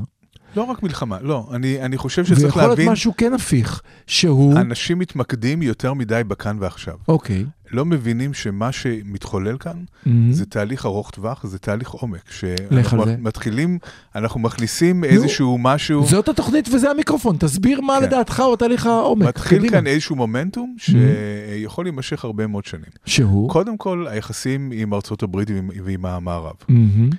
לא 0.57 0.63
רק 0.63 0.83
מלחמה, 0.83 1.19
לא. 1.23 1.49
אני, 1.53 1.83
אני 1.83 1.97
חושב 1.97 2.25
שצריך 2.25 2.45
ויכול 2.45 2.63
להיות 2.63 2.79
להבין, 2.79 2.93
משהו 2.93 3.13
כן 3.17 3.35
הפיך, 3.35 3.83
שהוא... 4.07 4.57
אנשים 4.57 4.99
מתמקדים 4.99 5.63
יותר 5.63 5.95
מדי 5.95 6.23
בכאן 6.27 6.57
ועכשיו. 6.61 6.95
אוקיי. 7.09 7.45
לא 7.71 7.85
מבינים 7.85 8.35
שמה 8.35 8.73
שמתחולל 8.73 9.59
כאן 9.59 9.73
מהמם. 10.07 10.33
זה 10.33 10.47
תהליך 10.47 10.87
ארוך 10.87 11.11
טווח, 11.11 11.47
זה 11.47 11.59
תהליך 11.59 11.91
עומק. 11.91 12.21
לך 12.29 12.35
שאנחנו 12.35 13.03
על 13.03 13.09
זה. 13.09 13.17
מתחילים, 13.19 13.79
אנחנו 14.15 14.41
מכניסים 14.41 15.05
איזשהו 15.05 15.59
משהו, 15.59 16.07
זאת 16.07 16.29
התוכנית 16.29 16.69
וזה 16.75 16.91
המיקרופון, 16.91 17.37
תסביר 17.37 17.81
מה 17.81 17.97
כן. 17.99 18.03
לדעתך 18.07 18.41
הוא 18.41 18.57
תהליך 18.57 18.87
העומק. 18.87 19.29
מתחיל 19.29 19.59
קדימה. 19.59 19.73
כאן 19.73 19.87
איזשהו 19.87 20.17
מומנטום 20.17 20.77
שיכול 20.79 21.85
להימשך 21.85 22.25
הרבה 22.25 22.47
מאוד 22.47 22.65
שנים. 22.65 22.91
שהוא? 23.07 23.51
קודם 23.51 23.77
כל, 23.77 24.07
היחסים 24.11 24.71
עם 24.75 24.95
ארצות 24.95 25.23
הברית 25.23 25.51
ועם, 25.51 25.71
ועם 25.85 26.07
המערב. 26.07 26.55
מהמם. 26.69 27.11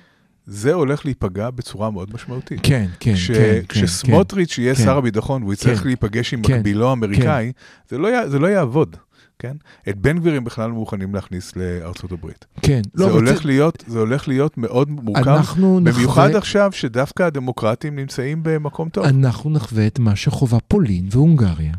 זה 0.52 0.72
הולך 0.74 1.04
להיפגע 1.04 1.50
בצורה 1.50 1.90
מאוד 1.90 2.14
משמעותית. 2.14 2.60
כן, 2.62 2.86
כן, 3.00 3.14
כש- 3.14 3.30
כן, 3.30 3.34
כן. 3.34 3.60
כשסמוטריץ' 3.68 4.58
יהיה 4.58 4.74
כן. 4.74 4.84
שר 4.84 4.96
הביטחון 4.98 5.42
והוא 5.42 5.52
יצטרך 5.52 5.80
כן. 5.80 5.86
להיפגש 5.86 6.34
עם 6.34 6.42
כן. 6.42 6.54
מקבילו 6.58 6.88
האמריקאי, 6.90 7.52
זה 7.88 7.98
לא 7.98 8.28
זה 8.28 8.38
לא 8.38 8.46
יעבוד, 8.46 8.96
כן? 9.38 9.56
את 9.88 9.96
בן 9.98 10.18
גביר 10.18 10.34
הם 10.34 10.44
בכלל 10.44 10.68
לא 10.68 10.74
מוכנים 10.74 11.14
להכניס 11.14 11.56
לארצות 11.56 12.12
הברית. 12.12 12.44
כן. 12.62 12.80
זה 12.94 13.04
אבל 13.04 13.12
הולך 13.12 13.44
להיות, 13.44 13.84
זה 13.86 13.98
הולך 13.98 14.28
להיות 14.28 14.58
מאוד 14.58 14.90
מורכב, 14.90 15.28
אנחנו 15.28 15.80
במיוחד 15.84 16.22
נחווה- 16.26 16.38
עכשיו 16.38 16.72
שדווקא 16.72 17.22
הדמוקרטים 17.22 17.96
נמצאים 17.96 18.42
במקום 18.42 18.88
טוב. 18.88 19.04
אנחנו 19.04 19.50
נחווה 19.50 19.86
את 19.86 19.98
מה 19.98 20.16
שחובה 20.16 20.58
פולין 20.68 21.08
והונגריה. 21.10 21.72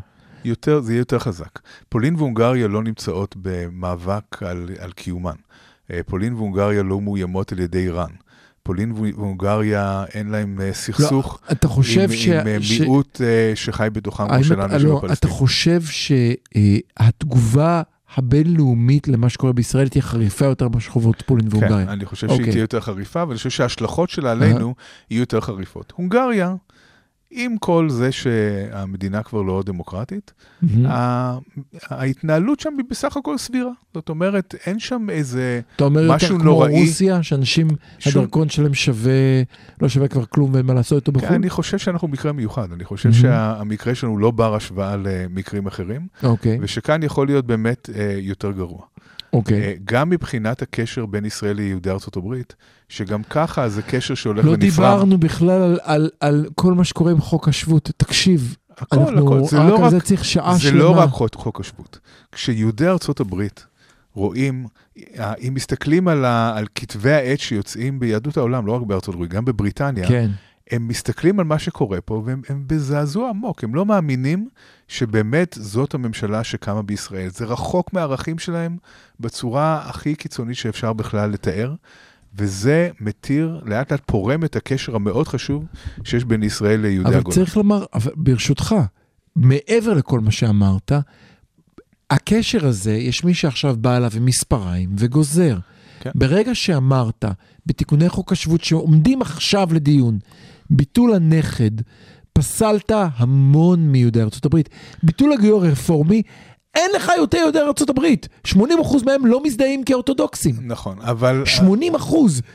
יותר, 0.44 0.80
זה 0.80 0.92
יהיה 0.92 1.00
יותר 1.00 1.18
חזק. 1.18 1.58
פולין 1.88 2.14
והונגריה 2.16 2.68
לא 2.68 2.82
נמצאות 2.82 3.34
במאבק 3.42 4.42
על, 4.42 4.68
על 4.78 4.92
קיומן. 4.92 5.34
אה, 5.90 6.00
פולין 6.06 6.34
והונגריה 6.34 6.82
לא 6.82 7.00
מאוימות 7.00 7.52
על 7.52 7.58
ידי 7.58 7.78
איראן. 7.78 8.10
פולין 8.62 8.92
והונגריה 8.92 10.04
אין 10.14 10.28
להם 10.28 10.60
אה, 10.60 10.72
סכסוך 10.72 11.40
לא, 11.42 11.52
אתה 11.52 11.68
חושב 11.68 12.00
עם, 12.00 12.12
ש... 12.16 12.28
עם 12.28 12.46
אה, 12.46 12.56
ש- 12.60 12.80
מיעוט 12.80 13.20
אה, 13.24 13.52
שחי 13.54 13.88
בתוכם 13.92 14.28
כמו 14.28 14.44
שלנו 14.44 14.80
של 14.80 14.86
לא, 14.86 14.98
אתה 14.98 15.06
הפלסטינים. 15.06 15.36
חושב 15.36 15.82
שהתגובה 16.98 17.82
הבינלאומית 18.16 19.08
למה 19.08 19.28
שקורה 19.28 19.52
בישראל 19.52 19.88
תהיה 19.88 20.02
חריפה 20.02 20.44
יותר 20.44 20.68
ממה 20.68 20.80
שחוות 20.80 21.22
פולין 21.26 21.50
כן, 21.50 21.56
והונגריה? 21.56 21.92
אני 21.92 22.04
חושב 22.06 22.26
שהיא 22.28 22.38
אוקיי. 22.38 22.52
תהיה 22.52 22.62
יותר 22.62 22.80
חריפה, 22.80 23.24
ואני 23.28 23.36
חושב 23.36 23.50
שההשלכות 23.50 24.10
שלה 24.10 24.32
עלינו 24.32 24.74
יהיו 25.10 25.20
יותר 25.20 25.40
חריפות. 25.40 25.92
הונגריה, 25.96 26.54
עם 27.34 27.56
כל 27.58 27.86
זה 27.90 28.12
שהמדינה 28.12 29.22
כבר 29.22 29.42
לא 29.42 29.62
דמוקרטית. 29.66 30.32
ה- 30.86 31.38
ההתנהלות 31.88 32.60
שם 32.60 32.70
היא 32.78 32.84
בסך 32.90 33.16
הכל 33.16 33.38
סבירה. 33.38 33.70
זאת 33.94 34.08
אומרת, 34.08 34.54
אין 34.66 34.78
שם 34.78 35.06
איזה... 35.10 35.60
אתה 35.76 35.84
אומר 35.84 36.00
יותר 36.02 36.14
משהו 36.14 36.36
כמו 36.36 36.44
נוראי. 36.44 36.80
רוסיה, 36.80 37.22
שאנשים, 37.22 37.68
שום- 37.98 38.22
הדרכון 38.22 38.48
שלהם 38.48 38.74
שווה, 38.74 39.42
לא 39.82 39.88
שווה 39.88 40.08
כבר 40.08 40.24
כלום 40.24 40.54
ואין 40.54 40.66
מה 40.66 40.74
לעשות 40.74 41.08
איתו 41.08 41.18
כן, 41.20 41.24
בחו"ל? 41.26 41.36
אני 41.36 41.50
חושב 41.50 41.78
שאנחנו 41.78 42.08
מקרה 42.08 42.32
מיוחד. 42.32 42.72
אני 42.72 42.84
חושב 42.84 43.08
מהמם. 43.08 43.20
שהמקרה 43.22 43.94
שלנו 43.94 44.18
לא 44.18 44.30
בר 44.30 44.54
השוואה 44.54 44.96
למקרים 44.96 45.66
אחרים, 45.66 46.06
אוקיי, 46.22 46.58
ושכאן 46.60 47.02
יכול 47.02 47.26
להיות 47.26 47.46
באמת 47.46 47.90
אה, 47.94 48.16
יותר 48.20 48.50
גרוע. 48.52 48.80
אוקיי. 49.32 49.62
אה, 49.62 49.74
גם 49.84 50.10
מבחינת 50.10 50.62
הקשר 50.62 51.06
בין 51.06 51.24
ישראל 51.24 51.56
ליהודי 51.56 51.90
ארצות 51.90 52.16
הברית, 52.16 52.54
שגם 52.88 53.22
ככה 53.22 53.68
זה 53.68 53.82
קשר 53.82 54.14
שהולך 54.14 54.44
לא 54.44 54.50
ונפרם. 54.50 54.60
דיברנו 54.70 55.18
בכלל 55.18 55.50
על- 55.62 55.78
על- 55.82 56.10
על 56.20 56.46
כל 56.54 56.72
מה 56.72 56.84
שקורה 56.84 57.10
עם 57.12 57.20
חוק 57.20 57.48
השבות. 57.48 57.90
תקשיב, 57.96 58.56
הכל, 58.78 58.96
אנחנו 58.98 59.36
הכל. 59.36 59.44
זה 59.48 59.58
רק 59.58 59.68
לא 59.68 59.76
רק- 59.78 59.90
זה 59.90 60.00
צריך 60.00 60.24
שעה 60.24 60.54
זה 60.54 60.60
שלמה. 60.60 60.78
לא 60.78 60.90
רק 60.98 61.08
חוק, 61.10 61.34
חוק 61.34 61.60
השבות. 61.60 61.98
כשיהודי 62.32 62.88
ארצות 62.88 63.20
הברית 63.20 63.66
רואים, 64.14 64.66
אה, 65.18 65.32
אם 65.48 65.54
מסתכלים 65.54 66.08
על, 66.08 66.24
ה, 66.24 66.56
על 66.56 66.66
כתבי 66.74 67.12
העת 67.12 67.40
שיוצאים 67.40 67.98
ביהדות 68.00 68.36
העולם, 68.36 68.66
לא 68.66 68.72
רק 68.72 68.82
בארצות 68.82 69.14
הברית, 69.14 69.30
גם 69.30 69.44
בבריטניה, 69.44 70.08
כן, 70.08 70.30
הם 70.72 70.88
מסתכלים 70.88 71.40
על 71.40 71.44
מה 71.46 71.58
שקורה 71.58 72.00
פה 72.00 72.22
והם 72.24 72.42
הם 72.48 72.64
בזעזוע 72.66 73.28
עמוק. 73.28 73.64
הם 73.64 73.74
לא 73.74 73.86
מאמינים 73.86 74.48
שבאמת 74.88 75.56
זאת 75.60 75.94
הממשלה 75.94 76.44
שקמה 76.44 76.82
בישראל. 76.82 77.28
זה 77.28 77.44
רחוק 77.44 77.92
מהערכים 77.92 78.38
שלהם 78.38 78.76
בצורה 79.20 79.82
הכי 79.88 80.14
קיצונית 80.14 80.56
שאפשר 80.56 80.92
בכלל 80.92 81.30
לתאר. 81.30 81.74
וזה 82.34 82.90
מתיר, 83.00 83.60
לאט 83.64 83.92
לאט 83.92 84.02
פורם 84.06 84.44
את 84.44 84.56
הקשר 84.56 84.94
המאוד 84.96 85.28
חשוב 85.28 85.64
שיש 86.04 86.24
בין 86.24 86.42
ישראל 86.42 86.80
ליהודי 86.80 87.08
אבל 87.08 87.18
הגולה. 87.18 87.34
צריך 87.34 87.56
לומר, 87.56 87.84
אבל 87.94 88.12
ברשותך, 88.16 88.74
מעבר 89.36 89.94
לכל 89.94 90.20
מה 90.20 90.30
שאמרת, 90.30 90.92
הקשר 92.10 92.66
הזה, 92.66 92.92
יש 92.92 93.24
מי 93.24 93.34
שעכשיו 93.34 93.76
בא 93.76 93.96
אליו 93.96 94.10
עם 94.16 94.24
מספריים 94.24 94.90
וגוזר. 94.98 95.58
כן. 96.00 96.10
ברגע 96.14 96.54
שאמרת, 96.54 97.24
בתיקוני 97.66 98.08
חוק 98.08 98.32
השבות 98.32 98.64
שעומדים 98.64 99.22
עכשיו 99.22 99.68
לדיון, 99.72 100.18
ביטול 100.72 101.14
הנכד, 101.14 101.70
פסלת 102.32 102.92
המון 102.94 103.80
מיהודי 103.80 104.22
ארצות 104.22 104.44
הברית. 104.44 104.68
ביטול 105.02 105.32
הגיור 105.32 105.64
הרפורמי, 105.64 106.22
אין 106.74 106.90
לך 106.96 107.12
יותר 107.18 107.38
יהודי 107.38 107.58
ארצות 107.58 107.90
הברית. 107.90 108.28
80% 108.48 108.56
מהם 109.06 109.26
לא 109.26 109.42
מזדהים 109.42 109.84
כאורתודוקסים. 109.84 110.54
נכון, 110.62 110.96
אבל... 111.00 111.42
80% 111.46 111.60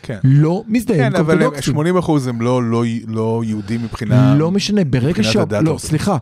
כן. 0.02 0.18
לא 0.24 0.64
מזדהים 0.68 1.00
כן, 1.00 1.16
אבל 1.16 1.34
הם, 1.34 1.40
כאורתודוקסים. 1.40 1.74
80 1.74 1.98
אחוז 1.98 2.28
הם 2.28 2.42
לא, 2.42 2.64
לא, 2.64 2.84
לא 3.08 3.42
יהודים 3.46 3.84
מבחינה... 3.84 4.36
לא 4.36 4.52
משנה, 4.52 4.84
ברגע 4.84 5.24
ש... 5.24 5.36
לא. 5.62 5.78
סליחה. 5.78 6.18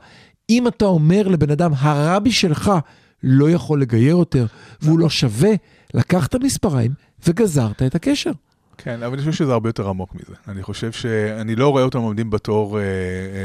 אם 0.49 0.67
אתה 0.67 0.85
אומר 0.85 1.27
לבן 1.27 1.51
אדם, 1.51 1.71
הרבי 1.77 2.31
שלך 2.31 2.71
לא 3.23 3.49
יכול 3.49 3.81
לגייר 3.81 4.17
יותר, 4.17 4.45
והוא 4.81 4.99
לא 4.99 5.09
שווה, 5.09 5.51
לקחת 5.93 6.35
מספריים 6.35 6.91
וגזרת 7.27 7.81
את 7.83 7.95
הקשר. 7.95 8.31
כן, 8.77 9.03
אבל 9.03 9.13
אני 9.13 9.17
חושב 9.17 9.31
שזה 9.31 9.53
הרבה 9.53 9.69
יותר 9.69 9.89
עמוק 9.89 10.15
מזה. 10.15 10.35
אני 10.47 10.63
חושב 10.63 10.91
שאני 10.91 11.55
לא 11.55 11.69
רואה 11.69 11.83
אותם 11.83 11.99
עומדים 11.99 12.29
בתור 12.29 12.79
אה, 12.79 12.83
אה, 12.83 12.87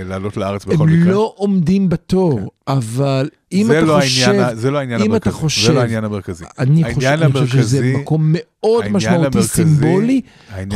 לעלות 0.04 0.36
לארץ 0.36 0.64
בכל 0.64 0.88
הם 0.88 1.00
מקרה. 1.00 1.12
לא 1.12 1.34
עומדים 1.36 1.88
בתור, 1.88 2.40
אבל 2.68 3.28
אם 3.52 3.70
אתה 3.70 3.80
לא 3.80 3.98
חושב... 4.00 4.28
העניין, 4.30 4.56
זה 4.56 4.70
לא 4.70 4.78
העניין 4.78 5.00
אם 5.00 5.10
המרכזי. 5.10 5.30
אתה 5.30 5.38
חושב- 5.38 5.66
זה 5.66 5.72
לא 5.72 5.80
העניין 5.80 6.04
המרכזי. 6.04 6.44
אני 6.58 6.84
חושב, 6.94 7.06
העניין 7.08 7.22
אני 7.22 7.32
חושב 7.32 7.46
שזה 7.62 7.78
המרכזי- 7.78 7.96
מקום 8.02 8.34
מאוד 8.36 8.88
משמעותי, 8.88 9.26
המרכזי- 9.26 9.48
סימבולי. 9.48 10.20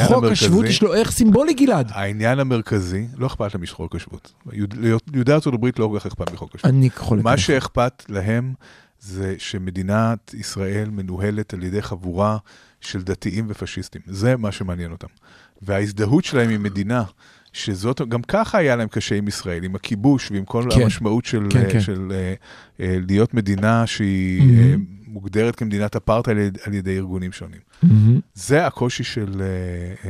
חוק 0.03 0.17
המרכזי- 0.17 0.33
השבות 0.33 0.65
יש 0.65 0.83
לו 0.83 0.95
ערך 0.95 1.11
סימבולי, 1.11 1.55
גלעד. 1.55 1.91
העניין 1.95 2.39
המרכזי, 2.41 3.07
לא 3.17 3.27
אכפת 3.27 3.55
להם 3.55 3.63
מחוק 3.63 3.97
השבות. 3.97 4.33
יהוד- 4.53 4.75
ליהודי 5.13 5.33
ארצות 5.33 5.55
הברית 5.55 5.79
לא 5.79 5.89
כל 5.93 6.01
כך 6.01 6.07
אכפת 6.07 6.33
מחוק 6.33 6.55
השבות. 6.55 6.71
אני 6.75 6.91
חולק 6.91 7.25
מה 7.25 7.31
עליך. 7.31 7.45
שאכפת 7.45 8.05
להם 8.09 8.53
זה 9.01 9.35
שמדינת 9.39 10.35
ישראל 10.35 10.91
מנוהלת 10.91 11.55
על 11.55 11.63
ידי 11.63 11.83
חבורה 11.83 12.37
של 12.85 13.03
דתיים 13.03 13.47
ופשיסטים. 13.49 14.03
זה 14.07 14.37
מה 14.37 14.53
שמעניין 14.53 14.93
אותם. 14.93 15.07
וההזדהות 15.63 16.25
שלהם 16.25 16.51
עם 16.51 16.63
מדינה, 16.63 17.05
שזאת, 17.53 18.01
גם 18.09 18.23
ככה 18.23 18.59
היה 18.59 18.77
להם 18.77 18.89
קשה 18.89 19.15
עם 19.15 19.29
ישראל, 19.29 19.65
עם 19.65 19.75
הכיבוש 19.75 20.31
ועם 20.31 20.45
כל 20.45 20.65
כן. 20.75 20.83
המשמעות 20.83 21.25
של, 21.25 21.47
כן, 21.51 21.71
כן. 21.73 21.81
של 21.81 22.13
אה, 22.15 22.35
אה, 22.81 22.99
להיות 23.09 23.35
מדינה 23.35 23.87
שהיא 23.87 24.41
Mhm. 24.41 24.59
אה, 24.59 24.75
מוגדרת 25.07 25.57
כמדינת 25.57 25.97
אפרטהייד 25.97 26.39
על, 26.39 26.51
על 26.67 26.75
ידי 26.75 26.97
ארגונים 26.97 27.33
שונים. 27.33 27.61
מהמם. 27.83 28.21
זה 28.35 28.67
הקושי 28.67 29.05
של, 29.05 29.43
אה, 29.43 29.47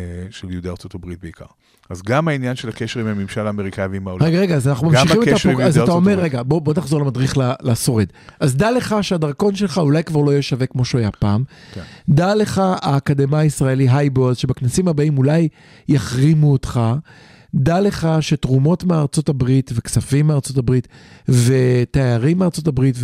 אה, 0.00 0.26
של 0.30 0.50
יהודי 0.50 0.68
ארצות 0.68 0.94
הברית 0.94 1.20
בעיקר. 1.20 1.44
אז 1.90 2.02
גם 2.02 2.28
העניין 2.28 2.56
של 2.56 2.68
הקשר 2.68 3.00
עם 3.00 3.06
הממשל 3.06 3.46
האמריקאי 3.46 3.86
ועם 3.86 4.08
העולם. 4.08 4.26
רגע, 4.26 4.38
רגע, 4.38 4.54
אז 4.54 4.68
אנחנו 4.68 4.90
ממשיכים 4.90 5.22
את 5.22 5.28
הפרוק... 5.28 5.60
אז 5.60 5.78
אתה 5.78 5.92
אומר. 5.92 6.18
רגע, 6.18 6.42
בוא, 6.42 6.60
בוא 6.60 6.74
נחזור 6.76 7.00
למדריך 7.00 7.38
לשורד. 7.62 8.06
אז 8.40 8.56
דע 8.56 8.70
לך 8.70 8.96
שהדרכון 9.02 9.54
שלך 9.54 9.78
אולי 9.78 10.04
כבר 10.04 10.20
לא 10.20 10.30
יהיה 10.30 10.42
שווה 10.42 10.66
כמו 10.66 10.84
שהוא 10.84 10.98
היה 11.00 11.10
פעם. 11.10 11.44
כן. 11.74 11.80
דע 12.08 12.34
לך 12.34 12.62
האקדמאי 12.82 13.40
הישראלי 13.40 13.88
היי 13.90 14.10
בועז, 14.10 14.36
שבכנסים 14.36 14.88
הבאים 14.88 15.18
אולי 15.18 15.48
יחרימו 15.88 16.52
אותך. 16.52 16.80
דע 17.54 17.80
לך 17.80 18.08
שתרומות 18.20 18.84
מארצות 18.84 19.28
הברית 19.28 19.70
וכספים 19.74 20.26
מארצות 20.26 20.56
הברית 20.58 20.88
ותיירים 21.28 22.38
מארצות 22.38 22.66
הברית 22.66 22.96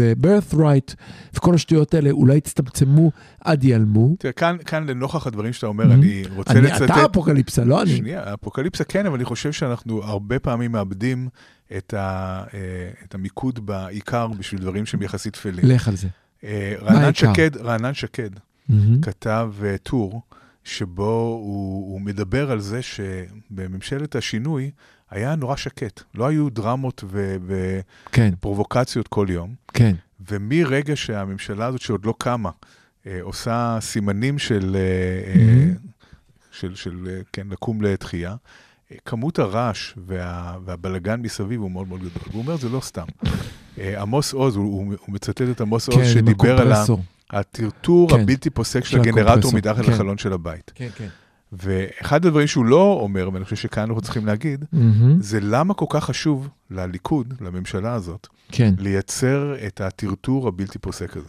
right 0.53 0.95
וכל 1.35 1.55
השטויות 1.55 1.95
האלה 1.95 2.11
אולי 2.11 2.37
יצטמצמו 2.37 3.11
עד 3.41 3.65
ייעלמו. 3.65 4.15
תראה, 4.19 4.33
כאן, 4.33 4.57
כאן 4.65 4.87
לנוכח 4.87 5.27
הדברים 5.27 5.53
שאתה 5.53 5.67
אומר, 5.67 5.85
Mhm. 5.85 5.93
אני 5.93 6.23
רוצה 6.37 6.53
אני, 6.53 6.61
לצטט... 6.61 6.83
אתה 6.83 7.05
אפוקליפסה, 7.05 7.65
לא 7.65 7.83
אני. 7.83 7.97
שנייה, 7.97 8.35
אפוקליפסה 8.35 8.85
כן, 8.85 9.07
אבל 9.07 9.15
אני 9.15 9.25
חושב 9.25 9.53
שאנחנו 9.53 10.03
הרבה 10.05 10.39
פעמים 10.39 10.73
מאבדים 10.73 11.29
את, 11.77 11.95
ה, 11.95 12.43
אה, 12.55 12.59
את 13.05 13.15
המיקוד 13.15 13.67
בעיקר 13.67 14.27
בשביל 14.39 14.61
דברים 14.61 14.87
שהם 14.87 15.03
יחסית 15.03 15.33
טפלים. 15.33 15.65
לך 15.65 15.89
על 15.89 15.97
זה. 15.97 16.09
אה, 16.45 16.75
רענן? 16.83 17.15
שקד, 17.15 17.57
רענן 17.57 17.95
שקד 17.95 18.31
מהמם. 18.69 19.01
כתב 19.01 19.53
אה, 19.65 19.77
טור 19.83 20.23
שבו 20.65 21.41
הוא, 21.43 21.93
הוא 21.93 22.01
מדבר 22.01 22.51
על 22.51 22.61
זה 22.61 22.81
שבממשלת 22.83 24.17
השינוי 24.17 24.71
היה 25.11 25.35
נורא 25.35 25.57
שקט. 25.57 26.01
לא 26.15 26.27
היו 26.27 26.51
דרמות 26.51 27.05
כן, 28.13 28.31
ופרובוקציות 28.37 29.09
כל 29.09 29.27
יום. 29.31 29.55
כן. 29.75 29.95
ומרגע 30.31 30.97
שהממשלה 30.97 31.67
הזאת 31.67 31.81
שעוד 31.81 32.05
לא 32.05 32.15
קמה, 32.19 32.51
אה, 33.07 33.19
עושה 33.23 33.79
סימנים 33.81 34.39
של, 34.39 34.77
אה. 34.77 35.41
אה, 35.41 35.71
של, 36.53 36.75
של 36.75 37.09
אה, 37.11 37.21
כן, 37.33 37.47
לקום 37.51 37.83
לתחייה, 37.83 38.35
אה, 38.93 38.97
כמות 39.05 39.39
הרעש 39.39 39.95
וה, 40.07 40.57
והבלגן 40.65 41.21
מסביב 41.23 41.61
הוא 41.61 41.71
מאוד 41.71 41.89
מאוד 41.89 42.01
גדול. 42.01 42.23
והוא 42.31 42.43
אומר, 42.43 42.57
זה 42.57 42.69
לא 42.69 42.81
סתם. 42.81 43.07
עמוס 43.79 44.33
עוז, 44.33 44.57
הוא, 44.57 44.65
הוא, 44.65 44.95
הוא 45.07 45.15
מצטט 45.15 45.43
את 45.51 45.61
עמוס 45.61 45.89
עוז, 45.89 45.97
כן, 45.97 46.03
עם 46.03 46.09
שדיבר 46.09 46.61
על 46.61 46.73
ה- 46.73 46.75
הקומפרסור. 46.75 47.03
הטרטור 47.31 48.11
כן. 48.11 48.21
הבלתי 48.21 48.51
פוסק 48.51 48.85
של 48.85 48.91
של 48.91 49.01
הגנרטור 49.01 49.55
מתחת 49.55 49.85
כן. 49.85 49.93
לחלון 49.93 50.19
של 50.19 50.33
הבית. 50.33 50.73
כן, 50.75 50.89
כן. 50.97 51.09
ואחד 51.53 52.27
הדברים 52.27 52.47
שהוא 52.47 52.65
לא 52.65 52.99
אומר, 53.01 53.31
ואני 53.33 53.45
חושב 53.45 53.57
שכאן 53.57 53.83
אנחנו 53.83 54.01
צריכים 54.01 54.27
להגיד, 54.27 54.65
מהמם. 54.73 55.23
זה 55.23 55.39
למה 55.43 55.75
כל 55.75 55.87
כך 55.89 56.05
חשוב 56.05 56.49
לליכוד, 56.71 57.35
לממשלה 57.41 57.95
הזאת, 57.95 58.27
כן. 58.53 58.75
לייצר 58.79 59.55
את 59.67 59.81
הטרטור 59.81 60.49
הבלתי 60.49 60.79
פוסק 60.79 61.17
הזה. 61.17 61.29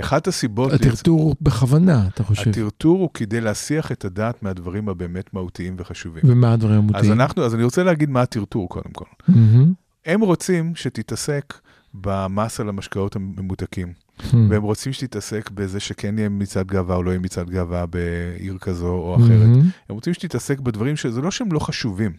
אחת 0.00 0.26
הסיבות... 0.28 0.72
הטרטור 0.72 1.34
בכוונה, 1.40 2.06
אתה 2.14 2.24
חושב. 2.24 2.50
הטרטור 2.50 2.98
הוא 2.98 3.10
כדי 3.14 3.40
להסיח 3.40 3.92
את 3.92 4.04
הדעת 4.04 4.42
מהדברים 4.42 4.88
הבאמת 4.88 5.34
מהותיים 5.34 5.76
וחשובים. 5.78 6.22
ומה 6.26 6.52
הדברים 6.52 6.74
אז 6.74 6.80
המוטעים? 6.80 7.12
אנחנו, 7.12 7.44
אז 7.44 7.54
אני 7.54 7.64
רוצה 7.64 7.82
להגיד 7.82 8.10
מה 8.10 8.22
הטרטור 8.22 8.68
קודם 8.68 8.90
כל. 8.92 9.04
מהמם. 9.28 9.72
הם 10.06 10.20
רוצים 10.20 10.72
שתתעסק 10.74 11.54
במס 11.94 12.60
על 12.60 12.68
המשקאות 12.68 13.16
הממותקים, 13.16 13.92
Hmm. 14.18 14.36
והם 14.50 14.62
רוצים 14.62 14.92
שתתעסק 14.92 15.50
בזה 15.50 15.80
שכן 15.80 16.18
יהיה 16.18 16.28
מצעד 16.28 16.66
גאווה 16.66 16.96
או 16.96 17.02
לא 17.02 17.10
יהיה 17.10 17.20
מצעד 17.20 17.50
גאווה 17.50 17.86
בעיר 17.86 18.58
כזו 18.60 18.88
או 18.88 19.16
אחרת. 19.16 19.28
מהמם. 19.28 19.60
הם 19.60 19.94
רוצים 19.94 20.14
שתתעסק 20.14 20.60
בדברים 20.60 20.96
שזה 20.96 21.20
לא 21.20 21.30
שהם 21.30 21.52
לא 21.52 21.58
חשובים, 21.58 22.12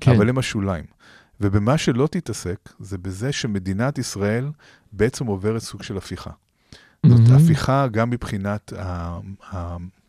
כן. 0.00 0.10
אבל 0.16 0.28
הם 0.28 0.38
השוליים. 0.38 0.84
ובמה 1.40 1.78
שלא 1.78 2.06
תתעסק, 2.06 2.68
זה 2.80 2.98
בזה 2.98 3.32
שמדינת 3.32 3.98
ישראל 3.98 4.50
בעצם 4.92 5.26
עוברת 5.26 5.62
סוג 5.62 5.82
של 5.82 5.96
הפיכה. 5.96 6.30
זאת 7.06 7.20
מהמם. 7.20 7.36
הפיכה 7.36 7.86
גם 7.88 8.10
מבחינת 8.10 8.72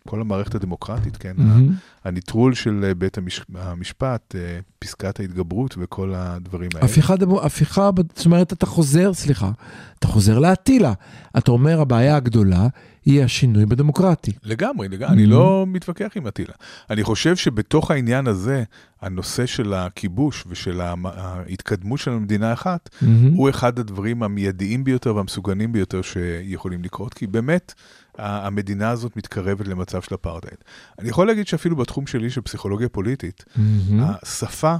כל 0.09 0.21
המערכת 0.21 0.55
הדמוקרטית, 0.55 1.17
כן? 1.17 1.33
מהמם. 1.37 1.73
הנטרול 2.03 2.53
של 2.53 2.83
אה, 2.83 2.93
בית 2.93 3.17
המש, 3.17 3.41
המשפט, 3.55 4.35
אה, 4.35 4.59
פסקת 4.79 5.19
ההתגברות 5.19 5.75
וכל 5.77 6.13
הדברים 6.15 6.69
האלה. 6.75 6.85
הפיכה, 6.85 7.15
דמו, 7.15 7.41
הפיכה, 7.41 7.89
זאת 8.15 8.25
אומרת, 8.25 8.53
אתה 8.53 8.65
חוזר, 8.65 9.13
סליחה, 9.13 9.51
אתה 9.99 10.07
חוזר 10.07 10.39
לאטילה. 10.39 10.93
אתה 11.37 11.51
אומר, 11.51 11.81
הבעיה 11.81 12.15
הגדולה 12.15 12.67
היא 13.05 13.23
השינוי 13.23 13.65
בדמוקרטי. 13.65 14.31
לגמרי, 14.43 14.87
לגמרי, 14.87 15.13
אני 15.13 15.25
לא 15.25 15.65
מתווכח 15.67 16.11
עם 16.15 16.27
אטילה. 16.27 16.53
אני 16.89 17.03
חושב 17.03 17.35
שבתוך 17.35 17.91
העניין 17.91 18.27
הזה, 18.27 18.63
הנושא 19.01 19.45
של 19.45 19.73
הכיבוש 19.73 20.43
ושל 20.47 20.81
ההתקדמות 20.81 21.99
של 21.99 22.11
המדינה 22.11 22.53
אחת, 22.53 22.89
מהמם. 23.01 23.33
הוא 23.33 23.49
אחד 23.49 23.79
הדברים 23.79 24.23
המיידיים 24.23 24.83
ביותר 24.83 25.15
והמסוגנים 25.15 25.71
ביותר 25.71 26.01
שיכולים 26.01 26.83
לקרות, 26.83 27.13
כי 27.13 27.27
באמת 27.27 27.73
המדינה 28.19 28.89
הזאת 28.89 29.17
מתקרבת 29.17 29.67
למצב 29.67 30.01
של 30.01 30.15
אפרטהייד. 30.15 30.57
אני 30.99 31.09
יכול 31.09 31.27
להגיד 31.27 31.47
שאפילו 31.47 31.75
בתחום 31.75 32.07
שלי 32.07 32.29
של 32.29 32.41
פסיכולוגיה 32.41 32.89
פוליטית, 32.89 33.45
מהמם. 33.55 34.03
השפה 34.21 34.75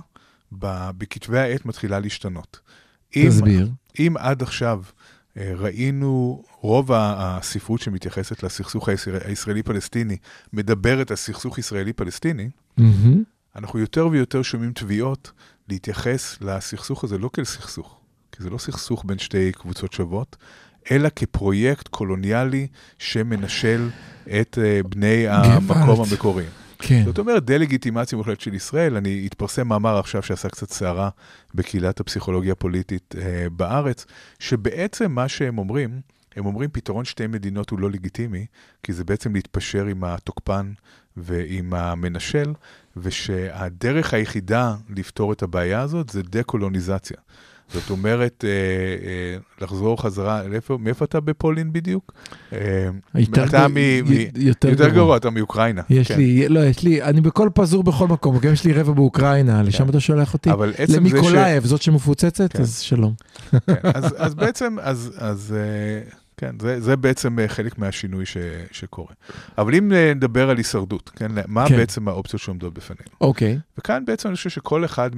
בכתבי 0.52 1.40
העת 1.40 1.66
מתחילה 1.66 2.00
להשתנות. 2.00 2.60
אם, 3.16 3.26
תסביר. 3.30 3.72
אם 4.00 4.14
עד 4.20 4.42
עכשיו 4.42 4.82
אה, 5.38 5.52
ראינו, 5.56 6.44
רוב 6.62 6.92
הספרות 6.94 7.82
שמתייחסת 7.82 8.44
לסכסוך 8.44 8.90
הישראל- 8.90 9.22
הישראלי-פלסטיני 9.26 10.18
מדברת 10.54 11.12
על 11.12 11.18
סכסוך 11.18 11.58
ישראלי-פלסטיני, 11.58 12.50
מהמם. 12.78 13.24
אנחנו 13.56 13.80
יותר 13.80 14.08
ויותר 14.08 14.42
שומעים 14.42 14.74
תביעות 14.74 15.32
להתייחס 15.70 16.38
לסכסוך 16.42 17.04
הזה 17.04 17.18
לא 17.18 17.30
כאל 17.34 17.44
סכסוך, 17.44 18.00
כי 18.32 18.44
זה 18.44 18.50
לא 18.50 18.58
סכסוך 18.58 19.04
בין 19.06 19.20
שתי 19.20 19.52
קבוצות 19.52 19.94
שוות, 19.94 20.36
אלא 20.92 21.10
כפרויקט 21.16 21.88
קולוניאלי 21.88 22.68
שמנשל 23.00 23.90
את 24.42 24.58
אה, 24.62 24.84
בני 24.84 25.28
המקום. 25.30 26.02
המקוריים. 26.12 26.50
כן. 26.80 27.04
זאת 27.06 27.20
אומרת, 27.20 27.46
דה-לגיטימציה 27.46 28.18
מוחלטת 28.18 28.42
של 28.42 28.54
ישראל. 28.54 28.96
אני, 28.98 29.26
התפרסם 29.26 29.68
מאמר 29.68 29.98
עכשיו 29.98 30.24
שעשה 30.24 30.50
קצת 30.50 30.70
סערה 30.70 31.10
בקהילת 31.56 32.00
הפסיכולוגיה 32.00 32.52
הפוליטית 32.52 33.16
אה, 33.18 33.50
בארץ, 33.50 34.06
שבעצם 34.40 35.12
מה 35.12 35.28
שהם 35.28 35.58
אומרים, 35.58 36.02
הם 36.36 36.46
אומרים 36.46 36.70
פתרון 36.74 37.06
שתי 37.06 37.28
מדינות 37.28 37.70
הוא 37.70 37.80
לא 37.80 37.92
לגיטימי, 37.92 38.46
כי 38.84 38.94
זה 38.94 39.04
בעצם 39.04 39.34
להתפשר 39.34 39.86
עם 39.86 40.04
התוקפן 40.04 40.72
ועם 41.18 41.74
המנשל, 41.74 42.54
ושהדרך 42.98 44.14
היחידה 44.14 44.76
לפתור 44.90 45.34
את 45.34 45.44
הבעיה 45.44 45.82
הזאת 45.82 46.10
זה 46.10 46.24
דה-קולוניזציה. 46.24 47.18
זאת 47.74 47.90
אומרת, 47.90 48.46
אה, 48.48 48.50
אה, 48.50 49.38
לחזור 49.62 50.02
חזרה, 50.02 50.44
לאיפה, 50.48 50.78
מאיפה 50.80 51.06
אתה 51.06 51.20
בפולין 51.20 51.74
בדיוק? 51.74 52.14
אה, 52.54 52.60
יותר 53.16 53.44
אתה 53.44 53.68
יותר 54.36 54.70
יותר 54.70 54.90
גרוע. 54.90 55.18
אתה 55.18 55.30
מאוקראינה. 55.30 55.82
יש 55.90 56.08
כן. 56.08 56.18
לי, 56.18 56.50
לא, 56.50 56.60
יש 56.60 56.84
לי, 56.84 57.04
אני 57.04 57.22
בכל 57.22 57.50
פזור 57.54 57.84
בכל 57.84 58.08
מקום, 58.08 58.40
גם 58.40 58.54
יש 58.54 58.66
לי 58.66 58.74
רבע 58.74 58.94
באוקראינה, 58.94 59.64
לשם 59.64 59.90
אתה 59.90 60.00
שולח 60.00 60.34
אותי. 60.34 60.52
אבל 60.52 60.74
עצם 60.78 60.86
זה 60.86 60.94
ש... 60.94 60.96
למיקולאייב, 60.96 61.66
זאת 61.66 61.82
שמפוצצת, 61.82 62.54
כן. 62.54 62.62
אז 62.62 62.80
שלום. 62.80 63.14
כן, 63.52 63.74
אז, 63.84 64.16
אז 64.18 64.36
בעצם, 64.36 64.76
אז, 64.82 65.12
אז 65.18 65.56
כן, 66.40 66.56
זה, 66.62 66.82
זה 66.82 66.96
בעצם 66.96 67.40
אה, 67.40 67.48
חלק 67.48 67.78
מהשינוי 67.78 68.26
ש, 68.26 68.38
שקורה. 68.72 69.14
אבל 69.58 69.76
אם 69.76 69.94
אה, 69.94 70.14
נדבר 70.16 70.50
על 70.50 70.58
הישרדות, 70.58 71.10
כן, 71.10 71.32
מה 71.48 71.68
כן. 71.70 71.76
בעצם 71.78 72.08
האופציות 72.08 72.42
שעומדות 72.42 72.74
בפנינו? 72.74 73.12
אוקיי. 73.22 73.60
וכאן 73.78 74.06
בעצם 74.06 74.28
אני 74.30 74.36
חושב 74.36 74.50
שכל 74.50 74.86
אחד 74.86 75.10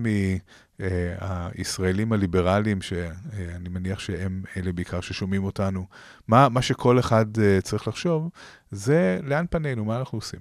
מהישראלים 0.79 2.13
הליברליים, 2.13 2.81
שאני 2.81 3.69
מניח 3.69 3.99
שהם 3.99 4.43
אלה 4.57 4.71
בעיקר 4.71 5.01
ששומעים 5.01 5.43
אותנו, 5.43 5.85
מה, 6.27 6.49
מה 6.49 6.61
שכל 6.61 6.99
אחד 6.99 7.25
אה, 7.39 7.61
צריך 7.61 7.87
לחשוב, 7.87 8.29
זה 8.71 9.19
לאן 9.23 9.45
פנינו, 9.49 9.85
מה 9.85 9.97
אנחנו 9.99 10.17
עושים. 10.17 10.39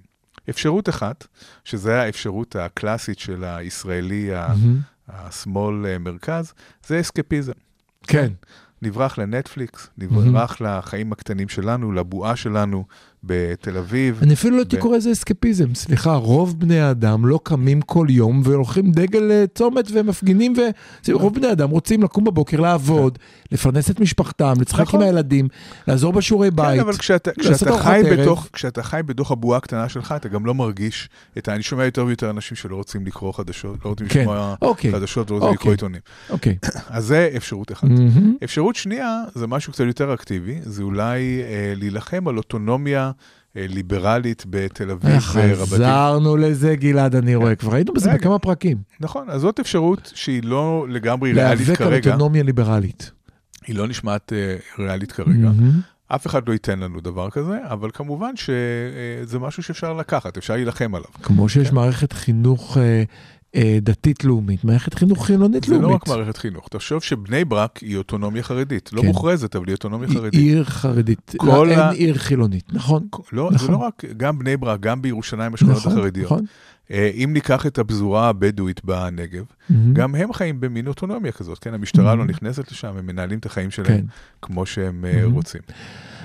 אפשרות 0.51 0.89
אחת, 0.89 1.27
שזו 1.65 1.91
האפשרות 1.91 2.57
הקלאסית 2.57 3.19
של 3.19 3.45
הישראלי, 3.45 4.35
ה- 4.35 4.49
מהמם. 4.49 4.77
השמאל 5.09 5.87
אה, 5.87 5.99
מרכז, 5.99 6.53
זה 6.87 7.01
אסקפיזם. 7.01 7.53
כן. 8.07 8.33
נברח 8.83 9.19
לנטפליקס, 9.19 9.91
נברח 9.99 10.61
לחיים 10.61 11.13
הקטנים 11.13 11.49
שלנו, 11.49 11.93
לבועה 11.93 12.37
שלנו 12.37 12.85
בתל 13.25 13.77
אביב. 13.79 14.19
אני 14.23 14.35
אפילו 14.35 14.57
לא 14.57 14.61
הייתי 14.61 14.77
קורא 14.77 14.97
לזה 14.97 15.13
אסקפיזם, 15.13 15.75
סליחה, 15.75 16.15
רוב 16.15 16.61
בני 16.61 16.81
האדם 16.81 17.27
לא 17.27 17.41
קמים 17.43 17.81
כל 17.81 18.07
יום 18.11 18.43
והולכים 18.45 18.93
דגל 18.93 19.23
לצומת 19.23 19.85
ומפגינים, 19.93 20.55
ורוב 21.09 21.35
בני 21.35 21.47
האדם 21.47 21.71
רוצים 21.71 22.03
לקום 22.03 22.25
בבוקר, 22.25 22.61
לעבוד, 22.61 23.19
לפרנס 23.53 23.91
את 23.91 24.01
משפחתם, 24.01 24.53
לשחק 24.61 24.81
נכון. 24.81 25.03
עם 25.03 25.07
הילדים, 25.07 25.49
לעזור 25.89 26.13
בשיעורי 26.13 26.51
בית. 26.51 26.75
כן, 26.75 26.81
אבל 26.81 26.93
כשאתה, 26.93 27.31
חי. 27.79 28.03
בתוך, 28.11 28.49
כשאתה 28.53 28.83
חי 28.83 29.01
בתוך 29.07 29.31
הבועה 29.31 29.59
הקטנה 29.59 29.89
שלך, 29.89 30.15
אתה 30.17 30.29
גם 30.29 30.47
לא 30.47 30.55
מרגיש 30.55 31.09
את 31.39 31.49
ה... 31.49 31.55
אני 31.55 31.63
שומע 31.63 31.85
יותר 31.85 32.05
ויותר 32.05 32.31
אנשים 32.31 32.57
שלא 32.57 32.77
רוצים 32.77 33.07
לקרוא 33.07 33.33
חדשות, 33.33 33.85
לא 33.85 33.91
רוצים 33.91 34.09
כן, 34.09 34.21
לשמוע 34.21 34.55
אוקיי, 34.63 34.93
חדשות, 34.93 35.31
לא 35.31 35.37
רוצים 35.37 35.53
לקרוא 35.53 35.73
אוקיי. 35.73 35.73
עיתונים. 35.73 36.01
אוקיי. 36.31 36.57
אז 36.89 37.05
זה 37.05 37.31
אפשרות 37.37 37.73
אחת. 37.73 37.89
אפשרות 38.45 38.77
שנייה, 38.77 39.23
זה 39.35 39.47
משהו 39.47 39.73
קצת 39.73 39.85
יותר 39.85 40.15
אקטיבי, 40.15 40.59
זה 40.63 40.83
אולי 40.83 41.43
אה, 41.43 41.73
להילחם 41.77 42.29
על 42.29 42.37
אוטונומיה 42.37 43.10
אה, 43.10 43.10
ליברלית 43.55 44.45
בתל 44.51 44.91
אביב 44.91 45.11
אה, 45.37 45.53
רבתי. 45.55 45.71
חזרנו 45.71 46.37
לזה, 46.37 46.77
גלעד, 46.77 47.17
אני 47.17 47.35
רואה, 47.35 47.55
כבר 47.55 47.75
היינו 47.75 47.93
בזה. 47.93 48.15
בכמה 48.15 48.39
פרקים. 48.39 48.77
נכון, 49.01 49.31
אז 49.31 49.41
זאת 49.41 49.61
אפשרות 49.61 50.13
שהיא 50.15 50.43
לא 50.45 50.87
לגמרי 50.89 51.33
ריאלית 51.33 51.61
להיאבק 51.67 51.81
על 51.81 51.89
כרגע. 51.89 52.11
אוטונומיה 52.11 52.43
ליברלית. 52.43 53.11
היא 53.67 53.77
לא 53.77 53.89
נשמעת 53.89 54.33
אה, 54.33 54.57
ריאלית 54.79 55.13
כרגע. 55.13 55.51
אף 56.15 56.27
אחד 56.27 56.49
לא 56.49 56.53
ייתן 56.53 56.79
לנו 56.79 57.01
דבר 57.01 57.31
כזה, 57.31 57.59
אבל 57.65 57.91
כמובן 57.95 58.37
שזה 58.37 59.39
משהו 59.39 59.63
שאפשר 59.63 59.93
לקחת, 59.93 60.37
אפשר 60.37 60.55
להילחם 60.55 60.95
עליו. 60.95 61.09
כמו 61.23 61.49
שיש 61.49 61.73
מערכת 61.73 62.13
חינוך 62.13 62.77
אה, 62.77 62.83
אה, 62.83 63.03
דתית-לאומית, 63.83 64.65
מערכת 64.65 64.95
חינוך 64.95 65.27
חילונית 65.27 65.65
זה 65.65 65.79
לא. 65.79 65.89
רק 65.89 66.09
מערכת 66.09 66.37
חינוך. 66.37 66.69
תחשוב 66.69 67.03
שבני 67.03 67.45
ברק 67.45 67.79
היא 67.79 67.97
אוטונומיה 67.97 68.43
חרדית. 68.43 68.91
לא 68.93 69.01
כן. 69.01 69.07
מוכרזת, 69.07 69.57
אבל 69.57 69.67
היא 69.67 69.75
אוטונומיה 69.75 70.09
היא 70.09 70.17
חרדית. 70.17 70.41
עיר 70.41 70.65
חרדית, 70.65 71.35
לא, 71.43 71.67
אין 71.67 71.79
עיר 71.81 72.15
חילונית, 72.19 72.73
נכון? 72.73 73.07
לא, 73.33 73.49
זה 73.51 73.55
נכון. 73.55 73.71
לא 73.71 73.77
רק, 73.77 74.03
גם 74.17 74.39
בני 74.39 74.57
ברק, 74.57 74.81
גם 74.81 75.03
בירושלים 75.03 75.55
השכונות 75.55 75.77
נכון, 75.77 75.93
החרדיות. 75.93 76.33
אה, 76.91 77.11
אם 77.15 77.31
ניקח 77.33 77.67
את 77.67 77.79
הפזורה 77.79 78.29
הבדואית 78.29 78.85
בנגב, 78.85 79.45
מהמם. 79.71 79.95
גם 79.95 80.15
הם 80.15 80.33
חיים 80.33 80.61
במין 80.61 80.87
אוטונומיה 80.87 81.33
כזאת, 81.33 81.59
כן? 81.59 81.75
המשטרה 81.75 82.15
לא 82.15 82.23
Mhm. 82.25 82.27
נכנסת 82.27 82.73
לשם, 82.73 82.93
הם 82.99 83.07
מנהלים 83.07 83.39
את 83.39 83.47
החיים 83.47 83.71
שלהם 83.71 83.87
כן. 84.01 84.05
כמו 84.43 84.67
שהם 84.67 85.05
אה, 85.05 85.25
Mhm. 85.25 85.33
רוצים. 85.33 85.61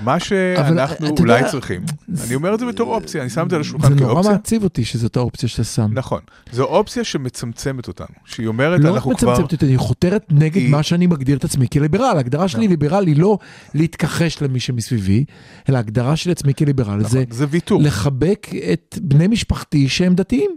מה 0.03 0.19
שאנחנו 0.19 1.07
אתה 1.13 1.21
אולי 1.23 1.37
יודע, 1.39 1.51
צריכים, 1.51 1.81
אני 2.27 2.35
אומר 2.35 2.53
את 2.53 2.59
זה 2.59 2.65
בתור 2.65 2.95
אופציה, 2.95 3.21
אני 3.21 3.29
שם 3.29 3.45
את 3.45 3.49
זה 3.49 3.55
על 3.55 3.61
השולחן 3.61 3.87
זה 3.89 3.95
נורא 3.95 4.13
כאופציה. 4.13 4.31
מעציב 4.31 4.63
אותי 4.63 4.85
שזאת 4.85 5.17
האופציה 5.17 5.49
שאתה 5.49 5.63
שם. 5.63 5.89
נכון. 5.93 6.19
זו 6.51 6.63
אופציה 6.63 7.03
שמצמצמת 7.03 7.87
אותנו, 7.87 8.07
שהיא 8.25 8.47
אומרת, 8.47 8.79
לא 8.79 8.95
אנחנו 8.95 9.15
כבר... 9.17 9.31
מצמצמת 9.31 9.51
אותי, 9.53 9.65
היא 9.65 9.77
חותרת 9.77 10.25
נגד 10.31 10.55
היא- 10.55 10.71
מה 10.71 10.83
שאני 10.83 11.07
מגדיר 11.07 11.37
את 11.37 11.43
עצמי 11.43 11.67
כליברל. 11.73 12.13
ההגדרה 12.17 12.47
שלי 12.47 12.59
נכון. 12.59 12.69
ליברל 12.69 13.07
היא 13.07 13.17
לא 13.17 13.37
להתכחש 13.73 14.41
למי 14.41 14.59
שמסביבי, 14.59 15.25
אלא 15.69 15.77
ההגדרה 15.77 16.15
של 16.15 16.31
עצמי 16.31 16.53
כליברל 16.53 16.97
נכון, 16.97 17.09
זה 17.11 17.23
זה 17.29 17.45
ויתור. 17.49 17.81
לחבק 17.81 18.47
את 18.73 18.97
בני 19.01 19.27
משפחתי 19.27 19.89
שהם 19.89 20.15
דתיים. 20.15 20.51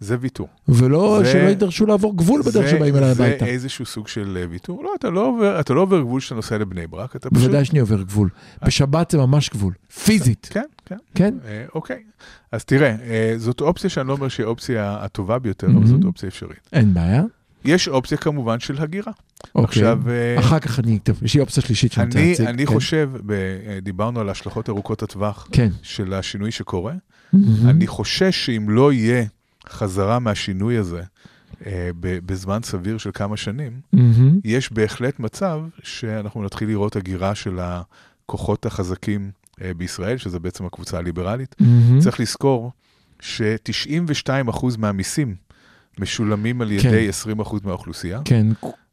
זה 0.00 0.16
ויתור. 0.20 0.48
ולא 0.68 1.20
זה- 1.24 1.32
שלא 1.32 1.48
יידרשו 1.48 1.86
לעבור 1.86 2.16
גבול 2.16 2.42
בדרך 2.42 2.64
זה- 2.64 2.70
שבאים 2.70 2.96
אליי 2.96 3.10
הביתה. 3.10 3.44
זה 3.44 3.50
איזשהו 3.50 3.86
סוג 3.86 4.08
של 4.08 4.38
אה, 4.40 4.46
ויתור. 4.50 4.84
לא, 4.84 4.90
אתה 4.98 5.10
לא 5.10 5.26
עובר, 5.26 5.60
אתה 5.60 5.74
לא 5.74 5.80
עובר 5.80 6.00
גבול 6.00 6.20
כשאתה 6.20 6.34
נוסע 6.34 6.58
לבני 6.58 6.86
ברק, 6.86 7.16
אתה 7.16 7.30
פשוט... 7.30 7.42
בוודאי 7.44 7.64
שאני 7.64 7.78
עובר 7.78 8.02
גבול. 8.02 8.28
בשבת 8.66 9.10
זה 9.10 9.18
ממש 9.18 9.50
גבול. 9.50 9.72
פיזית. 10.04 10.48
כן, 10.52 10.64
כן. 10.86 10.96
כן? 11.14 11.34
אה, 11.44 11.64
אוקיי. 11.74 12.02
אז 12.52 12.64
תראה, 12.64 12.96
אה, 13.02 13.34
זאת 13.36 13.60
אופציה 13.60 13.90
שאני 13.90 14.08
לא 14.08 14.12
אומר 14.12 14.28
שהיא 14.28 14.46
האופציה 14.46 14.96
הטובה 15.00 15.38
ביותר, 15.38 15.66
אבל 15.66 15.74
מהמם. 15.74 15.86
זאת 15.86 16.04
אופציה 16.04 16.28
אפשרית. 16.28 16.68
אין 16.72 16.94
בעיה. 16.94 17.22
יש 17.64 17.88
אופציה 17.88 18.18
כמובן 18.18 18.60
של 18.60 18.82
הגירה. 18.82 19.12
אוקיי. 19.54 19.64
עכשיו, 19.64 19.98
אה, 20.08 20.38
אחר 20.40 20.58
כך 20.58 20.78
אני, 20.78 20.98
טוב, 20.98 21.22
יש 21.22 21.34
לי 21.34 21.40
אופציה 21.40 21.62
שלישית 21.62 21.92
שאני 21.92 22.06
רוצה 22.06 22.18
להציג. 22.28 22.46
אני 22.46 22.66
כן. 22.66 22.72
חושב, 22.74 23.10
אה, 23.30 23.80
דיברנו 23.82 24.20
על 24.20 24.28
ההשלכות 24.28 24.68
ארוכות 24.68 25.02
הטווח 25.02 25.48
כן. 25.52 25.68
של 25.82 26.14
השינוי 26.14 26.50
שקורה. 26.50 26.92
מהמם. 27.32 27.68
אני 27.68 27.86
חושש 27.86 28.46
שאם 28.46 28.70
לא 28.70 28.92
יהיה 28.92 29.24
חזרה 29.70 30.18
מהשינוי 30.18 30.76
הזה 30.76 31.02
אה, 31.66 31.90
בזמן 32.00 32.58
סביר 32.62 32.98
של 32.98 33.10
כמה 33.14 33.36
שנים, 33.36 33.80
מהמם. 33.92 34.40
יש 34.44 34.72
בהחלט 34.72 35.20
מצב 35.20 35.60
שאנחנו 35.82 36.42
נתחיל 36.44 36.68
לראות 36.68 36.96
הגירה 36.96 37.34
של 37.34 37.58
הכוחות 37.60 38.66
החזקים 38.66 39.30
אה, 39.62 39.74
בישראל, 39.74 40.16
שזה 40.16 40.38
בעצם 40.38 40.66
הקבוצה 40.66 40.98
הליברלית. 40.98 41.56
מהמם. 41.60 42.00
צריך 42.00 42.20
לזכור 42.20 42.72
ש-92% 43.20 44.66
מהמיסים 44.78 45.34
משולמים 45.98 46.60
על 46.60 46.68
כן. 46.68 46.88
ידי 46.88 47.08
20% 47.42 47.54
מהאוכלוסייה. 47.64 48.20
כן, 48.24 48.46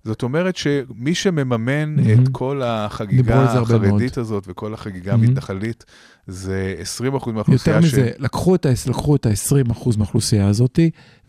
זאת 0.08 0.24
אומרת 0.24 0.55
שמי 0.55 1.16
שמממן 1.16 1.95
מהמם. 1.95 2.24
את 2.24 2.28
כל 2.32 2.62
החגיגה 2.66 3.47
זה 3.53 3.60
החרדית 3.60 4.18
הזאת 4.18 4.43
וכל 4.47 4.74
החגיגה. 4.74 5.14
המתנחלית, 5.14 5.86
זה 6.28 6.76
20% 6.80 7.03
יותר 7.03 7.32
מהאוכלוסייה 7.32 7.80
מזה, 7.80 8.10
לקחו 8.20 8.55
את 8.55 8.66
לקחו 8.88 9.16
את 9.16 9.26
ה-20% 9.26 9.97
מהאוכלוסייה 9.97 10.47
הזאת, 10.47 10.80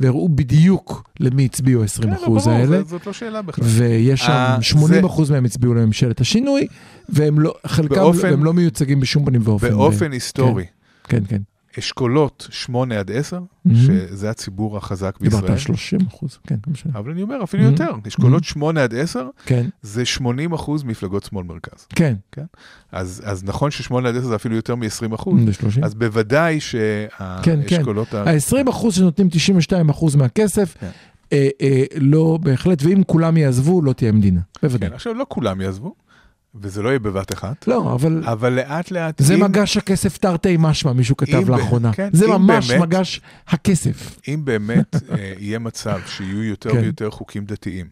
והראו 0.00 0.28
בדיוק 0.28 1.10
למי 1.20 1.44
הצביעו 1.44 1.82
ה-20% 1.82 2.02
כן, 2.02 2.10
לא, 2.10 2.16
ברור, 2.26 2.50
האלה. 2.50 2.66
זה- 2.66 2.82
זאת 2.84 3.06
לא 3.06 3.12
שאלה 3.12 3.42
בכלל. 3.42 3.64
ויש 3.68 4.20
שם 4.20 4.30
אה, 4.32 4.58
80% 4.62 5.30
מהם 5.30 5.44
הצביעו 5.44 5.74
לממשלת 5.74 6.20
השינוי, 6.20 6.66
והם 7.08 7.40
לא, 7.40 7.54
חלקם, 7.66 7.94
באופן- 7.94 8.32
הם 8.32 8.44
לא 8.44 8.52
מיוצגים 8.52 9.00
בשום 9.00 9.24
פנים 9.24 9.40
ואופן. 9.44 9.68
באופן 9.70 10.12
היסטורי, 10.12 10.64
כן, 11.04 11.22
כן. 11.28 11.40
אשכולות 11.78 12.48
8 12.50 12.98
עד 12.98 13.10
10, 13.10 13.40
מהמם. 13.64 13.78
שזה 13.80 14.30
הציבור 14.30 14.76
החזק 14.76 15.18
דיברת 15.20 15.40
בישראל. 15.40 15.52
על 15.52 15.58
30 15.58 15.98
אחוז, 16.08 16.38
כן, 16.46 16.54
לא 16.66 16.72
משנה. 16.72 16.92
אבל 16.98 17.10
אני 17.10 17.22
אומר, 17.22 17.44
אפילו 17.44 17.62
מהמם. 17.62 17.72
יותר, 17.74 17.90
אשכולות 18.08 18.30
מהמם. 18.32 18.42
8 18.42 18.82
עד 18.84 18.94
10 18.94 19.28
כן, 19.46 19.66
זה 19.82 20.04
80 20.04 20.52
אחוז 20.52 20.82
מפלגות 20.84 21.24
שמאל 21.24 21.44
מרכז. 21.44 21.86
כן, 21.94 22.14
אז, 22.92 23.22
אז 23.24 23.44
נכון 23.44 23.70
ש-8 23.70 23.94
עד 24.06 24.16
10 24.16 24.20
זה 24.20 24.34
אפילו 24.36 24.56
יותר 24.56 24.74
מ-20 24.74 25.14
אחוז, 25.14 25.40
30. 25.52 25.84
אז 25.84 25.94
בוודאי 25.94 26.58
כן, 26.60 27.06
כן. 27.42 27.60
שהאשכולות... 27.68 28.14
ה- 28.14 28.22
ה-20 28.30 28.70
אחוז 28.70 28.94
שנותנים 28.94 29.28
92 29.30 29.88
אחוז 29.88 30.16
מהכסף, 30.16 30.74
כן. 30.80 30.90
אה, 31.32 31.48
אה, 31.62 31.82
לא 32.00 32.38
בהחלט, 32.42 32.82
ואם 32.82 33.02
כולם 33.06 33.36
יעזבו, 33.36 33.82
לא 33.82 33.92
תהיה 33.92 34.12
מדינה. 34.12 34.40
בוודאי. 34.62 34.88
כן, 34.88 34.94
עכשיו 34.94 35.14
לא 35.14 35.26
כולם 35.28 35.60
יעזבו, 35.60 35.94
וזה 36.54 36.82
לא 36.82 36.88
יהיה 36.88 36.98
בבת 36.98 37.32
אחת, 37.34 37.68
לא, 37.68 37.92
אבל 37.94 38.22
אבל 38.26 38.52
לאט 38.52 38.90
לאט... 38.90 39.22
זה 39.22 39.34
אם- 39.34 39.42
מגש 39.44 39.76
הכסף 39.76 40.18
תרתי 40.18 40.56
משמע, 40.58 40.92
מישהו 40.92 41.16
כתב 41.16 41.50
לאחרונה. 41.50 41.92
כן, 41.92 42.08
זה 42.12 42.26
ממש 42.28 42.70
באמת- 42.70 42.82
מגש 42.82 43.20
הכסף. 43.48 44.20
אם 44.28 44.40
באמת 44.44 44.96
אה, 45.10 45.32
יהיה 45.38 45.58
מצב 45.58 45.98
שיהיו 46.06 46.42
יותר 46.44 46.70
כן. 46.70 46.76
ויותר 46.78 47.10
חוקים 47.10 47.44
דתיים, 47.44 47.86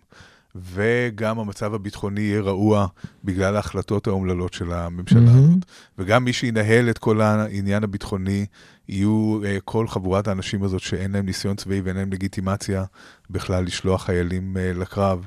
וגם 0.74 1.38
המצב 1.38 1.74
הביטחוני 1.74 2.20
יהיה 2.20 2.40
רעוע 2.40 2.86
בגלל 3.24 3.56
ההחלטות 3.56 4.06
האומללות 4.06 4.52
של 4.52 4.72
הממשלה 4.72 5.20
מהמם. 5.20 5.38
הזאת, 5.38 5.64
וגם 5.98 6.24
מי 6.24 6.32
שינהל 6.32 6.90
את 6.90 6.98
כל 6.98 7.20
העניין 7.20 7.84
הביטחוני 7.84 8.46
יהיו 8.88 9.40
אה, 9.44 9.58
כל 9.64 9.88
חבורת 9.88 10.28
האנשים 10.28 10.62
הזאת 10.62 10.80
שאין 10.80 11.12
להם 11.12 11.26
ניסיון 11.26 11.56
צבאי 11.56 11.80
ואין 11.80 11.96
להם 11.96 12.12
לגיטימציה 12.12 12.84
בכלל 13.30 13.64
לשלוח 13.64 14.04
חיילים 14.04 14.56
אה, 14.56 14.72
לקרב. 14.74 15.26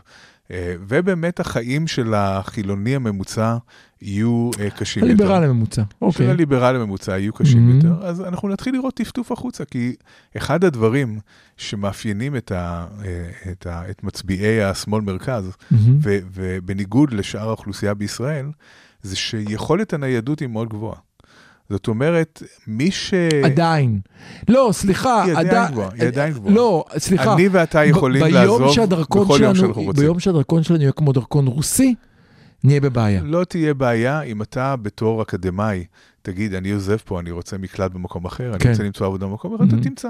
אה, 0.51 0.75
ובאמת 0.87 1.39
החיים 1.39 1.87
של 1.87 2.13
החילוני 2.13 2.95
הממוצע 2.95 3.57
יהיו 4.01 4.49
אה, 4.59 4.69
קשים 4.69 5.03
יותר. 5.03 5.23
הליברל 5.23 5.43
הממוצע. 5.43 5.81
של 5.89 5.95
אוקיי. 6.01 6.29
הליברל 6.29 6.75
הממוצע 6.75 7.17
יהיו 7.17 7.33
קשים 7.33 7.69
Mhm. 7.69 7.75
יותר, 7.75 8.05
אז 8.07 8.21
אנחנו 8.21 8.49
נתחיל 8.49 8.73
לראות 8.73 8.93
טפטוף 8.93 9.31
החוצה, 9.31 9.65
כי 9.65 9.95
אחד 10.37 10.63
הדברים 10.63 11.19
שמאפיינים 11.57 12.35
את, 12.35 12.51
ה, 12.51 12.85
אה, 13.05 13.51
את, 13.51 13.67
ה, 13.67 13.89
את 13.89 14.03
מצביעי 14.03 14.63
השמאל-מרכז. 14.63 15.51
ו- 15.71 16.17
ובניגוד 16.33 17.13
לשאר 17.13 17.47
האוכלוסייה 17.47 17.93
בישראל, 17.93 18.45
זה 19.01 19.15
שיכולת 19.15 19.93
הניידות 19.93 20.39
היא 20.39 20.47
מאוד 20.47 20.69
גבוהה. 20.69 20.99
זאת 21.69 21.87
אומרת, 21.87 22.43
מי 22.67 22.91
ש... 22.91 23.13
עדיין. 23.45 23.99
לא, 24.47 24.69
סליחה. 24.73 25.23
היא 25.23 25.31
עדיין 25.33 25.47
עדיין- 25.47 25.71
גבוהה, 25.71 25.89
היא 25.93 26.03
עדיין 26.07 26.33
גבוהה. 26.33 26.53
לא, 26.55 26.85
סליחה. 26.97 27.33
אני 27.33 27.47
ואתה 27.47 27.85
יכולים 27.85 28.23
לעזוב 28.33 28.61
בכל 28.99 29.37
יום 29.41 29.55
שאנחנו 29.55 29.83
רוצים. 29.83 30.03
ביום 30.03 30.19
שהדרכון 30.19 30.63
שלנו 30.63 30.81
יהיה 30.81 30.91
כמו 30.91 31.11
דרכון 31.13 31.47
רוסי, 31.47 31.95
נהיה 32.63 32.81
בבעיה. 32.81 33.21
לא 33.23 33.43
תהיה 33.43 33.73
בעיה 33.73 34.21
אם 34.21 34.41
אתה 34.41 34.75
בתור 34.75 35.21
אקדמאי 35.21 35.85
תגיד, 36.21 36.53
אני 36.53 36.71
עוזב 36.71 36.97
פה, 36.97 37.19
אני 37.19 37.31
רוצה 37.31 37.57
מקלט 37.57 37.91
במקום 37.91 38.25
אחר, 38.25 38.49
אני 38.51 38.59
כן. 38.59 38.69
רוצה 38.71 38.83
למצוא 38.83 39.07
עבודה 39.07 39.25
במקום 39.25 39.55
אחר, 39.55 39.63
Mhm. 39.63 39.67
אתה 39.67 39.83
תמצא. 39.83 40.09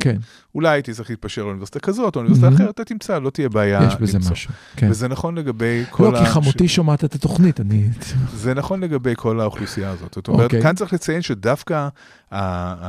כן, 0.00 0.16
אולי 0.54 0.68
הייתי 0.68 0.92
צריך 0.92 1.10
להתפשר 1.10 1.44
לאוניברסיטה 1.44 1.80
כזאת 1.80 2.16
או 2.16 2.20
אוניברסיטה 2.20 2.48
Mhm. 2.48 2.54
אחרת, 2.54 2.70
אתה 2.74 2.84
תמצא, 2.84 3.18
לא 3.18 3.30
תהיה 3.30 3.48
בעיה 3.48 3.80
יש 3.88 3.94
בזה 3.96 4.18
למצוא. 4.18 4.32
משהו. 4.32 4.50
כן. 4.76 4.90
וזה 4.90 5.08
נכון 5.08 5.38
לגבי 5.38 5.84
כל 5.90 6.04
לא, 6.12 6.18
כי 6.18 6.26
חמותי 6.26 6.68
שומעת 6.68 7.04
את 7.04 7.14
התוכנית, 7.14 7.60
אני... 7.60 7.88
זה 8.34 8.54
נכון 8.54 8.80
לגבי 8.80 9.12
כל 9.16 9.40
האוכלוסייה 9.40 9.90
הזאת. 9.90 10.14
זאת 10.14 10.28
אומרת, 10.28 10.44
אוקיי. 10.44 10.62
כאן 10.62 10.74
צריך 10.74 10.92
לציין 10.92 11.22
שדווקא 11.22 11.74
ה- 11.74 11.88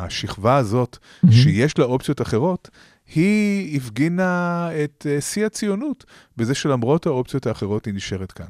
השכבה 0.06 0.56
הזאת, 0.56 0.98
מהמם. 1.24 1.36
שיש 1.36 1.78
לה 1.78 1.86
אופציות 1.86 2.22
אחרות, 2.22 2.70
היא 3.16 3.78
הפגינה 3.78 4.70
את 4.84 5.08
אה, 5.10 5.22
שיא 5.22 5.46
הציונות 5.46 6.06
בזה 6.38 6.56
שלמרות 6.56 7.06
האופציות 7.06 7.48
האחרות 7.48 7.86
היא 7.86 7.93
נשארת 7.93 8.32
כאן. 8.32 8.46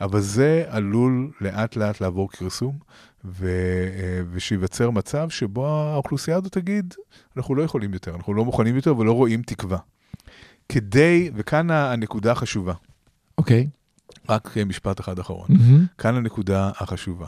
אבל 0.00 0.20
זה 0.20 0.64
עלול 0.68 1.30
לאט 1.40 1.76
לאט 1.76 2.00
לעבור 2.00 2.30
כרסום, 2.32 2.78
ו, 3.24 3.46
אה, 3.46 4.20
ושייווצר 4.30 4.90
מצב 4.90 5.30
שבו 5.30 5.66
האוכלוסייה 5.68 6.36
הזאת 6.36 6.52
תגיד, 6.52 6.94
אנחנו 7.36 7.54
לא 7.54 7.62
יכולים 7.62 7.94
יותר, 7.94 8.14
אנחנו 8.14 8.34
לא 8.34 8.44
מוכנים 8.44 8.76
יותר 8.76 8.96
ולא 8.96 9.12
רואים 9.12 9.42
תקווה. 9.42 9.78
כדי, 10.68 11.30
וכאן 11.34 11.70
הנקודה 11.70 12.32
החשובה, 12.32 12.74
אוקיי. 13.38 13.68
רק 14.28 14.56
אה, 14.56 14.64
משפט 14.64 15.00
אחד 15.00 15.18
אחרון. 15.18 15.46
מהמם. 15.48 15.86
כאן 15.98 16.14
הנקודה 16.14 16.70
החשובה. 16.80 17.26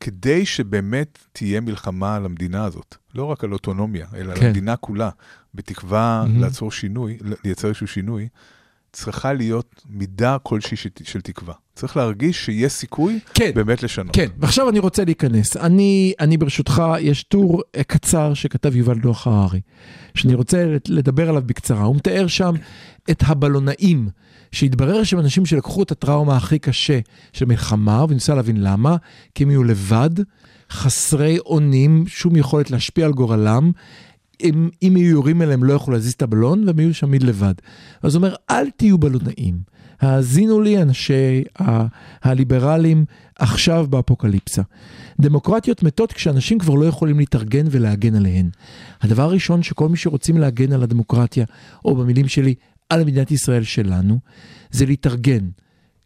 כדי 0.00 0.46
שבאמת 0.46 1.18
תהיה 1.32 1.60
מלחמה 1.60 2.16
על 2.16 2.24
המדינה 2.24 2.64
הזאת, 2.64 2.96
לא 3.14 3.24
רק 3.24 3.44
על 3.44 3.52
אוטונומיה, 3.52 4.06
אלא 4.14 4.32
על 4.32 4.38
כן. 4.38 4.46
המדינה 4.46 4.76
כולה, 4.76 5.10
בתקווה 5.54 6.24
מהמם. 6.26 6.40
לעצור 6.40 6.72
שינוי, 6.72 7.18
לייצר 7.44 7.68
איזשהו 7.68 7.86
שינוי, 7.86 8.28
צריכה 8.92 9.32
להיות 9.32 9.82
מידה 9.88 10.36
כלשהי 10.42 10.76
של 11.04 11.20
תקווה. 11.20 11.54
צריך 11.74 11.96
להרגיש 11.96 12.44
שיש 12.44 12.72
סיכוי 12.72 13.18
כן. 13.34 13.50
באמת 13.54 13.82
לשנות. 13.82 14.16
כן, 14.16 14.26
ועכשיו 14.38 14.68
אני 14.68 14.78
רוצה 14.78 15.04
להיכנס. 15.04 15.56
אני, 15.56 16.12
אני 16.20 16.36
ברשותך, 16.36 16.82
יש 17.00 17.22
טור 17.22 17.62
אה, 17.76 17.84
קצר 17.84 18.34
שכתב 18.34 18.76
יובל 18.76 18.96
נוח 19.04 19.26
הררי, 19.26 19.60
שאני 20.14 20.34
רוצה 20.34 20.76
לדבר 20.88 21.28
עליו 21.28 21.42
בקצרה. 21.46 21.82
הוא 21.82 21.96
מתאר 21.96 22.26
שם 22.26 22.54
את 23.10 23.22
הבלונאים, 23.26 24.08
שהתברר 24.52 25.04
שהם 25.04 25.20
אנשים 25.20 25.46
שלקחו 25.46 25.82
את 25.82 25.90
הטראומה 25.90 26.36
הכי 26.36 26.58
קשה 26.58 26.98
של 27.32 27.44
מלחמה, 27.44 28.04
וניסה 28.08 28.34
להבין 28.34 28.62
למה, 28.62 28.96
כי 29.34 29.44
הם 29.44 29.50
יהיו 29.50 29.64
לבד, 29.64 30.10
חסרי 30.70 31.38
אונים, 31.38 32.04
שום 32.06 32.36
יכולת 32.36 32.70
להשפיע 32.70 33.06
על 33.06 33.12
גורלם. 33.12 33.72
אם, 34.44 34.68
אם 34.82 34.96
יהיו 34.96 35.10
יורים 35.10 35.42
אליהם 35.42 35.64
לא 35.64 35.72
יכלו 35.72 35.94
להזיז 35.94 36.12
את 36.12 36.22
הבלון, 36.22 36.64
והם 36.66 36.80
יהיו 36.80 36.92
תמיד 37.00 37.22
לבד. 37.22 37.54
אז 38.02 38.14
הוא 38.14 38.22
אומר, 38.22 38.34
אל 38.50 38.70
תהיו 38.70 38.98
בלונאים. 38.98 39.73
האזינו 40.04 40.60
לי, 40.60 40.82
אנשי 40.82 41.44
הליברלים, 42.22 43.04
עכשיו 43.38 43.86
באפוקליפסה. 43.90 44.62
דמוקרטיות 45.20 45.82
מתות 45.82 46.12
כשאנשים 46.12 46.58
כבר 46.58 46.74
לא 46.74 46.84
יכולים 46.84 47.18
להתארגן 47.18 47.66
ולהגן 47.70 48.14
עליהן. 48.14 48.50
הדבר 49.00 49.22
הראשון 49.22 49.62
שכל 49.62 49.88
מי 49.88 49.96
שרוצים 49.96 50.38
להגן 50.38 50.72
על 50.72 50.82
הדמוקרטיה, 50.82 51.44
או 51.84 51.96
במילים 51.96 52.28
שלי, 52.28 52.54
על 52.90 53.04
מדינת 53.04 53.30
ישראל 53.30 53.62
שלנו, 53.62 54.18
זה 54.70 54.86
להתארגן. 54.86 55.48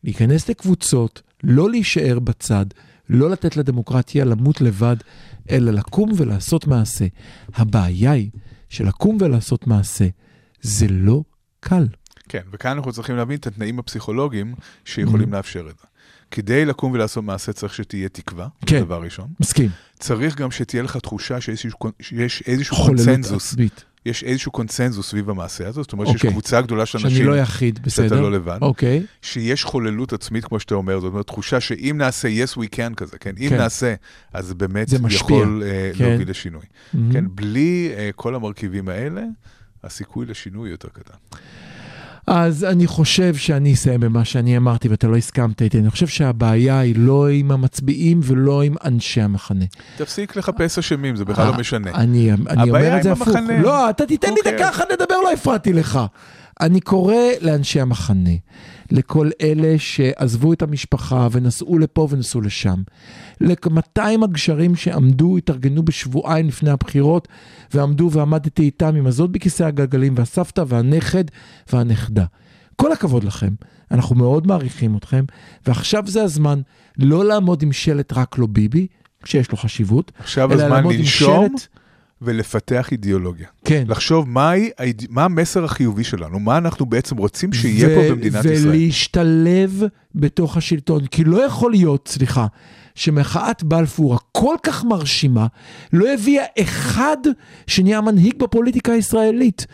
להיכנס 0.04 0.48
לקבוצות, 0.48 1.22
לא 1.44 1.70
להישאר 1.70 2.18
בצד, 2.18 2.66
לא 3.10 3.30
לתת 3.30 3.56
לדמוקרטיה 3.56 4.24
למות 4.24 4.60
לבד, 4.60 4.96
אלא 5.50 5.70
לקום 5.70 6.12
ולעשות 6.16 6.66
מעשה. 6.66 7.06
הבעיה 7.54 8.12
היא 8.12 8.30
שלקום 8.68 9.18
ולעשות 9.20 9.66
מעשה 9.66 10.08
זה 10.60 10.86
לא 10.90 11.22
קל. 11.60 11.86
כן, 12.28 12.42
וכאן 12.52 12.70
אנחנו 12.70 12.92
צריכים 12.92 13.16
להבין 13.16 13.38
את 13.38 13.46
התנאים 13.46 13.78
הפסיכולוגיים 13.78 14.54
שיכולים 14.84 15.28
Mhm. 15.28 15.36
לאפשר 15.36 15.60
את 15.70 15.78
זה. 15.78 15.86
כדי 16.30 16.64
לקום 16.64 16.92
ולעשות 16.92 17.24
מעשה 17.24 17.52
צריך 17.52 17.74
שתהיה 17.74 18.08
תקווה, 18.08 18.48
כן. 18.66 18.80
דבר 18.80 19.02
ראשון. 19.02 19.28
מסכים. 19.40 19.70
צריך 19.98 20.36
גם 20.36 20.50
שתהיה 20.50 20.82
לך 20.82 20.96
תחושה 20.96 21.40
שיש 21.40 22.42
איזשהו, 22.46 22.76
קונצנזוס, 22.86 23.52
עצמית. 23.52 23.84
יש 24.06 24.22
איזשהו 24.22 24.52
קונצנזוס 24.52 25.10
סביב 25.10 25.30
המעשה 25.30 25.68
הזה, 25.68 25.82
זאת 25.82 25.92
אומרת 25.92 26.06
אוקיי. 26.06 26.20
שיש 26.20 26.30
קבוצה 26.30 26.60
גדולה 26.60 26.86
של 26.86 26.98
אנשים 26.98 27.16
שאני 27.16 27.28
לא 27.28 27.38
יחיד, 27.38 27.78
בסדר. 27.82 28.08
שאתה 28.08 28.20
לא 28.20 28.32
לבד, 28.32 28.58
אוקיי. 28.62 29.06
שיש 29.22 29.64
חוללות 29.64 30.12
עצמית, 30.12 30.44
כמו 30.44 30.60
שאתה 30.60 30.74
אומר, 30.74 31.00
זאת 31.00 31.12
אומרת, 31.12 31.26
תחושה 31.26 31.60
שאם 31.60 31.94
נעשה 31.98 32.28
yes 32.28 32.56
we 32.58 32.64
can 32.76 32.94
כזה, 32.96 33.18
כן? 33.18 33.34
אם 33.40 33.48
כן. 33.48 33.56
נעשה, 33.56 33.94
אז 34.32 34.52
באמת 34.54 34.88
זה 34.88 34.98
משפיע. 34.98 35.36
יכול 35.36 35.62
uh, 35.92 35.98
כן. 35.98 36.04
להוביל 36.04 36.30
לשינוי. 36.30 36.62
מהמם. 36.94 37.12
כן, 37.12 37.24
בלי 37.30 37.90
uh, 37.94 38.12
כל 38.16 38.34
המרכיבים 38.34 38.88
האלה, 38.88 39.22
הסיכוי 39.84 40.26
לשינוי 40.26 40.70
יותר 40.70 40.88
קטן. 40.88 41.14
אז 42.30 42.64
אני 42.64 42.86
חושב 42.86 43.34
שאני 43.34 43.72
אסיים 43.74 44.00
במה 44.00 44.24
שאני 44.24 44.56
אמרתי 44.56 44.88
ואתה 44.88 45.06
לא 45.06 45.16
הסכמת 45.16 45.62
איתי. 45.62 45.78
אני 45.78 45.90
חושב 45.90 46.06
שהבעיה 46.06 46.78
היא 46.78 46.94
לא 46.98 47.28
עם 47.28 47.50
המצביעים 47.50 48.20
ולא 48.22 48.62
עם 48.62 48.74
אנשי 48.84 49.20
המחנה. 49.20 49.64
תפסיק 49.96 50.36
לחפש 50.36 50.78
אשמים, 50.78 51.16
זה 51.16 51.24
בכלל 51.24 51.46
לא 51.46 51.52
אה, 51.52 51.58
משנה. 51.58 51.90
אני, 51.90 52.32
אני 52.32 52.68
הבעיה 52.68 52.86
אומר 52.86 52.96
את 52.96 53.02
זה 53.02 53.10
עם 53.10 53.22
הפוך. 53.22 53.28
המחנה. 53.28 53.62
לא, 53.62 53.90
אתה 53.90 54.06
תיתן 54.06 54.28
לי 54.28 54.34
אוקיי. 54.38 54.52
דקה 54.52 54.68
אחת 54.68 54.84
לדבר, 54.92 55.14
לא 55.24 55.32
הפרעתי 55.32 55.72
לך. 55.72 56.00
אני 56.60 56.80
קורא 56.80 57.14
לאנשי 57.40 57.80
המחנה, 57.80 58.30
לכל 58.90 59.30
אלה 59.42 59.74
שעזבו 59.78 60.52
את 60.52 60.62
המשפחה 60.62 61.28
ונסעו 61.32 61.78
לפה 61.78 62.08
ונסעו 62.10 62.40
לשם, 62.40 62.82
ל-200 63.40 64.00
הגשרים 64.24 64.76
שעמדו, 64.76 65.36
התארגנו 65.36 65.82
בשבועיים 65.82 66.48
לפני 66.48 66.70
הבחירות, 66.70 67.28
ועמדו 67.74 68.08
ועמדתי 68.12 68.62
איתם 68.62 68.94
עם 68.96 69.06
הזאת 69.06 69.30
בכיסא 69.30 69.62
הגלגלים, 69.62 70.14
והסבתא 70.16 70.64
והנכד 70.66 71.24
והנכדה. 71.72 72.24
כל 72.76 72.92
הכבוד 72.92 73.24
לכם, 73.24 73.54
אנחנו 73.90 74.16
מאוד 74.16 74.46
מעריכים 74.46 74.96
אתכם, 74.96 75.24
ועכשיו 75.66 76.04
זה 76.06 76.22
הזמן 76.22 76.60
לא 76.98 77.24
לעמוד 77.24 77.62
עם 77.62 77.72
שלט 77.72 78.12
רק 78.12 78.38
לא 78.38 78.46
ביבי, 78.46 78.86
שיש 79.24 79.50
לו 79.50 79.56
חשיבות, 79.56 80.12
עכשיו 80.18 80.52
אלא 80.52 80.62
הזמן 80.62 80.76
לעמוד 80.76 80.92
עם 80.94 81.00
לנשום 81.00 81.46
שלט- 81.56 81.68
ולפתח 82.22 82.88
אידיאולוגיה. 82.92 83.46
כן. 83.64 83.84
לחשוב 83.88 84.28
מהי 84.28 84.70
מה 85.08 85.24
המסר 85.24 85.64
החיובי 85.64 86.04
שלנו, 86.04 86.40
מה 86.40 86.58
אנחנו 86.58 86.86
בעצם 86.86 87.16
רוצים 87.16 87.52
שיהיה 87.52 87.88
פה 87.88 88.14
במדינת 88.14 88.44
ישראל. 88.44 88.68
ולהשתלב 88.68 89.82
בתוך 90.14 90.56
השלטון, 90.56 91.06
כי 91.06 91.24
לא 91.24 91.46
יכול 91.46 91.70
להיות, 91.70 92.08
סליחה, 92.08 92.46
שמחאת 92.94 93.62
בלפור 93.62 94.14
הכל 94.14 94.56
כך 94.62 94.84
מרשימה, 94.84 95.46
לא 95.92 96.14
הביאה 96.14 96.44
אחד 96.60 97.16
שנהיה 97.66 98.00
מנהיג 98.00 98.34
בפוליטיקה 98.38 98.92
הישראלית. 98.92 99.66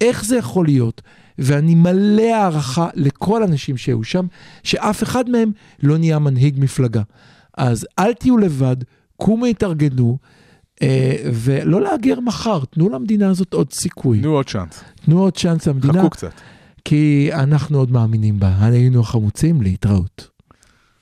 איך 0.00 0.24
זה 0.24 0.36
יכול 0.36 0.66
להיות? 0.66 1.02
ואני 1.38 1.74
מלא 1.74 2.34
הערכה 2.34 2.88
לכל 2.94 3.42
האנשים 3.42 3.76
שהיו 3.76 4.04
שם, 4.04 4.26
שאף 4.62 5.02
אחד 5.02 5.30
מהם 5.30 5.50
לא 5.82 5.98
נהיה 5.98 6.18
מנהיג 6.18 6.54
מפלגה. 6.58 7.02
אז 7.56 7.86
אל 7.98 8.12
תהיו 8.12 8.38
לבד, 8.38 8.76
קומו 9.16 9.46
התארגנו, 9.46 10.18
ולא 11.32 11.80
להגר 11.80 12.20
מחר, 12.20 12.64
תנו 12.70 12.88
למדינה 12.88 13.30
הזאת 13.30 13.54
עוד 13.54 13.72
סיכוי. 13.72 14.20
תנו 14.20 14.30
עוד 14.30 14.46
צ'אנס, 14.46 14.84
תנו 15.04 15.20
עוד 15.20 15.36
צ'אנס 15.36 15.66
למדינה. 15.66 15.98
חכו 15.98 16.10
קצת. 16.10 16.32
כי 16.84 17.30
אנחנו 17.32 17.78
עוד 17.78 17.90
מאמינים 17.90 18.40
בה. 18.40 18.56
היינו 18.60 19.00
החמוצים 19.00 19.62
להתראות. 19.62 20.31